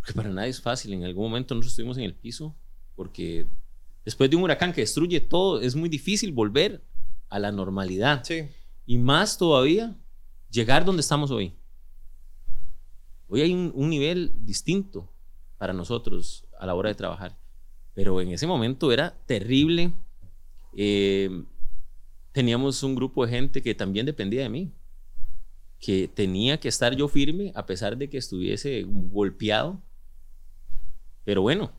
Porque 0.00 0.12
para 0.14 0.30
nadie 0.30 0.50
es 0.50 0.60
fácil. 0.60 0.92
En 0.92 1.04
algún 1.04 1.24
momento 1.24 1.54
nosotros 1.54 1.72
estuvimos 1.72 1.96
en 1.96 2.04
el 2.04 2.14
piso, 2.14 2.54
porque 2.96 3.46
después 4.04 4.28
de 4.28 4.36
un 4.36 4.42
huracán 4.42 4.72
que 4.72 4.80
destruye 4.80 5.20
todo, 5.20 5.60
es 5.60 5.76
muy 5.76 5.88
difícil 5.88 6.32
volver 6.32 6.82
a 7.28 7.38
la 7.38 7.52
normalidad. 7.52 8.24
Sí. 8.24 8.48
Y 8.84 8.98
más 8.98 9.38
todavía, 9.38 9.96
llegar 10.50 10.84
donde 10.84 11.00
estamos 11.00 11.30
hoy. 11.30 11.54
Hoy 13.28 13.40
hay 13.42 13.52
un, 13.54 13.70
un 13.74 13.88
nivel 13.88 14.32
distinto 14.44 15.08
para 15.62 15.72
nosotros 15.72 16.44
a 16.58 16.66
la 16.66 16.74
hora 16.74 16.88
de 16.88 16.96
trabajar. 16.96 17.38
Pero 17.94 18.20
en 18.20 18.32
ese 18.32 18.48
momento 18.48 18.90
era 18.90 19.16
terrible. 19.26 19.92
Eh, 20.76 21.44
teníamos 22.32 22.82
un 22.82 22.96
grupo 22.96 23.24
de 23.24 23.30
gente 23.30 23.62
que 23.62 23.72
también 23.72 24.04
dependía 24.04 24.42
de 24.42 24.48
mí. 24.48 24.72
Que 25.78 26.08
tenía 26.08 26.58
que 26.58 26.66
estar 26.66 26.96
yo 26.96 27.06
firme 27.06 27.52
a 27.54 27.64
pesar 27.64 27.96
de 27.96 28.10
que 28.10 28.18
estuviese 28.18 28.82
golpeado. 28.88 29.80
Pero 31.22 31.42
bueno, 31.42 31.70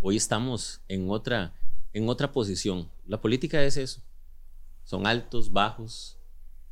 hoy 0.00 0.16
estamos 0.16 0.80
en 0.88 1.10
otra, 1.10 1.52
en 1.92 2.08
otra 2.08 2.32
posición. 2.32 2.88
La 3.06 3.20
política 3.20 3.62
es 3.62 3.76
eso. 3.76 4.00
Son 4.84 5.06
altos, 5.06 5.52
bajos. 5.52 6.16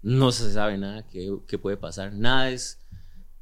No 0.00 0.32
se 0.32 0.50
sabe 0.50 0.78
nada 0.78 1.06
que, 1.06 1.38
que 1.46 1.58
puede 1.58 1.76
pasar. 1.76 2.14
Nada 2.14 2.48
es 2.48 2.80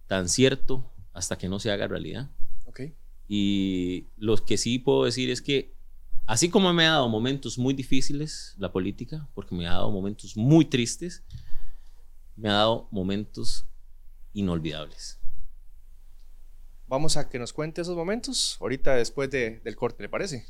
tan 0.09 0.29
cierto 0.29 0.91
hasta 1.13 1.39
que 1.39 1.49
no 1.49 1.61
se 1.61 1.71
haga 1.71 1.87
realidad. 1.87 2.29
Ok. 2.73 2.93
Y 3.29 4.07
lo 4.17 4.37
que 4.37 4.57
sí 4.59 4.79
puedo 4.79 5.05
decir 5.05 5.31
es 5.31 5.41
que, 5.41 5.75
así 6.27 6.49
como 6.51 6.73
me 6.73 6.87
ha 6.87 6.93
dado 6.93 7.09
momentos 7.09 7.59
muy 7.59 7.75
difíciles 7.75 8.55
la 8.59 8.73
política, 8.73 9.29
porque 9.35 9.55
me 9.55 9.67
ha 9.67 9.73
dado 9.73 9.91
momentos 9.91 10.37
muy 10.37 10.65
tristes, 10.65 11.23
me 12.37 12.49
ha 12.49 12.55
dado 12.55 12.89
momentos 12.91 13.67
inolvidables. 14.33 15.19
Vamos 16.89 17.17
a 17.17 17.29
que 17.29 17.39
nos 17.39 17.53
cuente 17.53 17.81
esos 17.81 17.97
momentos 17.97 18.57
ahorita 18.61 18.95
después 18.97 19.31
de- 19.31 19.61
del 19.61 19.77
corte, 19.77 20.03
¿le 20.03 20.09
parece? 20.09 20.45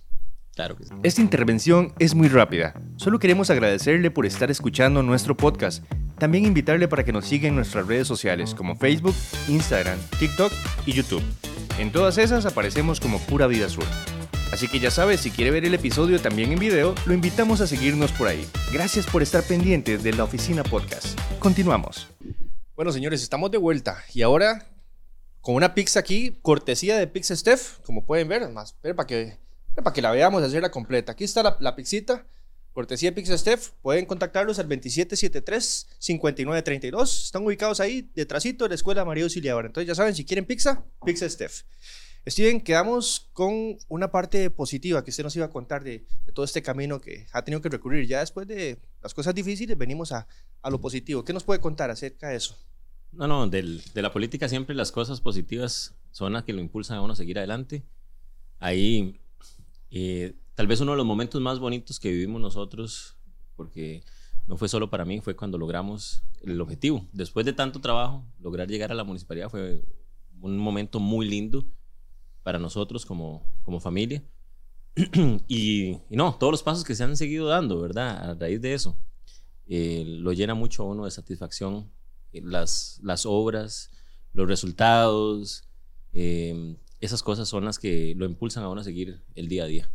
Claro 0.54 0.76
que 0.76 0.84
sí. 0.84 0.90
Esta 1.02 1.20
intervención 1.22 1.94
es 1.98 2.14
muy 2.14 2.28
rápida. 2.28 2.74
Solo 2.96 3.18
queremos 3.18 3.48
agradecerle 3.50 4.10
por 4.10 4.26
estar 4.26 4.50
escuchando 4.50 5.02
nuestro 5.02 5.36
podcast. 5.36 5.84
También 6.18 6.44
invitarle 6.44 6.88
para 6.88 7.04
que 7.04 7.12
nos 7.12 7.26
siga 7.26 7.48
en 7.48 7.54
nuestras 7.56 7.86
redes 7.86 8.06
sociales 8.06 8.54
como 8.54 8.76
Facebook, 8.76 9.14
Instagram, 9.48 9.98
TikTok 10.18 10.52
y 10.86 10.92
YouTube. 10.92 11.22
En 11.78 11.90
todas 11.90 12.18
esas 12.18 12.44
aparecemos 12.44 13.00
como 13.00 13.18
Pura 13.18 13.46
Vida 13.46 13.68
Sur. 13.68 13.84
Así 14.52 14.68
que 14.68 14.78
ya 14.78 14.90
sabes, 14.90 15.20
si 15.20 15.30
quiere 15.30 15.50
ver 15.50 15.64
el 15.64 15.72
episodio 15.72 16.20
también 16.20 16.52
en 16.52 16.58
video, 16.58 16.94
lo 17.06 17.14
invitamos 17.14 17.62
a 17.62 17.66
seguirnos 17.66 18.12
por 18.12 18.28
ahí. 18.28 18.46
Gracias 18.72 19.06
por 19.06 19.22
estar 19.22 19.42
pendientes 19.42 20.02
de 20.02 20.12
la 20.12 20.24
Oficina 20.24 20.62
Podcast. 20.62 21.18
Continuamos. 21.38 22.08
Bueno, 22.76 22.92
señores, 22.92 23.22
estamos 23.22 23.50
de 23.50 23.56
vuelta 23.56 24.04
y 24.12 24.20
ahora 24.20 24.66
con 25.40 25.54
una 25.54 25.74
pizza 25.74 26.00
aquí, 26.00 26.38
cortesía 26.42 26.98
de 26.98 27.06
Pizza 27.06 27.34
Steph, 27.34 27.78
como 27.84 28.04
pueden 28.04 28.28
ver, 28.28 28.46
más, 28.50 28.76
pero 28.82 28.94
para 28.94 29.06
que, 29.06 29.38
para 29.74 29.94
que 29.94 30.02
la 30.02 30.10
veamos, 30.10 30.42
hacerla 30.42 30.70
completa. 30.70 31.12
Aquí 31.12 31.24
está 31.24 31.42
la, 31.42 31.56
la 31.58 31.74
cortesía 32.72 33.10
de 33.10 33.16
Pizza 33.16 33.36
Steph. 33.38 33.70
Pueden 33.82 34.06
contactarlos 34.06 34.58
al 34.58 34.68
2773-5932. 34.68 37.24
Están 37.24 37.44
ubicados 37.44 37.80
ahí, 37.80 38.10
detrásito 38.14 38.64
de 38.64 38.70
la 38.70 38.74
Escuela 38.74 39.04
María 39.04 39.24
Auxiliadora. 39.24 39.66
Entonces 39.66 39.88
ya 39.88 39.94
saben, 39.94 40.14
si 40.14 40.24
quieren 40.24 40.46
pizza, 40.46 40.84
Steph. 41.06 41.62
Steven, 42.28 42.60
quedamos 42.60 43.28
con 43.32 43.76
una 43.88 44.12
parte 44.12 44.48
positiva 44.50 45.02
que 45.02 45.10
usted 45.10 45.24
nos 45.24 45.34
iba 45.34 45.46
a 45.46 45.50
contar 45.50 45.82
de, 45.82 46.04
de 46.24 46.32
todo 46.32 46.44
este 46.44 46.62
camino 46.62 47.00
que 47.00 47.26
ha 47.32 47.42
tenido 47.42 47.60
que 47.60 47.68
recurrir. 47.68 48.06
Ya 48.06 48.20
después 48.20 48.46
de 48.46 48.78
las 49.02 49.12
cosas 49.12 49.34
difíciles, 49.34 49.76
venimos 49.76 50.12
a, 50.12 50.28
a 50.62 50.70
lo 50.70 50.80
positivo. 50.80 51.24
¿Qué 51.24 51.32
nos 51.32 51.42
puede 51.42 51.58
contar 51.60 51.90
acerca 51.90 52.28
de 52.28 52.36
eso? 52.36 52.56
No, 53.10 53.26
no, 53.26 53.48
del- 53.48 53.82
de 53.92 54.02
la 54.02 54.12
política 54.12 54.48
siempre 54.48 54.76
las 54.76 54.92
cosas 54.92 55.20
positivas 55.20 55.94
son 56.12 56.34
las 56.34 56.44
que 56.44 56.52
lo 56.52 56.60
impulsan 56.60 56.98
a 56.98 57.02
uno 57.02 57.14
a 57.14 57.16
seguir 57.16 57.38
adelante. 57.38 57.82
Ahí, 58.60 59.18
eh, 59.90 60.34
tal 60.55 60.66
vez 60.66 60.80
uno 60.80 60.92
de 60.92 60.98
los 60.98 61.07
momentos 61.07 61.40
más 61.40 61.59
bonitos 61.59 61.98
que 61.98 62.11
vivimos 62.11 62.40
nosotros, 62.40 63.16
porque 63.57 64.03
no 64.46 64.57
fue 64.57 64.68
solo 64.68 64.90
para 64.90 65.05
mí, 65.05 65.20
fue 65.20 65.36
cuando 65.36 65.59
logramos 65.59 66.22
el 66.42 66.61
objetivo. 66.61 67.07
Después 67.12 67.46
de 67.46 67.53
tanto 67.53 67.80
trabajo, 67.80 68.24
lograr 68.38 68.68
llegar 68.68 68.90
a 68.90 68.94
la 68.94 69.05
municipalidad 69.05 69.50
fue 69.50 69.84
un 70.40 70.59
momento 70.59 70.98
muy 71.00 71.28
lindo 71.28 71.64
para 72.42 72.59
nosotros 72.59 73.07
como, 73.07 73.46
como 73.62 73.80
familia. 73.80 74.22
y, 75.48 75.92
y 76.11 76.16
no, 76.16 76.34
todos 76.34 76.50
los 76.50 76.62
pasos 76.62 76.84
que 76.84 76.94
se 76.94 77.05
han 77.05 77.16
seguido 77.16 77.46
dando, 77.46 77.80
¿verdad? 77.80 78.30
A 78.30 78.34
raíz 78.34 78.61
de 78.61 78.74
eso, 78.74 78.96
eh, 79.66 80.05
lo 80.07 80.32
llena 80.32 80.55
mucho 80.55 80.82
a 80.82 80.86
uno 80.86 81.05
de 81.05 81.11
satisfacción 81.11 81.90
eh, 82.32 82.42
las, 82.44 82.98
las 83.03 83.24
obras, 83.26 83.90
los 84.32 84.48
resultados, 84.48 85.64
eh, 86.12 86.76
esas 87.00 87.22
cosas 87.22 87.48
son 87.48 87.64
las 87.64 87.78
que 87.78 88.14
lo 88.16 88.26
impulsan 88.26 88.64
a 88.64 88.68
uno 88.68 88.80
a 88.80 88.84
seguir 88.84 89.22
el 89.34 89.48
día 89.48 89.64
a 89.64 89.66
día. 89.66 89.90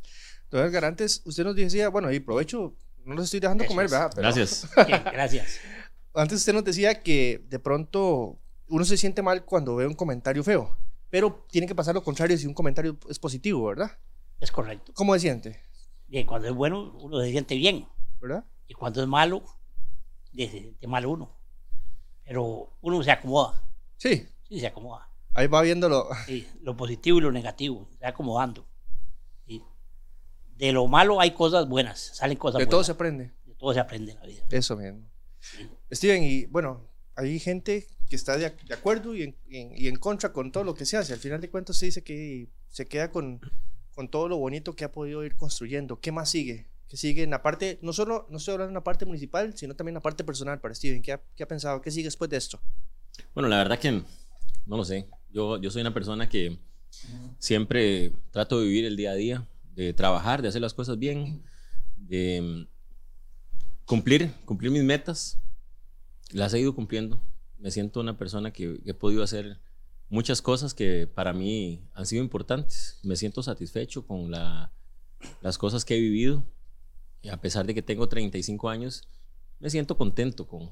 Don 0.49 0.65
Edgar, 0.65 0.85
antes 0.85 1.21
usted 1.25 1.43
nos 1.43 1.55
decía, 1.55 1.89
bueno, 1.89 2.11
y 2.11 2.19
provecho, 2.19 2.73
no 3.03 3.15
los 3.15 3.25
estoy 3.25 3.39
dejando 3.39 3.65
comer. 3.65 3.89
¿verdad? 3.89 4.09
Pero 4.15 4.21
Gracias. 4.23 4.67
Bien, 4.87 5.03
gracias. 5.03 5.59
Antes 6.13 6.39
usted 6.39 6.53
nos 6.53 6.63
decía 6.63 7.01
que 7.03 7.45
de 7.49 7.59
pronto 7.59 8.39
uno 8.69 8.85
se 8.85 8.97
siente 8.97 9.21
mal 9.21 9.45
cuando 9.45 9.75
ve 9.75 9.85
un 9.87 9.93
comentario 9.93 10.43
feo, 10.43 10.75
pero 11.09 11.45
tiene 11.49 11.67
que 11.67 11.75
pasar 11.75 11.95
lo 11.95 12.03
contrario 12.03 12.37
si 12.37 12.47
un 12.47 12.53
comentario 12.53 12.97
es 13.09 13.19
positivo, 13.19 13.65
¿verdad? 13.67 13.91
Es 14.39 14.51
correcto. 14.51 14.91
¿Cómo 14.95 15.13
se 15.13 15.21
siente? 15.21 15.61
Bien, 16.07 16.25
cuando 16.25 16.47
es 16.47 16.53
bueno, 16.53 16.93
uno 17.01 17.21
se 17.21 17.31
siente 17.31 17.55
bien. 17.55 17.87
¿Verdad? 18.19 18.43
Y 18.67 18.73
cuando 18.73 19.01
es 19.01 19.07
malo, 19.07 19.43
se 20.33 20.49
siente 20.49 20.87
mal 20.87 21.05
uno. 21.05 21.31
Pero 22.25 22.73
uno 22.81 23.03
se 23.03 23.11
acomoda. 23.11 23.61
Sí, 23.97 24.27
Sí, 24.47 24.59
se 24.59 24.67
acomoda. 24.67 25.09
ahí 25.33 25.47
va 25.47 25.61
viéndolo. 25.61 26.07
Sí, 26.25 26.47
lo 26.61 26.75
positivo 26.77 27.17
y 27.17 27.21
lo 27.21 27.31
negativo, 27.31 27.87
se 27.97 28.03
va 28.03 28.09
acomodando. 28.09 28.65
De 30.57 30.71
lo 30.71 30.87
malo 30.87 31.19
hay 31.21 31.31
cosas 31.31 31.67
buenas, 31.67 31.99
salen 32.15 32.37
cosas 32.37 32.59
De 32.59 32.65
todo 32.65 32.77
buenas. 32.77 32.85
se 32.87 32.91
aprende. 32.91 33.31
De 33.45 33.53
todo 33.55 33.73
se 33.73 33.79
aprende 33.79 34.11
en 34.13 34.19
la 34.19 34.25
vida. 34.25 34.43
Eso 34.49 34.75
mismo. 34.75 35.01
Steven, 35.93 36.23
y 36.23 36.45
bueno, 36.47 36.85
hay 37.15 37.39
gente 37.39 37.87
que 38.09 38.15
está 38.15 38.37
de, 38.37 38.49
de 38.65 38.73
acuerdo 38.73 39.15
y 39.15 39.23
en, 39.23 39.35
en- 39.49 39.71
y 39.77 39.87
en 39.87 39.95
contra 39.97 40.31
con 40.33 40.51
todo 40.51 40.63
lo 40.63 40.73
que 40.73 40.85
se 40.85 40.97
hace. 40.97 41.13
Al 41.13 41.19
final 41.19 41.41
de 41.41 41.49
cuentas 41.49 41.77
se 41.77 41.85
dice 41.87 42.03
que 42.03 42.47
se 42.69 42.85
queda 42.87 43.11
con, 43.11 43.39
con 43.93 44.09
todo 44.09 44.27
lo 44.29 44.37
bonito 44.37 44.75
que 44.75 44.83
ha 44.85 44.91
podido 44.91 45.23
ir 45.23 45.35
construyendo. 45.35 45.99
¿Qué 45.99 46.11
más 46.11 46.29
sigue? 46.29 46.67
¿Qué 46.87 46.95
sigue 46.97 47.23
en 47.23 47.31
la 47.31 47.41
parte, 47.43 47.79
no 47.81 47.91
solo, 47.91 48.27
no 48.29 48.37
estoy 48.37 48.53
hablando 48.53 48.69
en 48.71 48.75
la 48.75 48.83
parte 48.83 49.05
municipal, 49.05 49.55
sino 49.57 49.75
también 49.75 49.91
en 49.93 49.95
la 49.95 50.01
parte 50.01 50.23
personal 50.23 50.59
para 50.61 50.73
Steven? 50.73 51.01
¿Qué 51.01 51.11
ha, 51.11 51.21
qué 51.35 51.43
ha 51.43 51.47
pensado? 51.47 51.81
¿Qué 51.81 51.91
sigue 51.91 52.05
después 52.05 52.29
de 52.29 52.37
esto? 52.37 52.61
Bueno, 53.33 53.49
la 53.49 53.57
verdad 53.57 53.77
que 53.77 53.91
no 53.91 54.77
lo 54.77 54.85
sé. 54.85 55.05
Yo, 55.29 55.57
yo 55.61 55.69
soy 55.69 55.81
una 55.81 55.93
persona 55.93 56.29
que 56.29 56.57
siempre 57.39 58.11
trato 58.31 58.59
de 58.59 58.67
vivir 58.67 58.85
el 58.85 58.95
día 58.95 59.11
a 59.11 59.15
día, 59.15 59.47
de 59.77 59.93
trabajar, 59.93 60.41
de 60.41 60.47
hacer 60.47 60.61
las 60.61 60.73
cosas 60.73 60.97
bien, 60.97 61.43
de 61.95 62.41
mm, 62.41 62.67
cumplir, 63.85 64.33
cumplir 64.43 64.71
mis 64.71 64.83
metas. 64.83 65.39
Las 66.31 66.53
he 66.53 66.59
ido 66.59 66.73
cumpliendo. 66.73 67.21
Me 67.59 67.69
siento 67.69 67.99
una 67.99 68.17
persona 68.17 68.51
que 68.51 68.81
he 68.85 68.93
podido 68.95 69.21
hacer 69.21 69.61
muchas 70.09 70.41
cosas 70.41 70.73
que 70.73 71.05
para 71.05 71.31
mí 71.31 71.87
han 71.93 72.07
sido 72.07 72.23
importantes. 72.23 72.99
Me 73.03 73.15
siento 73.15 73.43
satisfecho 73.43 74.07
con 74.07 74.31
la, 74.31 74.73
las 75.41 75.59
cosas 75.59 75.85
que 75.85 75.95
he 75.95 76.01
vivido. 76.01 76.43
Y 77.21 77.29
a 77.29 77.39
pesar 77.39 77.67
de 77.67 77.75
que 77.75 77.83
tengo 77.83 78.09
35 78.09 78.69
años, 78.69 79.07
me 79.59 79.69
siento 79.69 79.95
contento 79.95 80.47
con, 80.47 80.71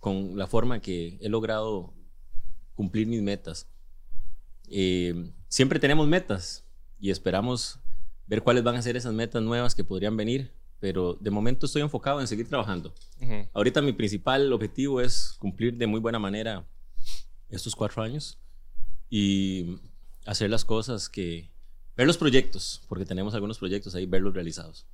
con 0.00 0.38
la 0.38 0.46
forma 0.46 0.80
que 0.80 1.18
he 1.20 1.28
logrado 1.28 1.92
cumplir 2.74 3.06
mis 3.06 3.20
metas. 3.20 3.68
Eh, 4.68 5.30
siempre 5.48 5.78
tenemos 5.78 6.08
metas 6.08 6.64
y 6.98 7.10
esperamos 7.10 7.80
ver 8.26 8.42
cuáles 8.42 8.62
van 8.64 8.76
a 8.76 8.82
ser 8.82 8.96
esas 8.96 9.12
metas 9.12 9.42
nuevas 9.42 9.74
que 9.74 9.84
podrían 9.84 10.16
venir, 10.16 10.52
pero 10.80 11.14
de 11.14 11.30
momento 11.30 11.66
estoy 11.66 11.82
enfocado 11.82 12.20
en 12.20 12.26
seguir 12.26 12.48
trabajando. 12.48 12.94
Ujú. 13.20 13.48
Ahorita 13.54 13.80
mi 13.82 13.92
principal 13.92 14.52
objetivo 14.52 15.00
es 15.00 15.34
cumplir 15.38 15.76
de 15.76 15.86
muy 15.86 16.00
buena 16.00 16.18
manera 16.18 16.66
estos 17.48 17.74
cuatro 17.74 18.02
años 18.02 18.38
y 19.08 19.78
hacer 20.26 20.50
las 20.50 20.64
cosas 20.64 21.08
que... 21.08 21.50
Ver 21.96 22.06
los 22.06 22.18
proyectos, 22.18 22.82
porque 22.88 23.06
tenemos 23.06 23.34
algunos 23.34 23.58
proyectos 23.58 23.94
ahí, 23.94 24.04
verlos 24.04 24.34
realizados. 24.34 24.86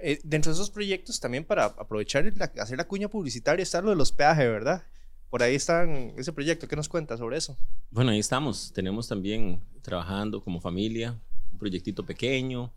Eh, 0.00 0.20
dentro 0.22 0.52
de 0.52 0.54
esos 0.54 0.70
proyectos 0.70 1.18
también 1.18 1.44
para 1.44 1.64
aprovechar 1.64 2.24
la- 2.36 2.52
hacer 2.62 2.78
la 2.78 2.86
cuña 2.86 3.08
publicitaria 3.08 3.62
está 3.62 3.82
lo 3.82 3.90
de 3.90 3.96
los 3.96 4.12
peajes, 4.12 4.46
¿verdad? 4.46 4.84
Por 5.28 5.42
ahí 5.42 5.56
están 5.56 6.12
ese 6.16 6.32
proyecto. 6.32 6.68
¿Qué 6.68 6.76
nos 6.76 6.88
cuenta 6.88 7.16
sobre 7.16 7.36
eso? 7.36 7.58
Bueno, 7.90 8.12
ahí 8.12 8.20
estamos. 8.20 8.72
Tenemos 8.72 9.08
también 9.08 9.60
trabajando 9.82 10.40
como 10.42 10.60
familia, 10.60 11.20
proyectito 11.60 12.04
pequeño, 12.04 12.72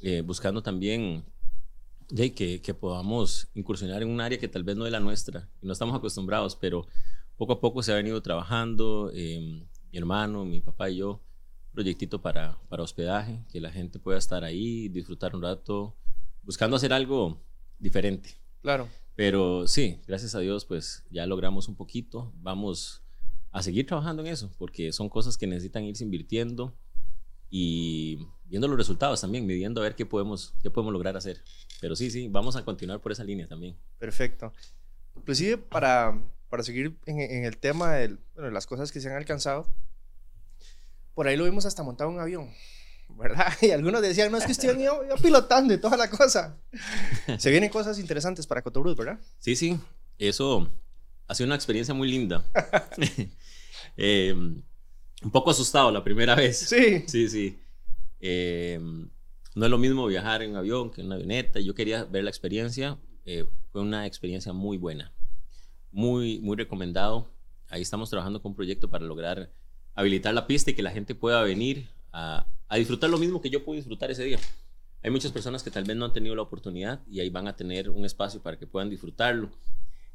eh, 0.00 0.20
buscando 0.20 0.62
también 0.62 1.24
ya, 2.08 2.28
que, 2.30 2.62
que 2.62 2.74
podamos 2.74 3.48
incursionar 3.54 4.02
en 4.02 4.08
un 4.08 4.20
área 4.20 4.38
que 4.38 4.46
tal 4.46 4.62
vez 4.62 4.76
no 4.76 4.86
es 4.86 4.92
la 4.92 5.00
nuestra, 5.00 5.48
y 5.60 5.66
no 5.66 5.72
estamos 5.72 5.96
acostumbrados, 5.96 6.54
pero 6.54 6.86
poco 7.36 7.54
a 7.54 7.60
poco 7.60 7.82
se 7.82 7.90
ha 7.90 7.96
venido 7.96 8.22
trabajando, 8.22 9.10
eh, 9.12 9.66
mi 9.90 9.98
hermano, 9.98 10.44
mi 10.44 10.60
papá 10.60 10.90
y 10.90 10.98
yo, 10.98 11.20
proyectito 11.72 12.20
para, 12.22 12.58
para 12.68 12.84
hospedaje, 12.84 13.44
que 13.50 13.60
la 13.60 13.72
gente 13.72 13.98
pueda 13.98 14.18
estar 14.18 14.44
ahí, 14.44 14.88
disfrutar 14.88 15.34
un 15.34 15.42
rato, 15.42 15.96
buscando 16.42 16.76
hacer 16.76 16.92
algo 16.92 17.40
diferente. 17.78 18.36
Claro. 18.60 18.88
Pero 19.14 19.66
sí, 19.66 20.00
gracias 20.06 20.34
a 20.34 20.40
Dios, 20.40 20.64
pues 20.64 21.04
ya 21.10 21.26
logramos 21.26 21.68
un 21.68 21.74
poquito. 21.74 22.32
Vamos 22.36 23.02
a 23.50 23.62
seguir 23.62 23.86
trabajando 23.86 24.22
en 24.22 24.28
eso, 24.28 24.50
porque 24.58 24.92
son 24.92 25.08
cosas 25.08 25.36
que 25.36 25.46
necesitan 25.46 25.84
irse 25.84 26.04
invirtiendo 26.04 26.74
y 27.54 28.26
viendo 28.46 28.66
los 28.66 28.78
resultados 28.78 29.20
también, 29.20 29.44
midiendo 29.44 29.82
a 29.82 29.84
ver 29.84 29.94
qué 29.94 30.06
podemos, 30.06 30.54
qué 30.62 30.70
podemos 30.70 30.90
lograr 30.90 31.18
hacer. 31.18 31.42
Pero 31.82 31.94
sí, 31.94 32.10
sí, 32.10 32.28
vamos 32.28 32.56
a 32.56 32.64
continuar 32.64 33.00
por 33.02 33.12
esa 33.12 33.24
línea 33.24 33.46
también. 33.46 33.76
Perfecto. 33.98 34.54
Inclusive 35.16 35.58
para, 35.58 36.18
para 36.48 36.62
seguir 36.62 36.96
en, 37.04 37.20
en 37.20 37.44
el 37.44 37.58
tema 37.58 37.92
de 37.92 38.16
bueno, 38.34 38.50
las 38.50 38.66
cosas 38.66 38.90
que 38.90 39.02
se 39.02 39.10
han 39.10 39.16
alcanzado, 39.16 39.68
por 41.14 41.28
ahí 41.28 41.36
lo 41.36 41.44
vimos 41.44 41.66
hasta 41.66 41.82
montado 41.82 42.08
un 42.08 42.20
avión, 42.20 42.50
¿verdad? 43.10 43.52
Y 43.60 43.70
algunos 43.70 44.00
decían, 44.00 44.32
no, 44.32 44.38
es 44.38 44.46
que 44.46 44.52
estoy 44.52 44.82
yo, 44.82 45.06
yo 45.06 45.16
pilotando 45.22 45.74
y 45.74 45.78
toda 45.78 45.98
la 45.98 46.08
cosa. 46.08 46.56
se 47.38 47.50
vienen 47.50 47.68
cosas 47.68 47.98
interesantes 47.98 48.46
para 48.46 48.62
Cotobruz, 48.62 48.96
¿verdad? 48.96 49.20
Sí, 49.38 49.56
sí, 49.56 49.78
eso 50.16 50.72
ha 51.28 51.34
sido 51.34 51.48
una 51.48 51.56
experiencia 51.56 51.92
muy 51.92 52.10
linda. 52.10 52.44
Eh, 53.98 54.34
un 55.22 55.30
poco 55.30 55.50
asustado 55.50 55.90
la 55.90 56.02
primera 56.02 56.34
vez. 56.34 56.58
Sí. 56.58 57.04
Sí, 57.06 57.28
sí. 57.28 57.58
Eh, 58.20 58.78
no 59.54 59.64
es 59.64 59.70
lo 59.70 59.78
mismo 59.78 60.06
viajar 60.06 60.42
en 60.42 60.56
avión 60.56 60.90
que 60.90 61.00
en 61.00 61.08
una 61.08 61.16
avioneta. 61.16 61.60
Yo 61.60 61.74
quería 61.74 62.04
ver 62.04 62.24
la 62.24 62.30
experiencia. 62.30 62.98
Eh, 63.24 63.44
fue 63.70 63.82
una 63.82 64.06
experiencia 64.06 64.52
muy 64.52 64.78
buena. 64.78 65.12
Muy, 65.90 66.40
muy 66.40 66.56
recomendado. 66.56 67.28
Ahí 67.68 67.82
estamos 67.82 68.10
trabajando 68.10 68.40
con 68.40 68.52
un 68.52 68.56
proyecto 68.56 68.88
para 68.88 69.04
lograr 69.04 69.50
habilitar 69.94 70.32
la 70.32 70.46
pista 70.46 70.70
y 70.70 70.74
que 70.74 70.82
la 70.82 70.90
gente 70.90 71.14
pueda 71.14 71.42
venir 71.42 71.88
a, 72.12 72.46
a 72.68 72.76
disfrutar 72.76 73.10
lo 73.10 73.18
mismo 73.18 73.40
que 73.40 73.50
yo 73.50 73.64
pude 73.64 73.76
disfrutar 73.76 74.10
ese 74.10 74.24
día. 74.24 74.38
Hay 75.02 75.10
muchas 75.10 75.32
personas 75.32 75.62
que 75.62 75.70
tal 75.70 75.84
vez 75.84 75.96
no 75.96 76.04
han 76.04 76.12
tenido 76.12 76.34
la 76.34 76.42
oportunidad 76.42 77.00
y 77.08 77.20
ahí 77.20 77.28
van 77.28 77.48
a 77.48 77.56
tener 77.56 77.90
un 77.90 78.04
espacio 78.04 78.40
para 78.40 78.58
que 78.58 78.66
puedan 78.66 78.88
disfrutarlo. 78.88 79.50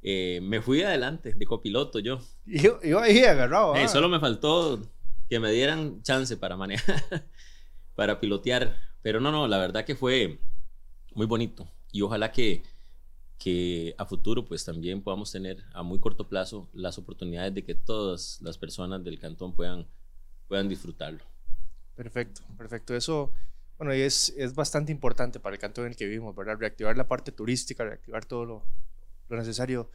Eh, 0.02 0.40
me 0.42 0.62
fui 0.62 0.82
adelante 0.82 1.34
de 1.34 1.46
copiloto 1.46 2.00
yo. 2.00 2.20
Yo, 2.46 2.82
yo 2.82 3.00
ahí 3.00 3.20
agarrado. 3.24 3.76
Ey, 3.76 3.84
ah. 3.84 3.88
solo 3.88 4.08
me 4.10 4.20
faltó 4.20 4.82
que 5.30 5.40
me 5.40 5.52
dieran 5.52 6.02
chance 6.04 6.38
para 6.38 6.56
manejar, 6.56 7.04
para 7.96 8.20
pilotear. 8.20 8.78
Pero 9.02 9.20
no, 9.20 9.32
no, 9.32 9.48
la 9.48 9.58
verdad 9.58 9.86
que 9.86 9.96
fue 9.96 10.40
muy 11.14 11.26
bonito. 11.26 11.68
Y 11.92 12.02
ojalá 12.02 12.32
que, 12.32 12.64
que 13.38 13.96
a 13.98 14.06
futuro 14.06 14.46
pues 14.46 14.66
también 14.66 15.02
podamos 15.02 15.32
tener 15.32 15.64
a 15.74 15.84
muy 15.84 16.00
corto 16.00 16.28
plazo 16.28 16.70
las 16.74 16.98
oportunidades 16.98 17.54
de 17.54 17.64
que 17.64 17.76
todas 17.76 18.40
las 18.42 18.58
personas 18.58 19.04
del 19.04 19.20
cantón 19.20 19.54
puedan, 19.54 19.88
puedan 20.48 20.68
disfrutarlo. 20.68 21.24
Perfecto, 21.96 22.42
perfecto. 22.58 22.96
Eso, 22.96 23.32
bueno, 23.78 23.94
es, 23.94 24.34
es 24.38 24.54
bastante 24.54 24.92
importante 24.92 25.40
para 25.40 25.56
el 25.56 25.60
cantón 25.60 25.86
en 25.86 25.92
el 25.92 25.98
que 25.98 26.06
vivimos, 26.06 26.36
¿verdad? 26.36 26.58
Reactivar 26.60 26.96
la 26.96 27.08
parte 27.08 27.32
turística, 27.32 27.84
reactivar 27.84 28.26
todo 28.26 28.46
lo, 28.46 28.64
lo 29.30 29.38
necesario. 29.38 29.90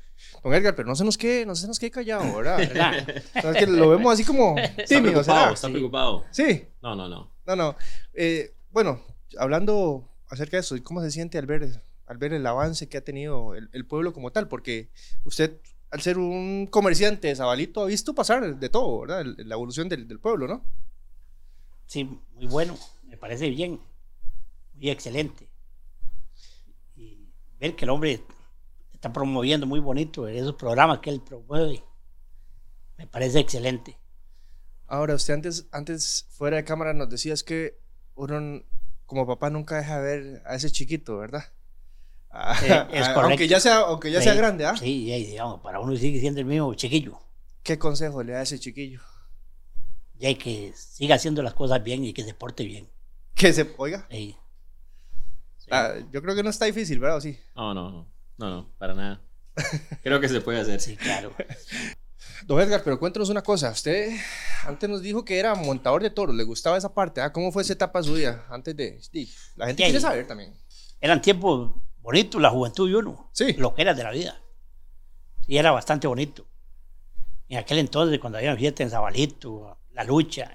Don 0.45 0.53
Edgar, 0.55 0.75
pero 0.77 0.87
no 0.89 0.95
se 0.95 1.05
nos 1.05 1.17
quede, 1.19 1.45
no 1.47 1.55
se 1.55 1.67
nos 1.67 1.79
quede 1.79 1.91
callado, 1.91 2.37
¿verdad? 2.37 2.59
Que 3.59 3.67
lo 3.67 3.89
vemos 3.91 4.13
así 4.15 4.25
como 4.25 4.57
Está 4.59 4.85
tímido, 4.85 5.13
preocupado, 5.23 5.41
¿será? 5.41 5.53
está 5.55 5.67
Sí. 5.69 5.73
preocupado. 5.73 6.25
Sí, 6.31 6.65
No, 6.83 6.95
no, 6.95 7.09
no. 7.09 7.31
no, 7.47 7.57
no. 7.57 7.77
Eh, 8.15 8.55
bueno, 8.71 9.01
hablando 9.39 10.09
acerca 10.29 10.57
de 10.57 10.61
eso, 10.61 10.77
¿cómo 10.85 11.01
se 11.03 11.11
siente 11.11 11.39
al 11.39 11.47
ver, 11.47 11.83
al 12.07 12.19
ver 12.19 12.33
el 12.35 12.47
avance 12.47 12.89
que 12.89 12.99
ha 12.99 13.05
tenido 13.05 13.55
el, 13.55 13.69
el 13.73 13.85
pueblo 13.87 14.13
como 14.13 14.31
tal? 14.33 14.49
Porque 14.49 14.91
usted, 15.25 15.59
al 15.91 16.01
ser 16.03 16.19
un 16.19 16.67
comerciante 16.71 17.29
de 17.29 17.37
Zabalito, 17.37 17.83
ha 17.83 17.87
visto 17.87 18.15
pasar 18.15 18.57
de 18.59 18.69
todo, 18.69 19.01
¿verdad? 19.01 19.21
El- 19.23 19.37
la 19.49 19.55
evolución 19.55 19.89
del, 19.89 20.07
del 20.09 20.21
pueblo, 20.21 20.47
¿no? 20.47 20.65
Sí, 21.87 22.05
muy 22.35 22.47
bueno, 22.47 22.79
me 23.05 23.17
parece 23.19 23.51
bien, 23.51 23.81
muy 24.75 24.89
excelente. 24.91 25.49
Y 26.97 27.29
ver 27.61 27.75
que 27.77 27.85
el 27.85 27.91
hombre 27.91 28.23
está 29.03 29.13
promoviendo 29.13 29.67
muy 29.67 29.81
bonito 29.81 30.29
esos 30.29 30.55
programas 30.55 31.01
que 31.01 31.11
él 31.11 31.21
promueve, 31.21 31.83
me 32.97 33.09
parece 33.09 33.41
excelente. 33.41 33.99
Ahora, 34.87 35.17
usted 35.17 35.35
antes, 35.35 35.67
antes 35.73 36.27
fuera 36.31 36.59
de 36.59 36.65
cámara 36.65 36.95
nos 36.95 37.11
decías 37.11 37.43
que 37.43 37.81
uno 38.15 38.63
como 39.05 39.27
papá 39.27 39.51
nunca 39.51 39.79
deja 39.79 39.99
ver 39.99 40.41
a 40.47 40.55
ese 40.55 40.71
chiquito, 40.71 41.19
¿verdad? 41.19 41.45
Ah, 42.35 42.57
Eh, 42.63 42.87
es 42.93 43.09
correcto. 43.09 43.21
Aunque 43.29 43.49
ya 43.49 43.61
sea, 43.61 43.81
aunque 43.81 44.11
ya 44.11 44.23
sea 44.23 44.33
Sí, 44.33 44.39
grande, 44.39 44.65
¿ah? 44.65 44.75
Sí, 44.75 45.03
y 45.03 45.13
ahí, 45.13 45.27
digamos, 45.27 45.61
para 45.61 45.81
uno 45.81 45.95
sigue 45.97 46.19
siendo 46.19 46.41
el 46.41 46.47
mismo 46.47 46.73
chiquillo. 46.73 47.19
¿Qué 47.63 47.79
consejo 47.79 48.23
le 48.23 48.33
da 48.33 48.39
a 48.39 48.43
ese 48.43 48.59
chiquillo? 48.59 49.01
Y 50.19 50.25
hay 50.25 50.37
que 50.37 50.73
siga 50.75 51.17
haciendo 51.17 51.43
las 51.43 51.53
cosas 51.53 51.83
bien 51.85 52.05
y 52.05 52.15
que 52.15 52.25
se 52.25 52.33
porte 52.33 52.65
bien. 52.65 52.89
Que 53.35 53.53
se, 53.53 53.75
oiga, 53.77 54.07
Sí. 54.11 54.35
Sí. 55.59 55.69
ah, 55.73 55.93
yo 56.11 56.23
creo 56.23 56.35
que 56.35 56.43
no 56.43 56.49
está 56.49 56.65
difícil, 56.65 57.01
¿verdad? 57.01 57.19
¿O 57.19 57.21
sí. 57.21 57.39
No, 57.55 57.75
no, 57.75 57.91
no. 57.91 58.13
No, 58.43 58.51
no, 58.51 58.69
para 58.77 58.93
nada. 58.93 59.21
Creo 60.03 60.19
que 60.21 60.29
se 60.29 60.41
puede 60.41 60.59
hacer. 60.61 60.81
Sí, 60.81 60.97
claro. 60.97 61.33
Don 62.45 62.61
Edgar, 62.61 62.83
pero 62.83 62.99
cuéntanos 62.99 63.29
una 63.29 63.43
cosa. 63.43 63.71
Usted 63.71 64.11
antes 64.65 64.91
nos 64.91 65.01
dijo 65.01 65.25
que 65.25 65.39
era 65.39 65.55
montador 65.55 66.03
de 66.03 66.11
toros, 66.11 66.35
le 66.35 66.43
gustaba 66.43 66.77
esa 66.77 66.93
parte, 66.93 67.21
¿ah? 67.21 67.33
¿Cómo 67.33 67.53
fue 67.53 67.63
esa 67.63 67.75
etapa 67.75 68.03
suya? 68.03 68.45
Antes 68.49 68.77
de... 68.77 69.01
sí, 69.01 69.33
la 69.55 69.67
gente 69.69 69.85
Sí. 69.85 69.91
quiere 69.91 70.01
saber 70.01 70.27
también. 70.27 70.53
Eran 71.01 71.23
tiempos 71.23 71.73
bonitos, 72.01 72.43
la 72.43 72.51
juventud 72.51 72.91
y 72.91 72.95
uno. 72.95 73.31
Sí. 73.33 73.53
Lo 73.53 73.75
que 73.77 73.83
era 73.83 73.95
de 73.95 74.03
la 74.03 74.11
vida. 74.11 74.43
Y 75.47 75.59
era 75.59 75.71
bastante 75.71 76.09
bonito. 76.09 76.45
En 77.49 77.59
aquel 77.59 77.79
entonces, 77.79 78.19
cuando 78.19 78.39
había 78.39 78.57
fiesta 78.57 78.83
en 78.83 78.91
Zabalito, 78.91 79.79
la 79.93 80.03
lucha, 80.03 80.51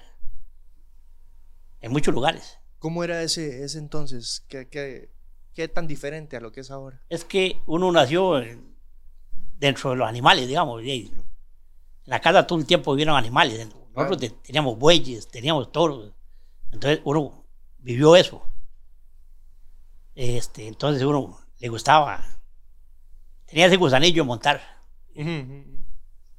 en 1.80 1.90
muchos 1.90 2.12
lugares. 2.12 2.58
¿Cómo 2.78 3.02
era 3.02 3.22
ese, 3.22 3.64
ese 3.64 3.78
entonces? 3.78 4.44
¿Qué, 4.48 4.68
qué, 4.68 5.10
qué 5.58 5.66
tan 5.66 5.88
diferente 5.88 6.36
a 6.36 6.40
lo 6.40 6.52
que 6.52 6.60
es 6.60 6.70
ahora? 6.70 7.00
Es 7.08 7.24
que 7.24 7.60
uno 7.66 7.90
nació 7.90 8.38
en- 8.38 8.76
dentro 9.58 9.90
de 9.90 9.96
los 9.96 10.08
animales, 10.08 10.46
digamos. 10.46 10.80
En 10.84 11.10
la 12.04 12.20
casa 12.20 12.46
todo 12.46 12.60
el 12.60 12.64
tiempo 12.64 12.92
vivieron 12.92 13.16
animales. 13.16 13.58
Nosotros 13.92 14.18
Claro. 14.18 14.34
teníamos 14.44 14.78
bueyes, 14.78 15.26
teníamos 15.26 15.72
toros. 15.72 16.12
Entonces 16.70 17.00
uno 17.02 17.44
vivió 17.78 18.14
eso. 18.14 18.40
Este, 20.14 20.68
entonces 20.68 21.02
uno 21.02 21.36
le 21.58 21.68
gustaba. 21.68 22.24
Tenía 23.46 23.66
ese 23.66 23.76
gusanillo 23.76 24.22
de 24.22 24.26
montar. 24.28 24.60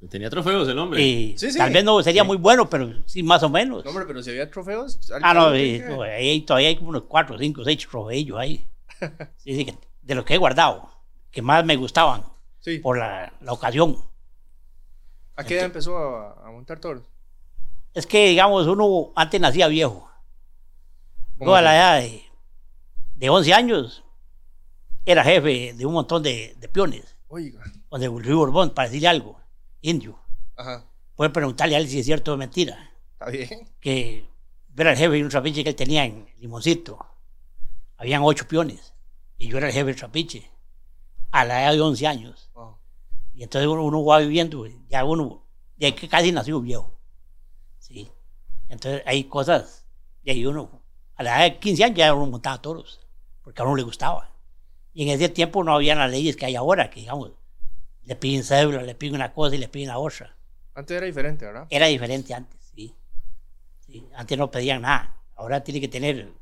Tenía 0.08 0.30
trofeos 0.30 0.66
el 0.66 0.78
hombre. 0.78 1.02
Y 1.02 1.36
Sí, 1.36 1.50
sí. 1.52 1.58
Tal 1.58 1.70
vez 1.74 1.84
no 1.84 2.02
sería 2.02 2.22
Sí. 2.22 2.26
muy 2.26 2.38
bueno, 2.38 2.70
pero 2.70 2.90
sí, 3.04 3.22
más 3.22 3.42
o 3.42 3.50
menos. 3.50 3.84
No, 3.84 3.90
hombre, 3.90 4.06
pero 4.06 4.22
si 4.22 4.30
había 4.30 4.50
trofeos. 4.50 4.98
ah, 5.22 5.34
no, 5.34 5.50
no, 5.50 6.02
ahí 6.04 6.40
todavía 6.40 6.68
hay 6.68 6.76
como 6.76 6.88
unos 6.88 7.02
cuatro, 7.02 7.36
cinco, 7.38 7.62
seis 7.64 7.86
trofeillos 7.86 8.38
ahí. 8.38 8.64
Sí, 9.36 9.66
de 10.02 10.14
los 10.14 10.24
que 10.24 10.34
he 10.34 10.38
guardado, 10.38 10.90
que 11.30 11.42
más 11.42 11.64
me 11.64 11.76
gustaban 11.76 12.24
Sí. 12.60 12.78
por 12.78 12.98
la, 12.98 13.32
la 13.40 13.52
ocasión. 13.52 13.96
¿A 15.36 15.44
qué 15.44 15.54
edad 15.56 15.66
empezó 15.66 15.96
a, 15.96 16.46
a 16.46 16.50
montar 16.50 16.78
toros? 16.80 17.04
Es 17.94 18.06
que, 18.06 18.28
digamos, 18.28 18.66
uno 18.66 19.12
antes 19.16 19.40
nacía 19.40 19.66
viejo. 19.68 20.08
¿Cómo 21.38 21.52
Yo 21.52 21.56
a 21.56 21.62
la 21.62 21.74
edad 21.76 22.00
de, 22.00 22.22
de 23.14 23.30
11 23.30 23.54
años 23.54 24.04
era 25.06 25.24
jefe 25.24 25.72
de 25.74 25.86
un 25.86 25.94
montón 25.94 26.22
de, 26.22 26.54
de 26.58 26.68
peones, 26.68 27.16
Oiga. 27.28 27.62
o 27.88 27.98
de 27.98 28.08
Río 28.08 28.36
Borbón, 28.36 28.70
para 28.70 28.88
decirle 28.88 29.08
algo, 29.08 29.40
indio. 29.80 30.18
Ajá. 30.56 30.84
puede 31.16 31.30
preguntarle 31.30 31.76
a 31.76 31.78
él 31.78 31.88
si 31.88 31.98
es 32.00 32.04
cierto 32.06 32.34
o 32.34 32.36
mentira. 32.36 32.90
Está 33.14 33.30
bien. 33.30 33.68
Que 33.80 34.28
era 34.76 34.90
el 34.92 34.96
jefe 34.98 35.12
de 35.14 35.22
un 35.22 35.30
trapiche 35.30 35.62
que 35.64 35.70
él 35.70 35.76
tenía 35.76 36.04
en 36.04 36.26
Limoncito. 36.38 36.98
Habían 38.00 38.22
ocho 38.24 38.48
peones 38.48 38.94
y 39.36 39.48
yo 39.48 39.58
era 39.58 39.66
el 39.66 39.74
jefe 39.74 39.84
del 39.84 39.96
trapiche 39.96 40.50
a 41.30 41.44
la 41.44 41.62
edad 41.62 41.72
de 41.72 41.82
11 41.82 42.06
años. 42.06 42.50
Wow. 42.54 42.78
Y 43.34 43.42
entonces 43.42 43.68
uno, 43.68 43.84
uno 43.84 44.02
va 44.02 44.20
viviendo, 44.20 44.66
ya 44.88 45.04
uno, 45.04 45.44
ya 45.76 45.94
que 45.94 46.08
casi 46.08 46.32
nació 46.32 46.62
viejo. 46.62 46.98
Sí. 47.78 48.10
Entonces 48.70 49.02
hay 49.04 49.24
cosas, 49.24 49.84
y 50.22 50.30
ahí 50.30 50.46
uno, 50.46 50.82
a 51.14 51.22
la 51.22 51.36
edad 51.44 51.52
de 51.52 51.58
15 51.60 51.84
años 51.84 51.98
ya 51.98 52.14
uno 52.14 52.24
montaba 52.24 52.62
toros, 52.62 53.06
porque 53.42 53.60
a 53.60 53.66
uno 53.66 53.76
le 53.76 53.82
gustaba. 53.82 54.34
Y 54.94 55.02
en 55.02 55.10
ese 55.10 55.28
tiempo 55.28 55.62
no 55.62 55.74
había 55.74 55.94
las 55.94 56.10
leyes 56.10 56.36
que 56.36 56.46
hay 56.46 56.56
ahora, 56.56 56.88
que 56.88 57.00
digamos, 57.00 57.32
le 58.02 58.16
piden 58.16 58.44
cédula, 58.44 58.80
le 58.80 58.94
piden 58.94 59.16
una 59.16 59.34
cosa 59.34 59.56
y 59.56 59.58
le 59.58 59.68
piden 59.68 59.88
la 59.88 59.98
otra. 59.98 60.34
Antes 60.74 60.96
era 60.96 61.04
diferente, 61.04 61.44
¿verdad? 61.44 61.66
Era 61.68 61.86
diferente 61.86 62.32
antes, 62.32 62.58
sí. 62.74 62.94
Sí, 63.80 64.08
Antes 64.14 64.38
no 64.38 64.50
pedían 64.50 64.80
nada. 64.80 65.20
Ahora 65.36 65.62
tiene 65.62 65.82
que 65.82 65.88
tener, 65.88 66.32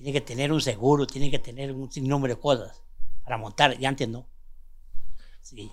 tiene 0.00 0.12
que 0.14 0.22
tener 0.22 0.50
un 0.50 0.62
seguro, 0.62 1.06
tiene 1.06 1.30
que 1.30 1.38
tener 1.38 1.72
un 1.72 1.92
sinnúmero 1.92 2.34
de 2.34 2.40
cosas 2.40 2.82
para 3.22 3.36
montar. 3.36 3.76
Y 3.78 3.84
antes 3.84 4.08
no. 4.08 4.26
Sí. 5.42 5.70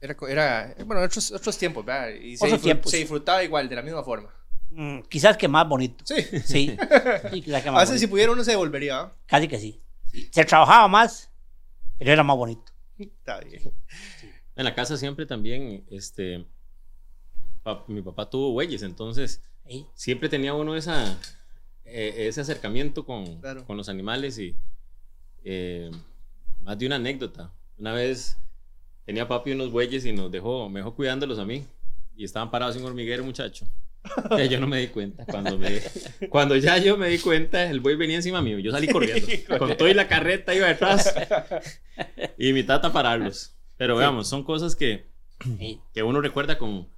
Era, 0.00 0.16
era 0.28 0.74
bueno, 0.86 1.02
otros, 1.02 1.30
otros 1.32 1.58
tiempos, 1.58 1.84
¿verdad? 1.84 2.08
Y 2.14 2.36
se, 2.38 2.46
disfrut- 2.46 2.62
tiempos. 2.62 2.90
se 2.90 2.96
disfrutaba 2.96 3.44
igual, 3.44 3.68
de 3.68 3.76
la 3.76 3.82
misma 3.82 4.02
forma. 4.02 4.32
Mm, 4.70 5.00
quizás 5.02 5.36
que 5.36 5.48
más 5.48 5.68
bonito. 5.68 6.02
Sí. 6.06 6.22
Sí. 6.44 6.76
Sí, 7.30 7.42
quizás 7.42 7.62
que 7.62 7.68
A 7.68 7.78
veces 7.80 8.00
si 8.00 8.06
pudiera 8.06 8.32
uno 8.32 8.42
se 8.42 8.52
devolvería, 8.52 8.96
¿verdad? 8.96 9.12
Casi 9.26 9.46
que 9.48 9.58
sí. 9.58 9.82
Sí. 10.10 10.28
Se 10.32 10.44
trabajaba 10.46 10.88
más, 10.88 11.30
pero 11.98 12.10
era 12.12 12.22
más 12.24 12.36
bonito. 12.36 12.72
Está 12.98 13.40
bien. 13.40 13.70
En 14.56 14.64
la 14.64 14.74
casa 14.74 14.96
siempre 14.96 15.26
también, 15.26 15.84
este, 15.90 16.46
pa- 17.62 17.84
mi 17.86 18.00
papá 18.00 18.28
tuvo 18.30 18.52
bueyes, 18.52 18.82
entonces 18.82 19.42
Sí. 19.68 19.86
siempre 19.94 20.28
tenía 20.30 20.54
uno 20.54 20.74
esa, 20.74 21.18
eh, 21.84 22.26
ese 22.28 22.40
acercamiento 22.40 23.04
con, 23.04 23.40
Claro. 23.40 23.64
con 23.64 23.76
los 23.76 23.88
animales 23.88 24.38
y 24.38 24.56
eh, 25.44 25.90
más 26.62 26.78
de 26.78 26.86
una 26.86 26.96
anécdota. 26.96 27.52
Una 27.78 27.92
vez 27.92 28.36
tenía 29.04 29.26
papi 29.26 29.52
unos 29.52 29.70
bueyes 29.72 30.04
y 30.04 30.12
nos 30.12 30.30
dejó, 30.30 30.68
me 30.68 30.80
dejó 30.80 30.94
cuidándolos 30.94 31.38
a 31.38 31.44
mí 31.44 31.64
y 32.16 32.24
estaban 32.24 32.50
parados 32.50 32.76
en 32.76 32.82
un 32.82 32.88
hormiguero, 32.88 33.24
muchacho. 33.24 33.66
Ya 34.30 34.44
yo 34.46 34.58
no 34.60 34.66
me 34.66 34.78
di 34.80 34.86
cuenta. 34.88 35.26
Cuando, 35.26 35.58
me, 35.58 35.80
cuando 36.30 36.56
ya 36.56 36.78
yo 36.78 36.96
me 36.96 37.08
di 37.08 37.18
cuenta, 37.18 37.68
el 37.70 37.80
buey 37.80 37.96
venía 37.96 38.16
encima 38.16 38.40
mío. 38.40 38.58
Yo 38.58 38.70
salí 38.70 38.88
corriendo. 38.88 39.26
Con 39.58 39.76
todo 39.76 39.88
y 39.88 39.94
la 39.94 40.08
carreta 40.08 40.54
iba 40.54 40.66
detrás. 40.68 41.14
Y 42.38 42.54
mi 42.54 42.62
tata 42.62 42.90
pararlos. 42.94 43.54
Pero 43.76 43.94
veamos, 43.96 44.26
son 44.26 44.42
cosas 44.42 44.74
que, 44.74 45.06
que 45.92 46.02
uno 46.02 46.22
recuerda 46.22 46.56
con, 46.56 46.88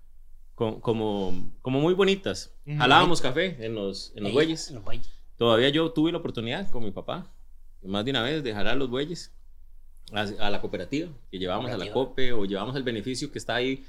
con- 0.62 0.80
como, 0.80 1.52
como 1.62 1.80
muy 1.80 1.94
bonitas. 1.94 2.52
Jalábamos 2.66 3.20
café 3.20 3.56
en 3.64 3.74
los, 3.74 4.12
en 4.14 4.22
los 4.24 4.32
bueyes. 4.32 4.68
en 4.68 4.76
los 4.76 4.84
bueyes. 4.84 5.08
Todavía 5.36 5.68
yo 5.70 5.90
tuve 5.92 6.12
la 6.12 6.18
oportunidad 6.18 6.70
con 6.70 6.84
mi 6.84 6.90
papá, 6.92 7.30
más 7.82 8.04
de 8.04 8.10
una 8.12 8.22
vez, 8.22 8.42
de 8.44 8.54
jalar 8.54 8.76
los 8.76 8.88
bueyes 8.90 9.32
a, 10.12 10.20
a 10.20 10.50
la 10.50 10.60
cooperativa, 10.60 11.10
que 11.30 11.38
llevábamos 11.38 11.70
a 11.72 11.76
la. 11.78 11.90
COPE 11.90 12.32
o 12.32 12.44
llevamos 12.44 12.76
el 12.76 12.82
beneficio 12.84 13.30
que 13.32 13.38
está 13.38 13.56
ahí. 13.56 13.84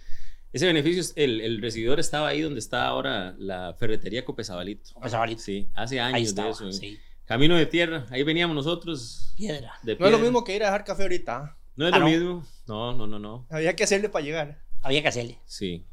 Ese 0.51 0.65
beneficio, 0.67 1.03
el, 1.15 1.41
el 1.41 1.61
recibidor 1.61 1.99
estaba 1.99 2.28
ahí 2.28 2.41
donde 2.41 2.59
está 2.59 2.86
ahora 2.88 3.36
la 3.39 3.76
ferretería 3.80 4.24
Cope 4.24 4.43
Zabalito. 4.43 4.93
Cope 4.93 5.09
Zabalito. 5.09 5.41
Sí, 5.41 5.67
hace 5.74 5.99
años 5.99 6.15
Ahí 6.15 6.24
de 6.24 6.30
estaba. 6.30 6.49
eso. 6.49 6.71
Sí. 6.71 6.97
Camino 7.26 7.55
de 7.55 7.65
tierra, 7.65 8.05
ahí 8.11 8.21
veníamos 8.24 8.55
nosotros. 8.55 9.34
Piedra. 9.38 9.74
De 9.84 9.95
No 9.95 10.05
es 10.05 10.11
lo 10.11 10.17
piedra. 10.17 10.17
mismo 10.24 10.43
que 10.43 10.55
ir 10.55 10.63
a 10.63 10.67
dejar 10.67 10.84
café 10.84 11.03
ahorita. 11.03 11.38
¿ah? 11.38 11.57
No 11.76 11.88
es 11.88 11.93
Ah, 11.93 11.99
lo 11.99 12.05
¿no? 12.05 12.11
mismo. 12.11 12.45
No, 12.67 12.93
no, 12.93 13.07
no, 13.07 13.17
no. 13.19 13.47
Había 13.49 13.76
que 13.76 13.84
hacerle 13.84 14.09
para 14.09 14.24
llegar. 14.26 14.59
Había 14.82 15.01
que 15.01 15.07
hacerle. 15.07 15.39
Sí, 15.45 15.84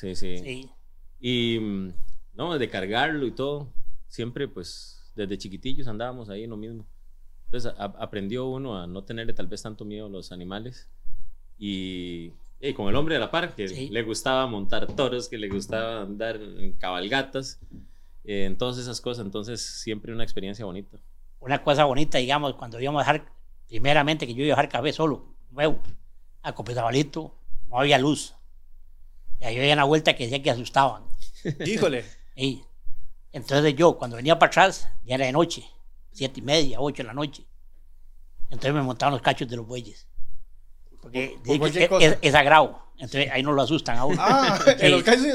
sí, 0.00 0.14
sí. 0.14 0.38
Sí. 0.38 0.70
Y 1.20 1.58
mm, 1.60 1.92
no, 2.34 2.58
de 2.58 2.68
cargarlo 2.68 3.26
y 3.26 3.32
todo, 3.32 3.68
siempre 4.08 4.46
pues 4.48 5.12
desde 5.14 5.36
chiquitillos 5.38 5.88
andábamos 5.88 6.28
ahí 6.30 6.44
en 6.44 6.50
lo 6.50 6.56
mismo. 6.56 6.86
Entonces 7.46 7.72
a- 7.78 7.84
aprendió 7.98 8.46
uno 8.46 8.78
a 8.78 8.86
no 8.86 9.02
tenerle 9.04 9.32
tal 9.32 9.46
vez 9.46 9.62
tanto 9.62 9.84
miedo 9.84 10.06
a 10.06 10.10
los 10.10 10.32
animales 10.32 10.88
y, 11.58 12.32
y 12.60 12.72
con 12.74 12.88
el 12.88 12.96
hombre 12.96 13.14
de 13.14 13.20
la 13.20 13.30
par, 13.30 13.54
que 13.54 13.68
Sí. 13.68 13.88
le 13.88 14.02
gustaba 14.02 14.46
montar 14.46 14.86
toros, 14.94 15.28
que 15.28 15.38
le 15.38 15.48
gustaba 15.48 16.02
andar 16.02 16.36
en 16.36 16.72
cabalgatas, 16.74 17.58
eh, 18.24 18.44
en 18.44 18.56
todas 18.56 18.78
esas 18.78 19.00
cosas, 19.00 19.24
entonces 19.24 19.60
siempre 19.60 20.12
una 20.12 20.22
experiencia 20.24 20.64
bonita. 20.64 20.98
Una 21.40 21.62
cosa 21.62 21.84
bonita, 21.84 22.18
digamos, 22.18 22.54
cuando 22.54 22.80
íbamos 22.80 23.02
a 23.06 23.12
dejar, 23.12 23.28
primeramente 23.68 24.26
que 24.26 24.34
yo 24.34 24.44
iba 24.44 24.54
a 24.54 24.56
dejar 24.56 24.68
café 24.68 24.92
solo, 24.92 25.24
nuevo, 25.50 25.80
a 26.42 26.52
Copezabalito, 26.54 27.34
no 27.68 27.78
había 27.80 27.98
luz. 27.98 28.34
Y 29.40 29.44
ahí 29.44 29.58
había 29.58 29.74
una 29.74 29.84
vuelta 29.84 30.14
que 30.16 30.24
decía 30.24 30.42
que 30.42 30.50
asustaban. 30.50 31.04
Híjole. 31.66 32.04
Y 32.40 32.62
entonces 33.32 33.74
yo, 33.74 33.98
cuando 33.98 34.16
venía 34.16 34.38
para 34.38 34.48
atrás, 34.50 34.88
ya 35.04 35.16
era 35.16 35.26
de 35.26 35.32
noche, 35.32 35.64
siete 36.12 36.38
y 36.38 36.42
media, 36.44 36.80
ocho 36.80 36.98
de 37.02 37.08
la 37.08 37.12
noche. 37.12 37.44
Entonces 38.44 38.72
me 38.74 38.80
montaban 38.82 39.12
los 39.12 39.22
cachos 39.22 39.48
de 39.48 39.56
los 39.56 39.66
bueyes. 39.66 40.06
Porque 41.02 41.36
Por 41.44 41.68
es, 41.68 41.76
es- 41.76 42.18
es 42.22 42.32
sagrado. 42.32 42.80
Entonces 42.94 43.28
ahí 43.32 43.42
no 43.42 43.50
lo 43.52 43.62
asustan 43.62 43.98
a 43.98 44.04
uno. 44.04 44.20
Ah, 44.24 44.58
en 44.78 44.90
los 44.92 45.02
cachos. 45.02 45.26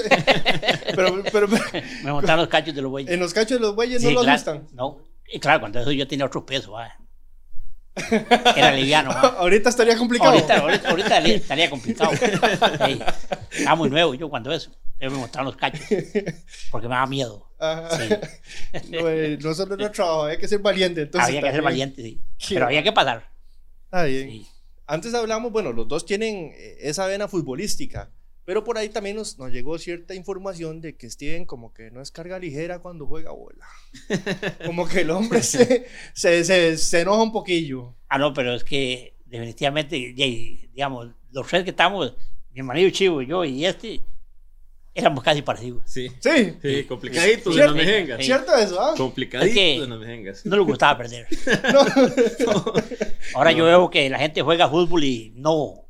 pero, 0.95 1.23
pero, 1.29 1.47
pero, 1.49 1.83
Me 2.03 2.11
montaban 2.13 2.39
los 2.39 2.47
cachos 2.47 2.73
de 2.73 2.81
los 2.81 2.89
bueyes. 2.91 3.11
en 3.11 3.19
los 3.19 3.33
cachos 3.33 3.57
de 3.59 3.65
los 3.65 3.75
bueyes 3.75 4.01
no 4.01 4.11
lo 4.11 4.21
claro, 4.21 4.31
asustan. 4.35 4.67
No, 4.71 4.99
y 5.27 5.39
claro, 5.41 5.59
cuando 5.59 5.79
eso 5.81 5.91
yo 5.91 6.07
tenía 6.07 6.25
otro 6.25 6.45
peso, 6.45 6.77
ah. 6.77 6.89
era 8.55 8.71
liviano. 8.71 9.11
ah. 9.11 9.35
Ahorita 9.39 9.69
estaría 9.69 9.97
complicado. 9.97 10.31
Ahorita, 10.31 10.57
ahorita, 10.59 10.89
ahorita 10.89 11.19
li- 11.19 11.31
estaría 11.35 11.69
complicado. 11.69 12.11
Sí, 12.15 12.99
Estaba 13.51 13.75
muy 13.75 13.89
nuevo 13.89 14.13
yo 14.15 14.29
cuando 14.29 14.51
eso. 14.51 14.71
Entonces 14.99 15.11
me 15.11 15.17
montaron 15.17 15.45
los 15.45 15.55
cachos. 15.55 15.81
Porque 16.71 16.87
me 16.87 16.93
daba 16.95 17.07
miedo. 17.07 17.49
Sí. 17.97 18.09
No, 18.89 19.07
eh, 19.09 19.37
no 19.41 19.53
solo 19.53 19.77
no 19.77 19.91
trabajo, 19.91 20.23
hay 20.25 20.37
que 20.37 20.47
ser 20.47 20.59
valiente. 20.59 21.01
Entonces, 21.03 21.27
había 21.29 21.41
que 21.41 21.51
ser 21.51 21.61
valiente, 21.61 22.01
sí. 22.01 22.21
Qué 22.39 22.55
Pero 22.55 22.65
había 22.65 22.83
que 22.83 22.91
pasar. 22.91 23.29
Está 23.85 24.03
bien. 24.05 24.29
Sí. 24.29 24.47
Antes 24.87 25.13
hablamos, 25.13 25.51
bueno, 25.51 25.71
los 25.71 25.87
dos 25.87 26.05
tienen 26.05 26.51
eh, 26.55 26.77
esa 26.81 27.05
vena 27.05 27.27
futbolística, 27.27 28.09
pero 28.45 28.63
por 28.63 28.77
ahí 28.77 28.89
también 28.89 29.15
nos, 29.15 29.37
nos 29.39 29.51
llegó 29.51 29.77
cierta 29.77 30.13
información 30.15 30.81
de 30.81 30.95
que 30.95 31.09
Steven 31.09 31.45
como 31.45 31.73
que 31.73 31.91
no 31.91 32.01
es 32.01 32.11
carga 32.11 32.39
ligera 32.39 32.79
cuando 32.79 33.05
juega 33.07 33.31
bola. 33.31 33.65
Como 34.65 34.87
que 34.87 35.01
el 35.01 35.11
hombre 35.11 35.41
se, 35.43 35.85
se, 36.13 36.43
se, 36.43 36.77
se 36.77 37.01
enoja 37.01 37.21
un 37.23 37.31
poquillo. 37.31 37.93
Ah, 38.09 38.17
no, 38.17 38.33
pero 38.33 38.53
es 38.55 38.63
que 38.63 39.13
definitivamente, 39.25 39.95
digamos, 40.73 41.09
los 41.31 41.47
tres 41.47 41.63
que 41.63 41.69
estamos, 41.71 42.13
mi 42.53 42.61
marido 42.63 42.89
Chivo, 42.89 43.21
yo 43.21 43.45
y 43.45 43.65
este, 43.65 44.01
éramos 44.93 45.23
casi 45.23 45.41
parecidos. 45.41 45.81
Sí, 45.85 46.09
Sí, 46.19 46.53
sí, 46.61 46.83
complicaditos 46.83 47.47
en 47.47 47.53
¿Cierto? 47.53 47.75
las 47.75 47.85
mejengas. 47.85 48.17
Sí. 48.19 48.25
¿cierto 48.25 48.55
eso? 48.55 48.79
ah? 48.81 48.93
Complicaditos 48.97 49.49
Es 49.49 49.55
que- 49.55 49.87
las 49.87 49.99
mejengas. 49.99 50.45
No 50.45 50.57
les 50.57 50.65
gustaba 50.65 50.97
perder. 50.97 51.27
No. 51.73 52.73
Ahora 53.35 53.51
yo 53.51 53.65
veo 53.65 53.89
que 53.89 54.09
la 54.09 54.19
gente 54.19 54.41
juega 54.41 54.69
fútbol 54.69 55.03
y 55.03 55.31
no, 55.35 55.82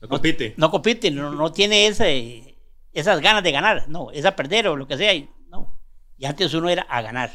No 0.00 0.08
compite. 0.08 0.54
no 0.56 0.70
compite, 0.70 1.10
no, 1.10 1.30
no 1.30 1.52
tiene 1.52 1.86
ese, 1.86 2.56
esas 2.92 3.20
ganas 3.20 3.42
de 3.42 3.52
ganar, 3.52 3.88
no, 3.88 4.10
es 4.10 4.24
a 4.24 4.34
perder 4.34 4.68
o 4.68 4.76
lo 4.76 4.86
que 4.86 4.96
sea, 4.96 5.12
y, 5.14 5.28
no. 5.48 5.78
Y 6.16 6.24
antes 6.24 6.52
uno 6.54 6.68
era 6.70 6.82
a 6.82 7.02
ganar. 7.02 7.30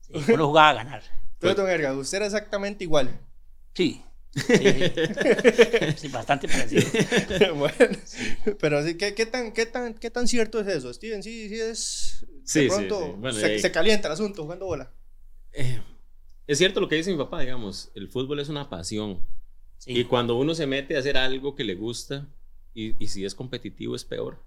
Sí, 0.00 0.12
uno 0.32 0.46
jugaba 0.46 0.70
a 0.70 0.74
ganar. 0.74 1.02
Entonces, 1.34 1.56
don 1.56 1.68
Edgar, 1.68 1.96
usted 1.96 2.18
era 2.18 2.26
exactamente 2.26 2.84
igual. 2.84 3.18
Sí. 3.74 4.02
Sí, 4.34 4.42
sí. 4.56 4.92
Sí, 5.96 6.08
bastante 6.08 6.48
parecido. 6.48 7.54
bueno, 7.56 7.74
pero 8.60 8.82
sí, 8.82 8.96
¿qué, 8.96 9.14
qué, 9.14 9.26
tan, 9.26 9.52
qué, 9.52 9.66
tan, 9.66 9.94
¿qué 9.94 10.10
tan 10.10 10.26
cierto 10.26 10.60
es 10.60 10.68
eso, 10.68 10.92
Steven? 10.92 11.22
Sí, 11.22 11.48
sí 11.48 11.60
es... 11.60 12.26
De 12.30 12.40
sí, 12.44 12.68
pronto 12.68 13.06
sí. 13.06 13.12
Bueno, 13.18 13.38
se, 13.38 13.56
eh, 13.56 13.58
se 13.58 13.70
calienta 13.70 14.08
el 14.08 14.14
asunto 14.14 14.42
jugando 14.42 14.66
bola. 14.66 14.90
Eh, 15.52 15.80
es 16.46 16.58
cierto 16.58 16.80
lo 16.80 16.88
que 16.88 16.96
dice 16.96 17.10
mi 17.10 17.18
papá, 17.18 17.40
digamos, 17.40 17.90
el 17.94 18.08
fútbol 18.08 18.40
es 18.40 18.48
una 18.48 18.70
pasión. 18.70 19.20
Sí. 19.84 19.98
Y 19.98 20.04
cuando 20.04 20.36
uno 20.36 20.54
se 20.54 20.64
mete 20.66 20.94
a 20.94 21.00
hacer 21.00 21.16
algo 21.16 21.56
que 21.56 21.64
le 21.64 21.74
gusta, 21.74 22.28
y, 22.72 22.94
y 23.02 23.08
si 23.08 23.24
es 23.24 23.34
competitivo 23.34 23.96
es 23.96 24.04
peor. 24.04 24.38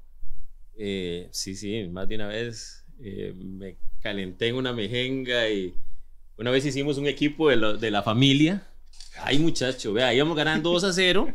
Eh, 0.78 1.28
sí, 1.32 1.56
sí, 1.56 1.84
más 1.90 2.08
de 2.08 2.16
una 2.16 2.28
vez 2.28 2.86
eh, 3.02 3.34
me 3.36 3.76
calenté 4.02 4.48
en 4.48 4.56
una 4.56 4.72
mejenga 4.72 5.50
y 5.50 5.74
una 6.38 6.52
vez 6.52 6.66
hicimos 6.66 6.98
un 6.98 7.08
equipo 7.08 7.50
de, 7.50 7.58
lo- 7.58 7.78
de 7.78 7.92
la 7.92 8.02
familia. 8.02 8.66
Ay, 9.22 9.38
muchacho, 9.40 9.92
vea, 9.92 10.14
íbamos 10.14 10.38
ganando 10.38 10.72
2 10.72 10.86
a 10.86 10.94
0 10.94 11.28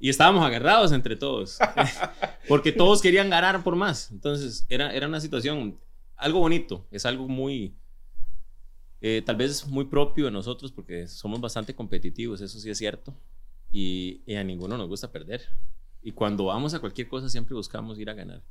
y 0.00 0.08
estábamos 0.08 0.42
agarrados 0.42 0.92
entre 0.92 1.14
todos. 1.16 1.58
Porque 2.48 2.72
todos 2.72 3.02
querían 3.02 3.28
ganar 3.28 3.62
por 3.62 3.76
más. 3.76 4.10
Entonces, 4.10 4.64
era, 4.70 4.94
era 4.94 5.06
una 5.06 5.20
situación, 5.20 5.78
algo 6.16 6.38
bonito, 6.40 6.86
es 6.90 7.04
algo 7.04 7.28
muy, 7.28 7.74
eh, 9.00 9.22
tal 9.24 9.36
vez 9.36 9.66
muy 9.66 9.84
propio 9.84 10.26
de 10.26 10.30
nosotros 10.30 10.72
porque 10.72 11.06
somos 11.06 11.40
bastante 11.40 11.74
competitivos, 11.74 12.40
eso 12.40 12.58
sí 12.58 12.70
es 12.70 12.78
cierto. 12.78 13.14
Y, 13.70 14.22
y 14.26 14.34
a 14.34 14.44
ninguno 14.44 14.76
nos 14.76 14.88
gusta 14.88 15.12
perder. 15.12 15.42
Y 16.02 16.12
cuando 16.12 16.46
vamos 16.46 16.74
a 16.74 16.80
cualquier 16.80 17.08
cosa 17.08 17.28
siempre 17.28 17.54
buscamos 17.54 17.98
ir 17.98 18.10
a 18.10 18.14
ganar. 18.14 18.42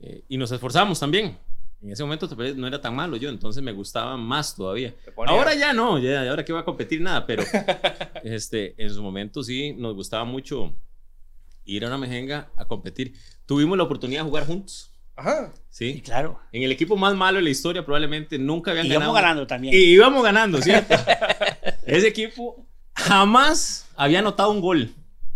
Eh, 0.00 0.24
y 0.28 0.36
nos 0.36 0.50
esforzamos 0.50 0.98
también. 0.98 1.38
En 1.82 1.90
ese 1.90 2.02
momento 2.04 2.28
no 2.56 2.66
era 2.66 2.80
tan 2.80 2.94
malo 2.94 3.16
yo, 3.16 3.30
entonces 3.30 3.62
me 3.62 3.72
gustaba 3.72 4.16
más 4.16 4.54
todavía. 4.54 4.94
Ahora 5.26 5.54
ya 5.54 5.72
no, 5.72 5.98
ya 5.98 6.28
ahora 6.28 6.44
que 6.44 6.52
voy 6.52 6.60
a 6.60 6.64
competir 6.64 7.00
nada, 7.00 7.26
pero 7.26 7.42
este, 8.22 8.74
en 8.82 8.90
su 8.90 9.02
momento 9.02 9.42
sí 9.42 9.72
nos 9.72 9.94
gustaba 9.94 10.24
mucho 10.24 10.74
ir 11.64 11.84
a 11.84 11.88
una 11.88 11.96
mejenga 11.96 12.50
a 12.56 12.66
competir. 12.66 13.14
Tuvimos 13.46 13.78
la 13.78 13.84
oportunidad 13.84 14.22
de 14.22 14.28
jugar 14.28 14.46
juntos. 14.46 14.89
Ajá. 15.20 15.52
Sí, 15.68 15.94
Sí. 15.94 16.00
claro. 16.02 16.40
En 16.52 16.62
el 16.62 16.72
equipo 16.72 16.96
más 16.96 17.14
malo 17.14 17.36
de 17.38 17.42
la 17.44 17.50
historia 17.50 17.84
probablemente 17.84 18.38
nunca 18.38 18.70
habían 18.70 18.86
Y 18.86 18.88
ganado. 18.88 19.10
íbamos 19.10 19.22
ganando 19.22 19.46
también. 19.46 19.74
Y 19.74 19.78
íbamos 19.78 20.22
ganando, 20.24 20.60
¿cierto? 20.62 20.94
Ese 21.86 22.08
equipo 22.08 22.66
jamás 22.94 23.86
había 23.96 24.18
anotado 24.20 24.50
un 24.50 24.60
gol. 24.60 24.90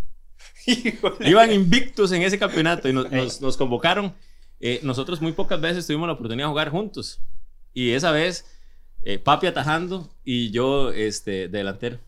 Híjole. 0.66 1.28
Iban 1.28 1.52
invictos 1.52 2.12
en 2.12 2.22
ese 2.22 2.38
campeonato 2.38 2.88
y 2.88 2.92
nos, 2.92 3.10
nos- 3.10 3.40
nos 3.40 3.56
convocaron. 3.56 4.14
Eh, 4.60 4.80
nosotros 4.82 5.20
muy 5.20 5.32
pocas 5.32 5.60
veces 5.60 5.86
tuvimos 5.86 6.06
la 6.06 6.14
oportunidad 6.14 6.46
de 6.46 6.50
jugar 6.50 6.70
juntos. 6.70 7.20
Y 7.74 7.90
esa 7.90 8.10
vez, 8.12 8.46
eh, 9.04 9.18
papi 9.18 9.46
atajando 9.46 10.08
y 10.24 10.50
yo 10.50 10.90
este, 10.92 11.48
de 11.48 11.58
delantero. 11.58 11.98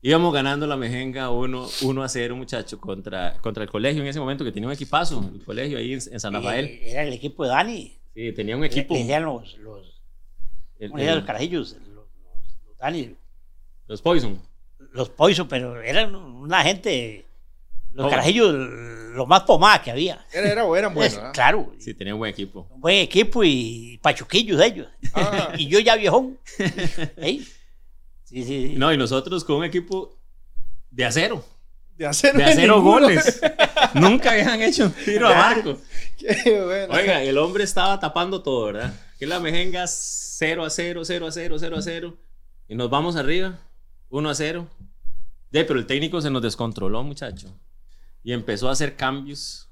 Íbamos 0.00 0.32
ganando 0.32 0.66
la 0.66 0.76
mejenga 0.76 1.30
1 1.30 1.68
1 1.82 2.02
a 2.04 2.08
0, 2.08 2.36
muchacho, 2.36 2.80
contra, 2.80 3.34
contra 3.40 3.64
el 3.64 3.70
colegio 3.70 4.00
en 4.02 4.08
ese 4.08 4.20
momento 4.20 4.44
que 4.44 4.52
tenía 4.52 4.68
un 4.68 4.72
equipazo, 4.72 5.28
el 5.34 5.44
colegio 5.44 5.76
ahí 5.78 5.92
en, 5.94 6.00
en 6.12 6.20
San 6.20 6.32
Rafael. 6.32 6.66
Eh, 6.66 6.90
Era 6.92 7.02
el 7.02 7.12
equipo 7.12 7.42
de 7.44 7.50
Dani. 7.50 7.96
Sí, 8.14 8.32
tenía 8.32 8.56
un 8.56 8.64
equipo. 8.64 8.94
le 8.94 9.00
decían 9.00 9.24
los, 9.24 9.56
los, 9.58 10.00
el- 10.78 10.88
¿cómo 10.90 10.98
le 10.98 11.02
decían 11.04 11.08
el- 11.14 11.18
los 11.18 11.24
carajillos? 11.26 11.72
Los, 11.80 11.88
los- 11.94 12.66
los 12.68 12.78
Dani. 12.78 13.14
los 13.88 14.02
Poison. 14.02 14.40
Los 14.92 15.08
Poison, 15.10 15.48
pero 15.48 15.80
eran 15.82 16.14
una 16.14 16.62
gente. 16.62 17.24
Los 17.92 18.08
carajillos, 18.10 18.54
lo 18.54 19.26
más 19.26 19.42
pomada 19.42 19.82
que 19.82 19.90
había. 19.90 20.24
Era, 20.32 20.52
era, 20.52 20.78
eran 20.78 20.94
buenos, 20.94 21.18
¿ah? 21.22 21.32
Claro. 21.32 21.72
Sí, 21.78 21.92
tenía 21.94 22.14
un 22.14 22.20
buen 22.20 22.30
equipo. 22.30 22.68
Un 22.70 22.80
buen 22.80 22.98
equipo 22.98 23.42
y 23.42 23.98
pachuquillos 24.00 24.58
de 24.58 24.66
ellos. 24.66 24.88
Ah. 25.14 25.52
y 25.58 25.66
yo 25.66 25.80
ya 25.80 25.96
viejón. 25.96 26.38
Ey. 27.16 27.44
Sí, 28.28 28.44
sí, 28.44 28.68
sí. 28.68 28.74
No, 28.76 28.92
y 28.92 28.98
nosotros 28.98 29.42
con 29.42 29.56
un 29.56 29.64
equipo 29.64 30.14
de 30.90 31.06
acero. 31.06 31.42
De 31.96 32.06
hacer 32.06 32.36
De 32.36 32.44
acero 32.44 32.82
goles. 32.82 33.40
Nunca 33.94 34.32
habían 34.32 34.60
hecho 34.60 34.84
un 34.84 34.92
tiro 34.92 35.28
a 35.28 35.34
marco. 35.34 35.78
Qué 36.18 36.60
bueno. 36.62 36.94
Oiga, 36.94 37.22
el 37.22 37.38
hombre 37.38 37.64
estaba 37.64 37.98
tapando 37.98 38.42
todo, 38.42 38.66
¿verdad? 38.66 38.92
Que 39.18 39.26
la 39.26 39.40
mejenga 39.40 39.86
0 39.86 40.62
a 40.62 40.68
0, 40.68 41.04
0 41.06 41.26
a 41.26 41.32
0, 41.32 41.56
0 41.58 41.76
a 41.78 41.82
0. 41.82 42.16
Y 42.68 42.74
nos 42.74 42.90
vamos 42.90 43.16
arriba, 43.16 43.58
1 44.10 44.28
a 44.28 44.34
0. 44.34 44.68
De, 45.50 45.64
pero 45.64 45.78
el 45.78 45.86
técnico 45.86 46.20
se 46.20 46.28
nos 46.28 46.42
descontroló, 46.42 47.02
muchacho. 47.02 47.48
Y 48.22 48.34
empezó 48.34 48.68
a 48.68 48.72
hacer 48.72 48.94
cambios. 48.94 49.70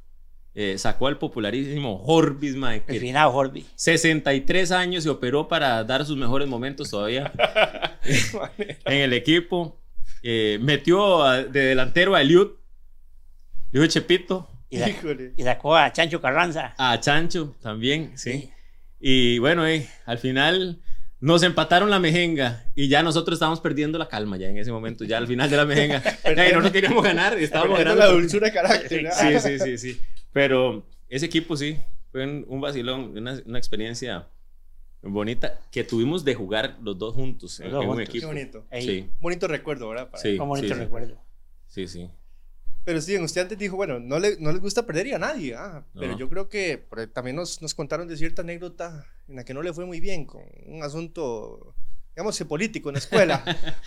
Eh, 0.55 0.79
sacó 0.79 1.09
al 1.09 1.19
popularísimo 1.19 2.03
Horbis, 2.07 2.57
mae, 2.57 2.83
El 2.87 3.01
final, 3.01 3.29
Horby. 3.31 3.67
63 3.75 4.73
años 4.73 5.05
y 5.05 5.11
operó 5.11 5.47
para 5.47 5.85
dar 5.85 6.07
sus 6.07 6.17
mejores 6.17 6.49
momentos 6.49 6.89
todavía 6.89 7.31
en 8.85 8.99
el 8.99 9.13
equipo. 9.13 9.81
Eh, 10.23 10.59
metió 10.61 11.23
a- 11.23 11.43
de 11.45 11.61
delantero 11.61 12.15
a 12.15 12.23
Eliud, 12.23 12.53
Eliud 13.73 13.89
Chepito, 13.89 14.49
Y, 14.71 14.83
Híjole. 14.83 15.33
y 15.37 15.43
sacó 15.45 15.77
a 15.77 15.93
Chancho 15.93 16.21
Carranza. 16.21 16.75
a 16.79 16.99
Chancho 17.01 17.55
también, 17.63 18.13
sí. 18.17 18.33
Sí. 18.33 18.51
Y 18.99 19.39
bueno, 19.39 19.67
eh, 19.67 19.89
al 20.07 20.19
final 20.19 20.81
nos 21.21 21.43
empataron 21.43 21.91
la 21.91 21.99
mejenga 22.01 22.65
y 22.75 22.89
ya 22.89 23.03
nosotros 23.03 23.37
estábamos 23.37 23.61
perdiendo 23.61 23.99
la 23.99 24.09
calma 24.09 24.37
ya 24.37 24.49
en 24.49 24.59
ese 24.59 24.73
momento, 24.73 25.05
ya 25.05 25.19
al 25.19 25.27
final 25.27 25.49
de 25.51 25.57
la 25.57 25.65
mejenga. 25.65 26.03
Eh, 26.25 26.51
no 26.53 26.61
nos 26.61 26.73
queríamos 26.73 27.05
ganar, 27.05 27.39
estábamos 27.39 27.79
ganando. 27.79 28.01
la 28.03 28.09
dulzura 28.11 28.49
de 28.49 28.53
carácter. 28.53 29.09
Sí, 29.13 29.39
sí, 29.39 29.59
sí, 29.61 29.79
sí. 29.79 30.01
Pero 30.33 30.85
ese 31.09 31.27
equipo 31.27 31.57
sí, 31.57 31.77
fue 32.11 32.25
un, 32.25 32.45
un 32.49 32.61
vacilón, 32.61 33.17
una, 33.17 33.41
una 33.47 33.59
experiencia 33.59 34.27
bonita 35.03 35.61
que 35.71 35.85
tuvimos 35.85 36.25
de 36.25 36.35
jugar 36.35 36.79
los 36.83 36.99
dos 36.99 37.15
juntos 37.15 37.61
en, 37.61 37.67
Los 37.67 37.73
dos 37.75 37.83
en 37.85 37.89
un 37.91 37.95
juntos. 37.97 38.13
Qué 38.13 38.19
equipo. 38.19 38.27
bonito. 38.33 38.67
Ey, 38.71 38.87
Sí, 38.87 39.11
Bonito 39.21 39.47
recuerdo, 39.49 39.89
¿verdad? 39.89 40.11
Para- 40.11 40.23
sí, 40.23 40.33
Qué 40.37 40.39
bonito 40.39 40.69
sí, 40.69 40.75
sí. 40.75 40.81
recuerdo. 40.81 41.23
Sí, 41.69 41.87
sí. 41.89 42.11
Pero 42.85 43.01
Steven, 43.01 43.25
usted 43.25 43.41
antes 43.43 43.59
dijo, 43.59 43.75
bueno, 43.77 43.99
no 43.99 44.19
le, 44.21 44.37
no 44.39 44.53
les 44.53 44.61
gusta 44.61 44.87
perder 44.87 45.09
y 45.09 45.13
a 45.13 45.19
nadie. 45.19 45.55
ah, 45.57 45.85
Pero 45.95 46.13
No. 46.13 46.19
yo 46.19 46.29
creo 46.29 46.49
que 46.49 46.87
también 47.13 47.35
nos, 47.37 47.61
nos 47.61 47.75
contaron 47.75 48.07
de 48.07 48.17
cierta 48.17 48.43
anécdota 48.43 49.05
en 49.29 49.37
la 49.37 49.45
que 49.45 49.55
no 49.55 49.63
le 49.63 49.73
fue 49.73 49.85
muy 49.87 49.99
bien 49.99 50.25
con 50.25 50.43
un 50.67 50.83
asunto, 50.85 51.75
digamos, 52.15 52.39
político 52.45 52.89
en 52.91 52.95
la 52.95 52.99
escuela. 53.01 53.45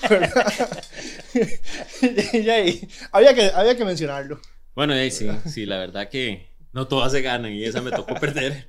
¿verdad? 0.10 0.44
y 2.34 2.50
ahí, 2.50 2.88
había, 3.12 3.34
que, 3.34 3.44
había 3.54 3.78
que 3.78 3.86
mencionarlo. 3.86 4.40
Bueno, 4.76 4.94
ahí 4.94 5.12
sí, 5.12 5.30
sí, 5.46 5.66
la 5.66 5.78
verdad 5.78 6.10
que 6.10 6.50
no 6.74 6.88
todas 6.88 7.12
se 7.12 7.22
ganan 7.22 7.54
y 7.54 7.64
esa 7.64 7.82
me 7.82 7.92
tocó 7.92 8.16
perder. 8.16 8.68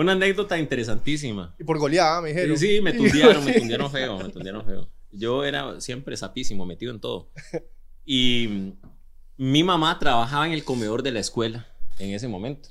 Una 0.00 0.12
anécdota 0.12 0.58
interesantísima. 0.58 1.54
Y 1.58 1.64
por 1.64 1.78
goleada, 1.78 2.22
me 2.22 2.30
dijeron. 2.30 2.56
Sí, 2.56 2.80
me 2.80 2.92
tundieron, 2.94 3.44
me 3.44 3.52
tundieron 3.52 3.90
feo, 3.90 4.16
me 4.16 4.30
tundieron 4.30 4.64
feo. 4.64 4.88
Yo 5.12 5.44
era 5.44 5.78
siempre 5.78 6.16
sapísimo, 6.16 6.64
metido 6.64 6.90
en 6.90 7.00
todo. 7.00 7.30
Y 8.06 8.72
mi 9.36 9.62
mamá 9.62 9.98
trabajaba 9.98 10.46
en 10.46 10.52
el 10.52 10.64
comedor 10.64 11.02
de 11.02 11.12
la 11.12 11.20
escuela 11.20 11.66
en 11.98 12.14
ese 12.14 12.28
momento. 12.28 12.70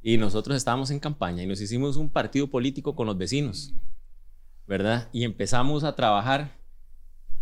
Y 0.00 0.16
nosotros 0.16 0.56
estábamos 0.56 0.92
en 0.92 1.00
campaña 1.00 1.42
y 1.42 1.46
nos 1.48 1.60
hicimos 1.60 1.96
un 1.96 2.08
partido 2.08 2.46
político 2.46 2.94
con 2.94 3.08
los 3.08 3.18
vecinos, 3.18 3.74
¿verdad? 4.68 5.08
Y 5.12 5.24
empezamos 5.24 5.82
a 5.82 5.96
trabajar. 5.96 6.56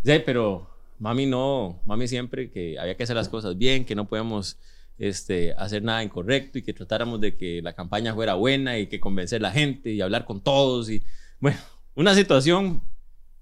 Sí, 0.05 0.23
pero 0.25 0.71
mami 0.99 1.27
no, 1.27 1.83
mami 1.85 2.09
siempre 2.09 2.51
que 2.51 2.79
había 2.79 2.97
que 2.97 3.03
hacer 3.03 3.17
las 3.17 3.29
cosas 3.29 3.59
bien, 3.59 3.85
que 3.85 3.95
no 3.95 4.09
podemos 4.09 4.57
este, 4.99 5.53
hacer 5.55 5.83
nada 5.83 6.03
incorrecto 6.03 6.59
y 6.59 6.63
que 6.63 6.73
tratáramos 6.73 7.21
de 7.21 7.37
que 7.37 7.61
la 7.63 7.75
campaña 7.75 8.15
fuera 8.15 8.35
buena 8.35 8.79
y 8.79 8.87
que 8.87 9.01
convencer 9.01 9.41
a 9.41 9.49
la 9.49 9.53
gente 9.53 9.91
y 9.91 10.01
hablar 10.01 10.25
con 10.25 10.41
todos. 10.41 10.91
Y 10.91 11.03
bueno, 11.41 11.59
una 11.95 12.15
situación 12.15 12.83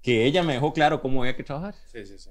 que 0.01 0.25
ella 0.25 0.43
me 0.43 0.53
dejó 0.53 0.73
claro 0.73 1.01
cómo 1.01 1.21
había 1.21 1.35
que 1.35 1.43
trabajar. 1.43 1.75
Sí, 1.91 2.05
sí, 2.05 2.17
sí. 2.17 2.29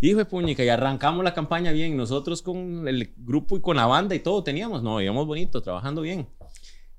Hijo 0.00 0.18
de 0.18 0.24
puñica, 0.24 0.64
y 0.64 0.68
arrancamos 0.68 1.24
la 1.24 1.34
campaña 1.34 1.72
bien. 1.72 1.96
Nosotros 1.96 2.42
con 2.42 2.86
el 2.86 3.12
grupo 3.16 3.56
y 3.56 3.60
con 3.60 3.76
la 3.76 3.86
banda 3.86 4.14
y 4.14 4.20
todo 4.20 4.42
teníamos, 4.42 4.82
no, 4.82 5.00
íbamos 5.00 5.26
bonito, 5.26 5.62
trabajando 5.62 6.02
bien. 6.02 6.28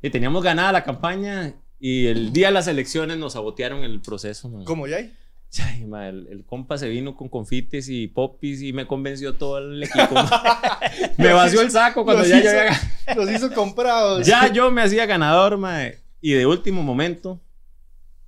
Y 0.01 0.09
teníamos 0.09 0.43
ganada 0.43 0.71
la 0.71 0.83
campaña 0.83 1.53
y 1.79 2.07
el 2.07 2.33
día 2.33 2.47
de 2.47 2.53
las 2.53 2.67
elecciones 2.67 3.17
nos 3.17 3.33
sabotearon 3.33 3.83
el 3.83 4.01
proceso. 4.01 4.49
man. 4.49 4.65
¿Cómo 4.65 4.87
ya 4.87 4.97
hay? 4.97 5.13
Ay, 5.61 5.85
ma, 5.85 6.07
el, 6.09 6.27
el 6.31 6.45
compa 6.45 6.77
se 6.79 6.89
vino 6.89 7.15
con 7.15 7.29
confites 7.29 7.87
y 7.89 8.07
popis 8.07 8.61
y 8.61 8.73
me 8.73 8.87
convenció 8.87 9.35
todo 9.35 9.59
el 9.59 9.83
equipo. 9.83 10.15
me 11.17 11.31
vació 11.33 11.61
el 11.61 11.69
saco 11.69 12.03
cuando 12.03 12.21
Los 12.23 12.29
ya 12.29 12.41
yo 12.41 12.49
hizo- 12.49 12.59
había- 12.59 13.15
Los 13.15 13.29
hizo 13.31 13.53
comprados. 13.53 14.25
ya 14.25 14.51
yo 14.51 14.71
me 14.71 14.81
hacía 14.81 15.05
ganador, 15.05 15.57
mae. 15.57 15.99
Y 16.21 16.31
de 16.31 16.45
último 16.47 16.81
momento, 16.81 17.39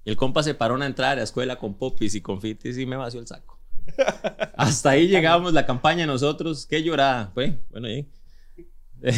el 0.04 0.16
compa 0.18 0.44
se 0.44 0.54
paró 0.54 0.74
a 0.74 0.78
una 0.78 0.86
entrada 0.86 1.12
de 1.12 1.18
la 1.18 1.24
escuela 1.24 1.56
con 1.58 1.74
popis 1.76 2.14
y 2.14 2.22
confites 2.22 2.78
y 2.78 2.86
me 2.86 2.96
vació 2.96 3.20
el 3.20 3.28
saco. 3.28 3.60
Hasta 4.58 4.92
ahí 4.92 5.08
llegamos, 5.08 5.54
la 5.54 5.66
campaña 5.66 6.06
nosotros. 6.06 6.66
Qué 6.68 6.84
llorada. 6.84 7.32
Fue, 7.34 7.60
bueno. 7.72 7.88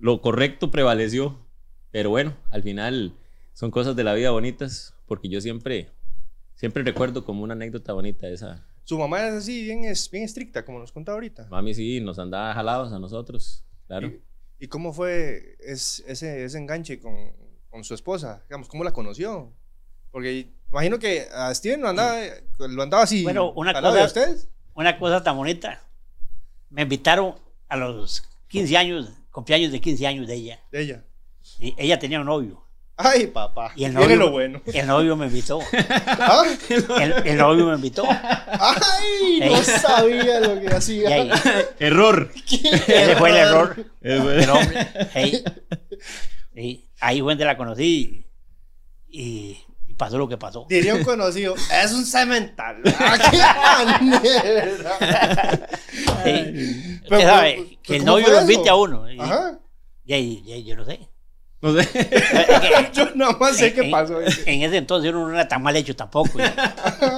Lo 0.00 0.20
correcto 0.20 0.70
prevaleció. 0.70 1.38
Pero 1.90 2.10
bueno, 2.10 2.34
al 2.50 2.62
final 2.62 3.14
son 3.54 3.70
cosas 3.70 3.96
de 3.96 4.04
la 4.04 4.14
vida 4.14 4.30
bonitas, 4.30 4.94
porque 5.06 5.28
yo 5.28 5.40
siempre, 5.40 5.88
siempre 6.58 6.82
recuerdo 6.82 7.24
como 7.24 7.42
una 7.42 7.54
anécdota 7.54 7.92
bonita 7.92 8.28
esa. 8.28 8.66
Su 8.84 8.98
mamá 8.98 9.26
es 9.26 9.34
así, 9.34 9.62
bien, 9.64 9.84
es, 9.84 10.10
bien 10.10 10.24
estricta, 10.24 10.64
como 10.64 10.78
nos 10.78 10.92
contaba 10.92 11.14
ahorita. 11.16 11.46
Mami 11.50 11.72
sí, 11.74 12.00
nos 12.00 12.18
andaba 12.18 12.52
jalados 12.54 12.92
a 12.92 12.98
nosotros, 12.98 13.64
claro. 13.86 14.08
¿Y, 14.08 14.64
y 14.64 14.68
cómo 14.68 14.92
fue 14.92 15.56
es- 15.60 16.02
ese, 16.06 16.44
ese 16.44 16.58
enganche 16.58 16.98
con, 17.00 17.14
con 17.70 17.84
su 17.84 17.94
esposa? 17.94 18.42
Digamos, 18.48 18.68
¿cómo 18.68 18.84
la 18.84 18.92
conoció? 18.92 19.52
Porque 20.10 20.48
imagino 20.72 20.98
que 20.98 21.26
a 21.34 21.54
Steven 21.54 21.80
lo 21.82 21.88
andaba, 21.88 22.16
lo 22.58 22.82
andaba 22.82 23.02
así. 23.04 23.22
Bueno, 23.22 23.52
una 23.52 23.72
lado 23.72 23.94
de 23.94 24.00
cosa- 24.02 24.06
ustedes. 24.06 24.48
Una 24.74 24.98
cosa 24.98 25.22
tan 25.22 25.36
bonita. 25.36 25.82
Me 26.70 26.82
invitaron 26.82 27.34
a 27.68 27.76
los 27.76 28.22
15 28.48 28.76
años, 28.76 29.12
cumpleaños 29.30 29.70
de 29.72 29.80
15 29.80 30.06
años 30.06 30.26
de 30.26 30.34
ella. 30.34 30.60
De 30.72 30.80
ella. 30.82 31.04
Y 31.58 31.74
ella 31.78 31.98
tenía 31.98 32.20
un 32.20 32.26
novio. 32.26 32.62
Ay, 33.00 33.28
papá. 33.28 33.72
Y 33.76 33.84
el 33.84 33.92
Viene 33.92 34.14
novio- 34.16 34.16
lo 34.26 34.30
bueno. 34.32 34.60
El 34.66 34.86
novio 34.88 35.14
me 35.16 35.26
invitó. 35.26 35.60
¿Ah? 36.06 36.42
El, 36.68 37.12
el 37.28 37.36
novio 37.38 37.66
me 37.66 37.74
invitó. 37.76 38.04
Ay, 38.10 39.40
no 39.48 39.62
sabía 39.62 40.40
lo 40.40 40.60
que 40.60 40.66
hacía. 40.68 41.08
ahí, 41.08 41.30
Error. 41.78 42.30
ese 42.34 43.14
fue 43.16 43.30
el 43.30 43.36
error 43.36 43.76
del 44.00 44.50
hombre. 44.50 44.88
Y 46.56 46.88
ahí 47.00 47.20
fue 47.20 47.32
donde 47.32 47.44
la 47.44 47.56
conocí 47.56 48.26
y, 49.08 49.56
y 49.86 49.94
pasó 49.94 50.18
lo 50.18 50.28
que 50.28 50.36
pasó. 50.36 50.66
Diría 50.68 50.94
un 50.96 51.04
conocido, 51.04 51.54
es 51.54 51.92
un 51.92 52.04
cemental. 52.04 52.82
¡Ah, 52.98 53.96
qué 54.00 54.04
manera! 54.04 54.98
Pero, 56.24 56.50
Usted 57.04 57.20
sabe 57.28 57.54
pero, 57.54 57.78
que 57.82 57.96
el 57.96 58.00
¿cómo 58.00 58.12
novio 58.12 58.28
lo 58.28 58.40
invite 58.40 58.68
a 58.68 58.74
uno. 58.74 59.10
Y, 59.10 59.20
Ajá. 59.20 59.58
y 60.04 60.12
ahí- 60.14 60.42
y 60.44 60.52
ahí 60.52 60.64
yo 60.64 60.74
no 60.76 60.84
sé. 60.84 60.98
No 61.60 61.74
sé. 61.80 61.88
Yo 62.94 63.08
nada 63.14 63.36
más 63.38 63.56
sé 63.56 63.72
qué 63.74 63.82
en- 63.82 63.90
pasó. 63.90 64.20
En 64.20 64.62
ese 64.62 64.76
entonces 64.76 65.10
uno 65.10 65.26
no 65.28 65.34
era 65.34 65.48
tan 65.48 65.62
mal 65.62 65.74
hecho 65.76 65.94
tampoco. 65.96 66.38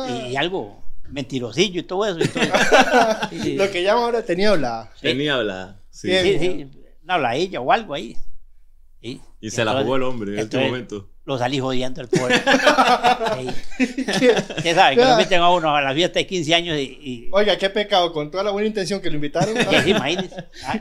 Y, 0.08 0.12
y 0.32 0.36
algo 0.36 0.82
mentirosillo 1.08 1.80
y 1.80 1.82
todo 1.82 2.06
eso. 2.06 2.18
y 2.20 2.28
todo. 2.28 2.42
Y- 3.32 3.56
Lo 3.56 3.70
que 3.70 3.82
llama 3.82 4.02
ahora 4.04 4.24
tenía 4.24 4.50
hablada. 4.50 4.90
Sí. 4.94 5.02
Tenía 5.02 5.34
hablada. 5.34 5.80
Sí. 5.90 6.08
Sí, 6.22 6.38
sí, 6.38 6.70
una 7.04 7.14
habladilla 7.14 7.60
o 7.60 7.70
algo 7.72 7.94
ahí. 7.94 8.16
¿sí? 9.02 9.20
Y 9.40 9.50
se 9.50 9.64
la 9.64 9.80
jugó 9.82 9.96
el 9.96 10.02
hombre 10.04 10.32
en 10.34 10.38
este 10.40 10.58
momento. 10.58 11.08
Lo 11.26 11.38
salí 11.38 11.60
jodiendo 11.60 12.00
el 12.00 12.08
pobre. 12.08 12.36
Sí. 13.78 14.28
Usted 14.56 14.74
sabe 14.74 14.96
que 14.96 15.04
lo 15.04 15.16
meten 15.16 15.40
a 15.40 15.50
uno 15.50 15.76
a 15.76 15.80
la 15.82 15.94
fiesta 15.94 16.18
de 16.18 16.26
15 16.26 16.54
años 16.54 16.76
y, 16.78 16.82
y, 17.02 17.28
Oiga, 17.30 17.56
qué 17.56 17.70
pecado, 17.70 18.12
con 18.12 18.30
toda 18.30 18.42
la 18.42 18.50
buena 18.50 18.66
intención 18.66 19.00
que 19.00 19.10
lo 19.10 19.16
invitaron. 19.16 19.54
imagínese. 19.86 20.44
¿ah? 20.64 20.80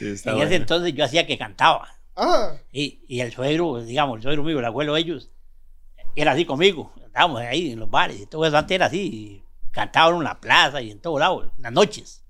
En 0.00 0.16
bueno. 0.24 0.42
ese 0.44 0.54
entonces 0.56 0.94
yo 0.94 1.04
hacía 1.04 1.26
que 1.26 1.36
cantaba. 1.36 1.97
Ah, 2.20 2.54
Y, 2.72 3.00
y 3.06 3.20
el 3.20 3.32
suegro, 3.32 3.80
digamos, 3.80 4.16
el 4.16 4.22
suegro 4.24 4.42
mío, 4.42 4.58
el 4.58 4.64
abuelo 4.64 4.94
de 4.94 5.00
ellos, 5.00 5.30
era 6.16 6.32
así 6.32 6.44
conmigo. 6.44 6.92
Estábamos 7.06 7.40
ahí 7.42 7.70
en 7.70 7.78
los 7.78 7.88
bares 7.88 8.20
y 8.20 8.26
todo 8.26 8.44
eso 8.44 8.58
antes 8.58 8.74
era 8.74 8.86
así. 8.86 9.00
Y 9.00 9.42
cantaban 9.70 10.16
en 10.16 10.24
la 10.24 10.40
plaza 10.40 10.82
y 10.82 10.90
en 10.90 10.98
todos 10.98 11.20
lados, 11.20 11.52
en 11.56 11.62
las 11.62 11.72
noches. 11.72 12.24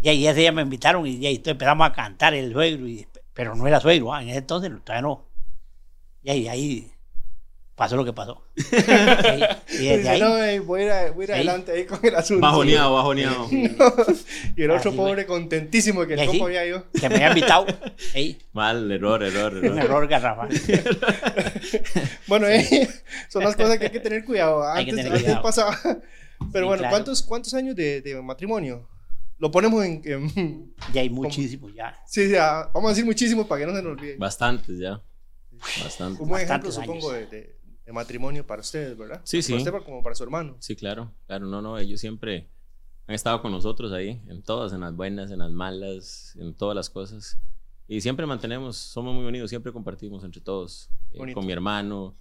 Y 0.00 0.08
ahí 0.08 0.26
ese 0.26 0.40
día 0.40 0.52
me 0.52 0.62
invitaron 0.62 1.06
y, 1.06 1.26
ahí 1.26 1.34
entonces 1.34 1.52
empezamos 1.52 1.86
a 1.86 1.92
cantar 1.92 2.32
el 2.32 2.52
suegro, 2.54 2.88
y, 2.88 3.06
pero 3.34 3.54
no 3.54 3.66
era 3.66 3.80
suegro, 3.80 4.14
ah, 4.14 4.22
en 4.22 4.30
ese 4.30 4.38
entonces 4.38 4.70
todavía 4.82 5.02
no. 5.02 5.26
Y 6.22 6.30
ahí, 6.30 6.48
ahí 6.48 6.92
pasó 7.80 7.96
lo 7.96 8.04
que 8.04 8.12
pasó. 8.12 8.44
Sí, 9.66 9.84
y 9.84 9.86
desde 9.88 10.08
ahí, 10.10 10.20
no, 10.20 10.64
voy 10.64 10.80
a 10.82 10.84
ir, 10.84 10.90
a- 10.90 11.10
voy 11.12 11.22
a 11.22 11.24
ir 11.24 11.26
Sí. 11.28 11.32
adelante 11.32 11.72
ahí 11.72 11.84
con 11.86 11.98
el 12.04 12.14
asunto. 12.14 12.42
Bajoneado, 12.46 12.92
bajoneado. 12.94 13.48
y 14.56 14.62
el 14.62 14.70
otro 14.70 14.90
Así 14.90 14.96
pobre 14.98 15.24
contentísimo 15.26 16.02
de 16.02 16.08
que 16.08 16.20
el 16.22 16.28
compa 16.28 16.44
había 16.46 16.66
ido. 16.66 16.84
que 16.92 17.08
me 17.08 17.14
había 17.14 17.28
invitado. 17.28 17.66
Mal, 18.52 18.90
error, 18.92 19.22
error, 19.22 19.54
un 19.54 19.64
error. 19.64 19.78
error 19.78 20.08
garrafal. 20.08 20.48
Bueno, 22.26 22.46
eh, 22.48 22.88
son 23.28 23.44
las 23.44 23.56
cosas 23.56 23.78
que 23.78 23.86
hay 23.86 23.90
que 23.90 24.00
tener 24.00 24.24
cuidado. 24.24 24.62
Hay 24.68 24.84
que 24.84 24.90
Antes, 24.90 25.04
tener 25.06 25.12
antes 25.12 25.24
cuidado. 25.24 25.42
pasaba. 25.42 25.78
Pero 25.82 25.98
Sí, 26.38 26.50
bueno, 26.52 26.74
claro. 26.78 26.90
¿cuántos, 26.90 27.22
¿cuántos 27.22 27.54
años 27.54 27.74
de, 27.76 28.00
de 28.02 28.20
matrimonio? 28.22 28.88
Lo 29.38 29.50
ponemos 29.50 29.84
en... 29.84 30.02
en- 30.04 30.74
Ya 30.92 31.00
hay 31.00 31.08
muchísimo 31.10 31.70
ya. 31.70 31.94
sí, 32.06 32.28
ya, 32.28 32.68
vamos 32.74 32.88
a 32.88 32.92
decir 32.92 33.04
muchísimo 33.06 33.46
para 33.48 33.60
que 33.60 33.66
no 33.66 33.74
se 33.76 33.82
nos 33.82 33.92
olvide. 33.92 34.16
Bastantes 34.18 34.78
ya. 34.78 35.00
Bastantes. 35.82 36.20
Un 36.20 36.28
buen 36.28 36.42
ejemplo, 36.42 36.68
bastantes 36.68 36.74
supongo, 36.74 37.12
de, 37.12 37.26
de- 37.26 37.56
de 37.90 37.94
matrimonio 37.94 38.46
para 38.46 38.60
ustedes, 38.60 38.96
¿verdad? 38.96 39.20
Sí, 39.24 39.42
sí. 39.42 39.52
Para 39.52 39.64
usted 39.64 39.84
como 39.84 40.00
para 40.00 40.14
su 40.14 40.22
hermano. 40.22 40.54
Sí, 40.60 40.76
claro, 40.76 41.10
claro, 41.26 41.46
no, 41.46 41.60
no, 41.60 41.76
ellos 41.76 42.00
siempre 42.00 42.48
han 43.08 43.16
estado 43.16 43.42
con 43.42 43.50
nosotros 43.50 43.90
ahí, 43.92 44.22
en 44.28 44.42
todas, 44.42 44.72
en 44.72 44.80
las 44.80 44.94
buenas, 44.94 45.32
en 45.32 45.40
las 45.40 45.50
malas, 45.50 46.36
en 46.38 46.54
todas 46.54 46.76
las 46.76 46.88
cosas. 46.88 47.36
Y 47.88 48.00
siempre 48.00 48.26
mantenemos, 48.26 48.76
somos 48.76 49.12
muy 49.12 49.24
unidos, 49.24 49.50
siempre 49.50 49.72
compartimos 49.72 50.22
entre 50.22 50.40
todos, 50.40 50.88
eh, 51.12 51.34
con 51.34 51.44
mi 51.44 51.52
hermano, 51.52 52.14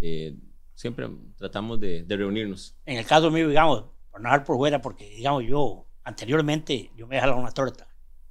eh, 0.00 0.36
siempre 0.74 1.08
tratamos 1.36 1.80
de, 1.80 2.02
de 2.02 2.16
reunirnos. 2.18 2.76
En 2.84 2.98
el 2.98 3.06
caso 3.06 3.30
mío, 3.30 3.48
digamos, 3.48 3.84
por 4.10 4.20
no 4.20 4.28
dejar 4.28 4.44
por 4.44 4.58
fuera, 4.58 4.82
porque, 4.82 5.08
digamos, 5.08 5.44
yo 5.44 5.86
anteriormente, 6.04 6.90
yo 6.94 7.06
me 7.06 7.14
dejaba 7.14 7.36
una 7.36 7.52
torta. 7.52 7.88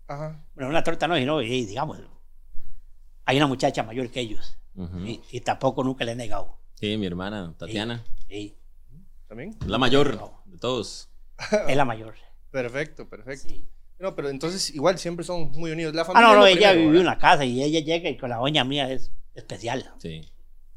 Ajá. 0.07 0.39
Bueno, 0.53 0.69
una 0.69 0.83
torta 0.83 1.07
no, 1.07 1.15
sino, 1.15 1.39
digamos, 1.39 1.99
hay 3.25 3.37
una 3.37 3.47
muchacha 3.47 3.81
mayor 3.81 4.11
que 4.11 4.19
ellos. 4.19 4.59
Ujú. 4.75 4.99
y, 4.99 5.21
y 5.31 5.39
tampoco 5.39 5.85
nunca 5.85 6.03
le 6.03 6.11
he 6.11 6.15
negado. 6.15 6.57
Sí, 6.75 6.97
mi 6.97 7.05
hermana 7.05 7.53
Tatiana, 7.57 8.03
Sí, 8.29 8.55
¿También? 9.27 9.55
la 9.65 9.77
mayor 9.77 10.19
de 10.45 10.57
todos. 10.57 11.09
es 11.67 11.75
la 11.75 11.85
mayor. 11.85 12.15
Perfecto, 12.51 13.09
perfecto. 13.09 13.49
sí. 13.49 13.65
No, 13.97 14.13
pero 14.15 14.29
entonces 14.29 14.73
igual 14.75 14.97
siempre 14.99 15.23
son 15.25 15.51
muy 15.51 15.71
unidos. 15.71 15.95
La 15.95 16.01
Ah, 16.01 16.05
familia 16.05 16.27
no, 16.27 16.33
es 16.33 16.35
no, 16.35 16.41
lo 16.41 16.47
ella 16.47 16.69
primero, 16.71 16.87
vivió 16.89 16.99
en 16.99 17.05
la 17.05 17.17
casa 17.17 17.45
y 17.45 17.63
ella 17.63 17.79
llega 17.79 18.09
y 18.09 18.17
con 18.17 18.29
la 18.29 18.37
doña 18.37 18.63
mía 18.65 18.91
es 18.91 19.11
especial. 19.33 19.93
Sí, 19.99 20.21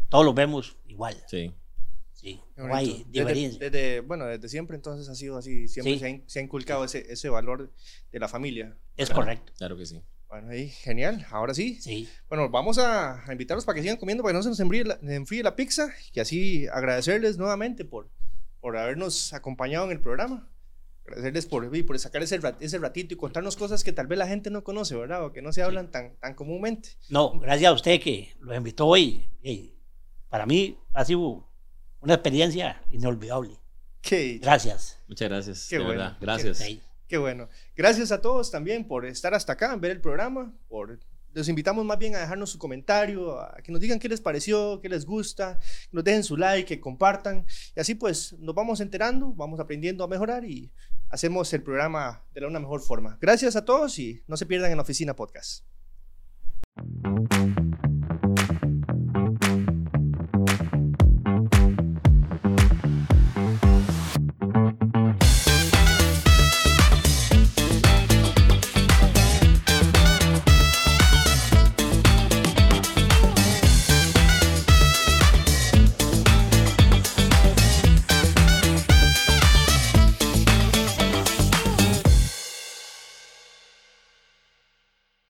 Todos 0.09 0.25
los 0.25 0.35
vemos 0.35 0.77
igual. 0.87 1.17
sí. 1.27 1.53
Sí, 2.13 2.41
no 2.57 2.75
hay. 2.75 3.05
Desde, 3.09 3.21
diferencia. 3.33 3.71
desde- 3.71 4.01
bueno, 4.01 4.27
desde 4.27 4.49
siempre 4.49 4.75
entonces 4.75 5.09
ha 5.09 5.15
sido 5.15 5.39
así, 5.39 5.69
siempre 5.69 5.93
Sí. 5.95 5.99
se, 6.01 6.07
ha, 6.07 6.09
in- 6.09 6.25
se 6.27 6.41
ha 6.41 6.43
inculcado 6.43 6.85
ese, 6.85 7.07
ese 7.13 7.29
valor 7.29 7.73
de 8.11 8.19
la 8.19 8.27
familia. 8.27 8.77
Es 8.97 9.09
Claro, 9.09 9.23
correcto. 9.23 9.53
Claro 9.57 9.77
que 9.77 9.87
sí. 9.87 10.03
Bueno, 10.29 10.51
ahí, 10.51 10.69
genial. 10.69 11.27
Ahora 11.31 11.55
sí. 11.55 11.81
Sí. 11.81 12.09
Bueno, 12.29 12.49
vamos 12.51 12.79
a, 12.79 13.25
a 13.25 13.33
invitarlos 13.33 13.65
para 13.65 13.77
que 13.77 13.83
sigan 13.83 13.97
comiendo, 13.97 14.23
para 14.23 14.33
que 14.33 14.37
no 14.39 14.43
se 14.43 14.49
nos 14.51 14.61
enfríe 14.61 14.85
la, 14.85 14.99
enfríe 15.03 15.43
la 15.43 15.57
pizza 15.57 15.89
y 16.13 16.21
así 16.21 16.67
agradecerles 16.69 17.39
nuevamente 17.39 17.85
por, 17.85 18.11
por 18.61 18.77
habernos 18.77 19.33
acompañado 19.33 19.87
en 19.87 19.93
el 19.93 20.01
programa. 20.01 20.49
Agradecerles 21.07 21.47
por, 21.47 21.87
por 21.87 21.99
sacar 21.99 22.23
ese, 22.23 22.39
rat- 22.39 22.61
ese 22.61 22.77
ratito 22.77 23.15
y 23.15 23.17
contarnos 23.17 23.57
cosas 23.57 23.83
que 23.83 23.93
tal 23.93 24.07
vez 24.07 24.19
la 24.19 24.29
gente 24.29 24.51
no 24.51 24.63
conoce, 24.63 24.95
¿verdad? 24.95 25.25
O 25.25 25.33
que 25.33 25.41
no 25.41 25.53
se 25.55 25.63
hablan 25.63 25.91
tan, 25.91 26.17
tan 26.17 26.35
comúnmente. 26.35 26.91
No, 27.09 27.39
gracias 27.41 27.71
a 27.71 27.75
usted 27.75 27.99
que 27.99 28.35
los 28.41 28.55
invitó 28.55 28.87
hoy. 28.87 29.27
y 29.43 29.73
para 30.29 30.45
mí 30.45 30.77
ha 30.93 31.07
sido 31.07 31.49
una 32.01 32.13
experiencia 32.15 32.83
inolvidable. 32.91 33.57
Qué, 34.03 34.39
Gracias. 34.43 35.01
Muchas 35.09 35.31
gracias, 35.31 35.67
Qué 35.71 35.79
de 35.79 35.85
bueno, 35.85 36.01
verdad. 36.03 36.17
Gracias. 36.21 36.59
Sí. 36.59 36.83
Qué 37.09 37.19
bueno. 37.19 37.49
Gracias 37.77 38.13
a 38.13 38.21
todos 38.21 38.51
también 38.51 38.87
por 38.87 39.07
estar 39.07 39.35
hasta 39.35 39.55
acá, 39.55 39.75
ver 39.77 39.91
el 39.91 40.01
programa. 40.01 40.55
Por, 40.69 41.01
los 41.33 41.49
invitamos 41.49 41.85
más 41.85 41.99
bien 41.99 42.15
a 42.15 42.21
dejarnos 42.21 42.51
su 42.51 42.59
comentario, 42.59 43.41
a 43.41 43.57
que 43.63 43.73
nos 43.73 43.81
digan 43.81 43.99
qué 43.99 44.09
les 44.09 44.21
pareció, 44.21 44.81
qué 44.81 44.89
les 44.89 45.05
gusta, 45.05 45.59
que 45.59 45.97
nos 45.97 46.05
dejen 46.05 46.25
su 46.25 46.37
like, 46.37 46.67
que 46.67 46.81
compartan. 46.81 47.47
Y 47.75 47.81
así 47.81 47.95
pues 47.95 48.35
nos 48.39 48.55
vamos 48.55 48.81
enterando, 48.81 49.33
vamos 49.35 49.61
aprendiendo 49.61 50.05
a 50.05 50.09
mejorar 50.09 50.45
y 50.45 50.71
hacemos 51.11 51.53
el 51.53 51.63
programa 51.63 52.25
de 52.35 52.47
una 52.47 52.61
mejor 52.61 52.81
forma. 52.81 53.19
Gracias 53.21 53.57
a 53.57 53.65
todos 53.65 53.99
y 53.99 54.23
no 54.27 54.37
se 54.37 54.47
pierdan 54.47 54.71
en 54.71 54.77
la 54.77 54.83
oficina 54.83 55.15
podcast. 55.15 55.65